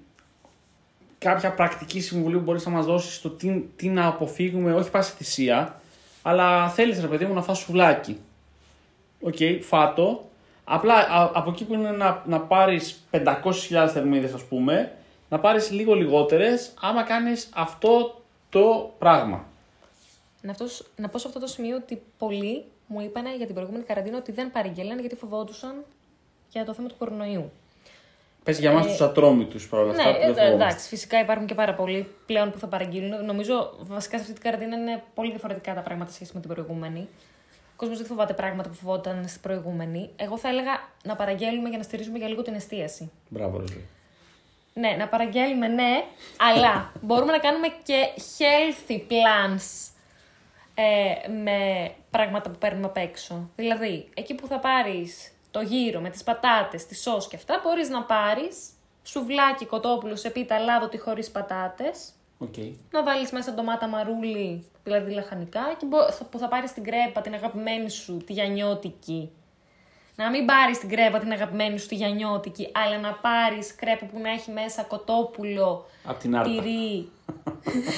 κάποια 1.20 1.54
πρακτική 1.54 2.02
συμβουλή 2.02 2.36
που 2.36 2.44
μπορείς 2.44 2.66
να 2.66 2.72
μας 2.72 2.86
δώσεις 2.86 3.16
στο 3.16 3.30
τι, 3.30 3.60
τι 3.76 3.90
να 3.90 4.08
αποφύγουμε, 4.08 4.74
όχι 4.74 4.90
πάση 4.90 5.12
θυσία, 5.12 5.82
αλλά 6.22 6.70
θέλεις 6.70 7.02
ρε 7.02 7.08
παιδί 7.08 7.26
μου 7.26 7.34
να 7.34 7.42
φας 7.42 7.58
σουβλάκι. 7.58 8.20
Οκ, 9.22 9.38
φάτο. 9.62 10.24
Απλά 10.64 10.94
α- 10.94 11.32
από 11.34 11.50
εκεί 11.50 11.66
που 11.66 11.74
είναι 11.74 11.92
να, 11.92 12.24
να 12.26 12.40
πάρεις 12.40 13.04
500.000 13.12 13.90
θερμίδες 13.94 14.34
ας 14.34 14.44
πούμε, 14.44 14.92
να 15.30 15.40
πάρεις 15.40 15.72
λίγο 15.72 15.94
λιγότερες 15.94 16.74
άμα 16.82 17.04
κάνεις 17.04 17.50
αυτό 17.54 18.22
το 18.50 18.94
πράγμα. 18.98 19.46
Να, 20.42 20.52
αυτός, 20.52 20.84
να 20.96 21.10
πω 21.10 21.18
σε 21.18 21.28
αυτό 21.28 21.40
το 21.40 21.48
σημείο 21.48 21.76
ότι 21.76 22.02
πολλοί 22.18 22.66
μου 22.88 23.02
είπαν 23.02 23.26
για 23.38 23.46
την 23.46 23.56
προηγούμενη 23.56 23.84
καραντίνα 23.84 24.18
ότι 24.18 24.32
δεν 24.32 24.52
παρήγγελαν 24.52 25.00
γιατί 25.00 25.16
φοβόντουσαν 25.16 25.86
για 26.50 26.66
το 26.66 26.74
θέμα 26.74 26.88
του 26.88 26.96
κορονοϊού. 26.98 27.52
Πες 28.50 28.60
για 28.60 28.72
μας 28.72 28.86
τους 28.88 29.02
ατρόμητους 29.02 29.68
παρόλα 29.70 29.92
αυτά 29.92 30.04
Ναι, 30.04 30.12
που 30.12 30.20
δεν 30.20 30.30
ε, 30.30 30.34
φοβόμαστε. 30.34 30.64
εντάξει, 30.66 30.88
φυσικά 30.88 31.20
υπάρχουν 31.20 31.46
και 31.46 31.54
πάρα 31.56 31.74
πολλοί 31.74 32.08
πλέον 32.26 32.52
που 32.52 32.58
θα 32.60 32.68
παραγγείλουν. 32.68 33.26
Νομίζω 33.26 33.74
βασικά 33.80 34.16
σε 34.18 34.22
αυτή 34.22 34.34
την 34.34 34.44
καραντίνα 34.44 34.76
είναι 34.76 35.04
πολύ 35.14 35.30
διαφορετικά 35.30 35.74
τα 35.74 35.82
πράγματα 35.82 36.10
σε 36.10 36.16
σχέση 36.16 36.32
με 36.34 36.40
την 36.40 36.50
προηγούμενη. 36.50 37.08
Ο 37.50 37.76
κόσμος 37.76 37.98
δεν 37.98 38.08
φοβάται 38.08 38.34
πράγματα 38.34 38.70
που 38.70 38.76
φοβόταν 38.76 39.26
στην 39.28 39.42
προηγούμενη. 39.42 40.10
Εγώ 40.16 40.38
θα 40.38 40.48
έλεγα 40.50 40.72
να 41.04 41.16
παραγγέλνουμε 41.16 41.70
για 41.70 41.78
να 41.78 41.84
στηρίζουμε 41.84 42.18
για 42.18 42.28
λίγο 42.28 42.42
την 42.42 42.54
εστίαση. 42.54 43.12
Μπράβο, 43.30 43.58
ρε. 43.60 43.66
ζωή. 43.68 43.86
Ναι, 44.74 44.96
να 44.98 45.08
παραγγέλνουμε 45.08 45.68
ναι, 45.68 46.04
αλλά 46.38 46.92
μπορούμε 47.06 47.32
να 47.32 47.38
κάνουμε 47.40 47.68
και 47.84 48.06
healthy 48.38 48.98
plans 49.12 49.90
ε, 50.76 51.30
με 51.44 51.90
πράγματα 52.10 52.50
που 52.50 52.58
παίρνουμε 52.58 52.86
απ' 52.86 52.98
έξω. 52.98 53.50
Δηλαδή, 53.56 54.10
εκεί 54.14 54.36
που 54.36 54.48
θα 54.48 54.60
πάρεις 54.60 55.32
το 55.52 55.62
γύρο 55.62 56.00
με 56.00 56.10
τις 56.10 56.24
πατάτες, 56.24 56.86
τη 56.86 56.96
σως 56.96 57.28
και 57.28 57.36
αυτά, 57.36 57.62
μπορείς 57.64 57.90
να 57.90 58.04
πάρεις 58.04 58.58
σουβλάκι 59.04 59.66
κοτόπουλο 59.66 60.16
σε 60.16 60.30
πίτα 60.30 60.60
αλάδωτη 60.60 60.98
χωρίς 60.98 61.30
πατάτες, 61.32 62.10
Οκ. 62.38 62.54
να 62.92 63.04
βάλεις 63.04 63.32
μέσα 63.32 63.54
ντομάτα 63.54 63.88
μαρούλι, 63.88 64.66
δηλαδή 64.84 65.12
λαχανικά, 65.12 65.62
και 65.78 65.86
μπο- 65.86 66.12
θα- 66.12 66.26
που 66.26 66.38
θα 66.38 66.48
πάρεις 66.48 66.74
την 66.74 66.84
κρέπα, 66.84 67.22
την 67.22 67.34
αγαπημένη 67.34 67.90
σου, 67.90 68.18
τη 68.26 68.34
γιανιώτικη. 68.34 69.30
Να 70.16 70.30
μην 70.30 70.46
πάρεις 70.46 70.80
την 70.80 70.90
κρέπα 70.90 71.20
την 71.20 71.32
αγαπημένη 71.32 71.78
σου, 71.78 71.88
τη 71.88 71.96
γιανιώτικη, 71.96 72.70
αλλά 72.74 72.98
να 72.98 73.14
πάρεις 73.14 73.76
κρέπα 73.76 74.06
που 74.06 74.20
να 74.20 74.30
έχει 74.30 74.52
μέσα 74.52 74.84
κοτόπουλο, 74.84 75.86
Απ' 76.06 76.20
την 76.20 76.36
Άρτα. 76.36 76.50
τυρί. 76.50 77.10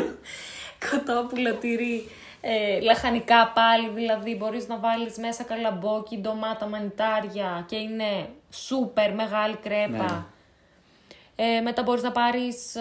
κοτόπουλο, 0.90 1.54
τυρί, 1.54 2.08
ε, 2.40 2.80
λαχανικά 2.80 3.52
πάλι, 3.54 3.88
δηλαδή 3.88 4.36
μπορείς 4.36 4.68
να 4.68 4.76
βάλεις 4.78 5.18
μέσα 5.18 5.42
καλαμπόκι, 5.42 6.18
ντομάτα, 6.18 6.66
μανιτάρια 6.66 7.64
και 7.68 7.76
είναι 7.76 8.28
σούπερ 8.50 9.14
μεγάλη 9.14 9.56
κρέπα. 9.56 10.26
Ε, 11.36 11.60
μετά 11.60 11.82
μπορείς 11.82 12.02
να 12.02 12.12
πάρεις, 12.12 12.74
ε, 12.74 12.80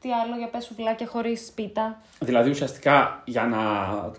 τι 0.00 0.12
άλλο 0.12 0.36
για 0.36 0.48
πες 0.48 0.64
σουβλάκια 0.64 1.06
χωρίς 1.06 1.52
πίτα. 1.54 2.00
Δηλαδή 2.20 2.50
ουσιαστικά 2.50 3.22
για 3.24 3.42
να 3.46 3.60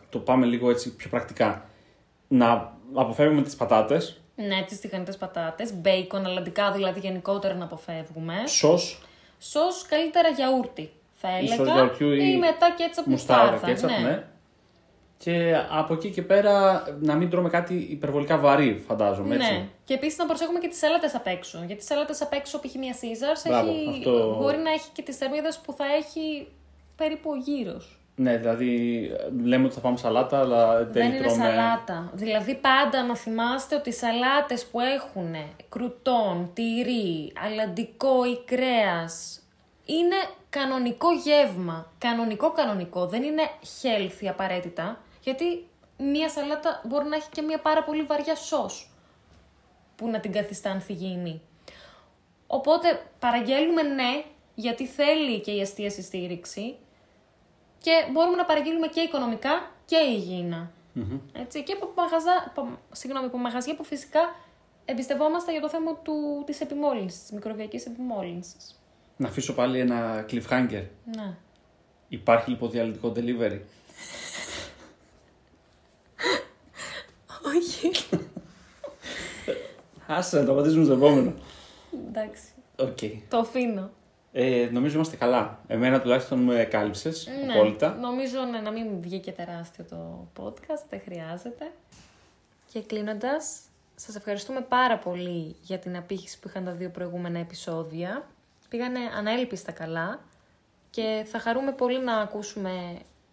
το 0.10 0.20
πάμε 0.20 0.46
λίγο 0.46 0.70
έτσι 0.70 0.96
πιο 0.96 1.10
πρακτικά, 1.10 1.66
να 2.28 2.74
αποφεύγουμε 2.94 3.42
τις 3.42 3.56
πατάτες, 3.56 4.22
Ναι, 4.36 4.64
τις 4.68 4.80
τηγανιτές 4.80 5.18
πατάτες, 5.18 5.74
μπέικον, 5.74 6.26
αλλαντικά 6.26 6.72
δηλαδή 6.72 7.00
γενικότερα 7.00 7.54
να 7.54 7.64
αποφεύγουμε. 7.64 8.34
σως, 8.48 9.02
Σως 9.40 9.86
καλύτερα 9.90 10.30
γιαούρτι, 10.30 10.92
θα 11.14 11.28
έλεγα. 11.38 11.56
σως 11.56 11.68
γιαουρτιού 11.68 12.12
ή 12.12 12.32
ή 12.34 12.38
μετά 12.38 12.74
κέτσαπ 12.78 13.06
Μουστάρδα, 13.08 13.52
μουστάρδα. 13.52 13.68
κέτσαπ, 13.68 13.90
ναι. 13.90 14.24
Και 15.18 15.56
από 15.72 15.94
εκεί 15.94 16.10
και 16.10 16.22
πέρα 16.22 16.84
να 17.00 17.16
μην 17.16 17.30
τρώμε 17.30 17.50
κάτι 17.50 17.74
υπερβολικά 17.74 18.38
βαρύ, 18.38 18.84
φαντάζομαι, 18.88 19.36
έτσι. 19.36 19.52
Ναι. 19.52 19.66
Και 19.86 19.94
επίσης 19.94 20.18
να 20.18 20.26
προσέχουμε 20.26 20.60
και 20.60 20.68
τις 20.68 20.78
σαλάτε 20.78 21.12
απ' 21.14 21.28
έξω. 21.28 21.58
Γιατί 21.58 21.76
τις 21.76 21.86
σαλάτε 21.86 22.14
απ' 22.20 22.34
έξω, 22.34 22.60
π.χ. 22.60 22.74
μια 22.76 22.94
Caesars, 22.94 23.48
Μπράβο, 23.48 23.70
έχει... 23.70 23.90
αυτό- 23.98 24.38
μπορεί 24.42 24.58
να 24.58 24.72
έχει 24.72 24.90
και 24.94 25.02
τις 25.02 25.18
θερμίδες 25.18 25.58
που 25.58 25.74
θα 25.74 25.86
έχει 25.98 26.48
περίπου 26.96 27.30
ο 27.32 27.36
γύρος. 27.36 28.00
Ναι, 28.16 28.38
δηλαδή 28.38 29.02
λέμε 29.44 29.66
ότι 29.66 29.74
θα 29.74 29.80
φάμε 29.80 29.98
σαλάτα, 29.98 30.40
αλλά 30.40 30.78
δεν, 30.78 30.92
Δεν 30.92 31.06
είναι 31.14 31.18
τρώμε... 31.28 31.44
σαλάτα. 31.44 32.12
Δηλαδή 32.14 32.56
πάντα 32.56 33.04
να 33.04 33.16
θυμάστε 33.16 33.76
ότι 33.76 33.90
οι 33.90 33.94
σαλάτες 33.94 34.66
που 34.66 34.80
έχουν 34.80 35.36
κρουτόν, 35.70 36.50
τυρί, 36.54 37.34
αλαντικό 37.46 38.26
ή 38.26 38.38
κρέας 38.46 39.42
είναι 39.86 40.16
κανονικό 40.50 41.08
γεύμα. 41.12 41.92
Κανονικό 41.98 42.52
κανονικό. 42.52 43.06
Δεν 43.06 43.24
είναι 43.24 43.42
healthy 43.82 44.28
απαραίτητα. 44.30 45.02
Γιατί 45.28 45.68
μία 45.98 46.30
σαλάτα 46.30 46.82
μπορεί 46.88 47.08
να 47.08 47.16
έχει 47.16 47.30
και 47.30 47.42
μία 47.42 47.60
πάρα 47.60 47.84
πολύ 47.84 48.04
βαριά 48.04 48.36
σως 48.36 48.92
που 49.96 50.10
να 50.10 50.20
την 50.20 50.32
καθιστά 50.32 50.72
ανθυγιεινή. 50.72 51.42
Οπότε 52.48 53.06
παραγγέλνουμε 53.20 53.82
ναι, 53.82 54.24
γιατί 54.56 54.88
θέλει 54.88 55.40
και 55.40 55.52
η 55.52 55.62
αστεία 55.62 55.90
στήριξη 55.90 56.76
και 57.78 57.92
μπορούμε 58.12 58.36
να 58.36 58.46
παραγγείλουμε 58.46 58.88
και 58.88 59.00
οικονομικά 59.00 59.72
και 59.86 59.98
υγιεινά. 59.98 60.72
Έτσι, 61.34 61.64
και 61.64 61.74
από, 61.74 61.92
μαγαζά, 61.96 62.44
από, 62.48 62.78
συγγνώμη, 62.92 63.26
από 63.26 63.38
μαγαζιά 63.38 63.76
που 63.76 63.84
φυσικά 63.84 64.20
εμπιστευόμαστε 64.86 65.52
για 65.52 65.62
το 65.62 65.70
θέμα 65.70 65.96
του, 65.96 66.44
της 66.46 66.62
επιμόλυνσης, 66.62 67.22
της 67.22 67.32
μικροβιακής 67.32 67.86
επιμόλυνσης. 67.86 68.82
Να 69.18 69.28
αφήσω 69.28 69.54
πάλι 69.54 69.80
ένα 69.80 70.26
cliffhanger. 70.30 70.84
Ναι. 71.16 71.36
Υπάρχει 72.08 72.50
λιποδιαλυτικό 72.50 73.12
delivery; 73.16 73.60
Όχι. 77.48 77.92
Άσε 80.08 80.40
να 80.40 80.46
το 80.46 80.52
απαντήσουμε 80.52 80.84
στο 80.84 80.94
επόμενο. 80.94 81.34
Εντάξει. 82.08 82.44
Οκ. 82.80 82.98
Το 83.30 83.38
αφήνω. 83.38 83.90
Ε, 84.32 84.70
νομίζω 84.72 84.96
είμαστε 84.96 85.16
καλά. 85.16 85.60
Εμένα 85.68 86.02
τουλάχιστον 86.02 86.40
με 86.40 86.64
κάλυψε 86.64 87.12
Ναι. 87.46 87.54
απόλυτα. 87.54 87.96
Νομίζω 88.02 88.40
ναι, 88.52 88.60
να 88.60 88.72
μην 88.72 89.02
βγήκε 89.02 89.32
τεράστιο 89.32 89.86
το 89.90 90.28
podcast, 90.44 90.84
δεν 90.90 91.02
χρειάζεται. 91.06 91.72
Και 92.72 92.82
κλείνοντας, 92.82 93.60
σας 93.96 94.16
ευχαριστούμε 94.16 94.62
πάρα 94.62 94.98
πολύ 94.98 95.56
για 95.62 95.78
την 95.78 95.98
απήχηση 95.98 96.40
που 96.40 96.48
είχαν 96.48 96.66
τα 96.66 96.72
δύο 96.72 96.90
προηγούμενα 96.90 97.40
επεισόδια. 97.40 98.28
Πήγανε 98.70 99.00
ανέλπιστα 99.18 99.72
καλά 99.72 100.20
και 100.90 101.26
θα 101.32 101.40
χαρούμε 101.40 101.72
πολύ 101.72 102.00
να 102.00 102.18
ακούσουμε 102.18 102.72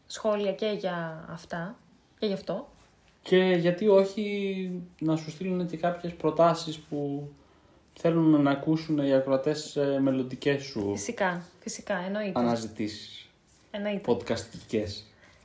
σχόλια 0.06 0.52
και 0.52 0.66
για 0.66 1.26
αυτά 1.30 1.76
και 2.18 2.26
γι' 2.26 2.32
αυτό. 2.32 2.68
Και 3.28 3.36
γιατί 3.60 3.88
όχι 3.88 4.70
να 4.98 5.16
σου 5.16 5.30
στείλουν 5.30 5.66
και 5.66 5.76
κάποιες 5.76 6.12
προτάσεις 6.12 6.78
που 6.78 7.28
θέλουν 7.92 8.42
να 8.42 8.50
ακούσουν 8.50 8.98
οι 8.98 9.12
ακροατές 9.14 9.76
ε, 9.76 9.98
μελλοντικές 10.00 10.62
σου 10.62 10.90
Φυσικά, 10.94 11.42
φυσικά, 11.60 12.02
εννοείται. 12.06 12.40
αναζητήσεις 12.40 13.28
εννοείται. 13.70 14.12
podcastικές. 14.12 15.02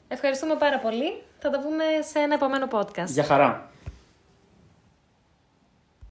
Ευχαριστούμε 0.07 0.55
πάρα 0.55 0.79
πολύ. 0.79 1.21
Θα 1.39 1.49
τα 1.49 1.59
πούμε 1.59 1.83
σε 2.11 2.19
ένα 2.19 2.33
επόμενο 2.33 2.67
podcast. 2.71 3.05
Για 3.07 3.23
χαρά! 3.23 3.71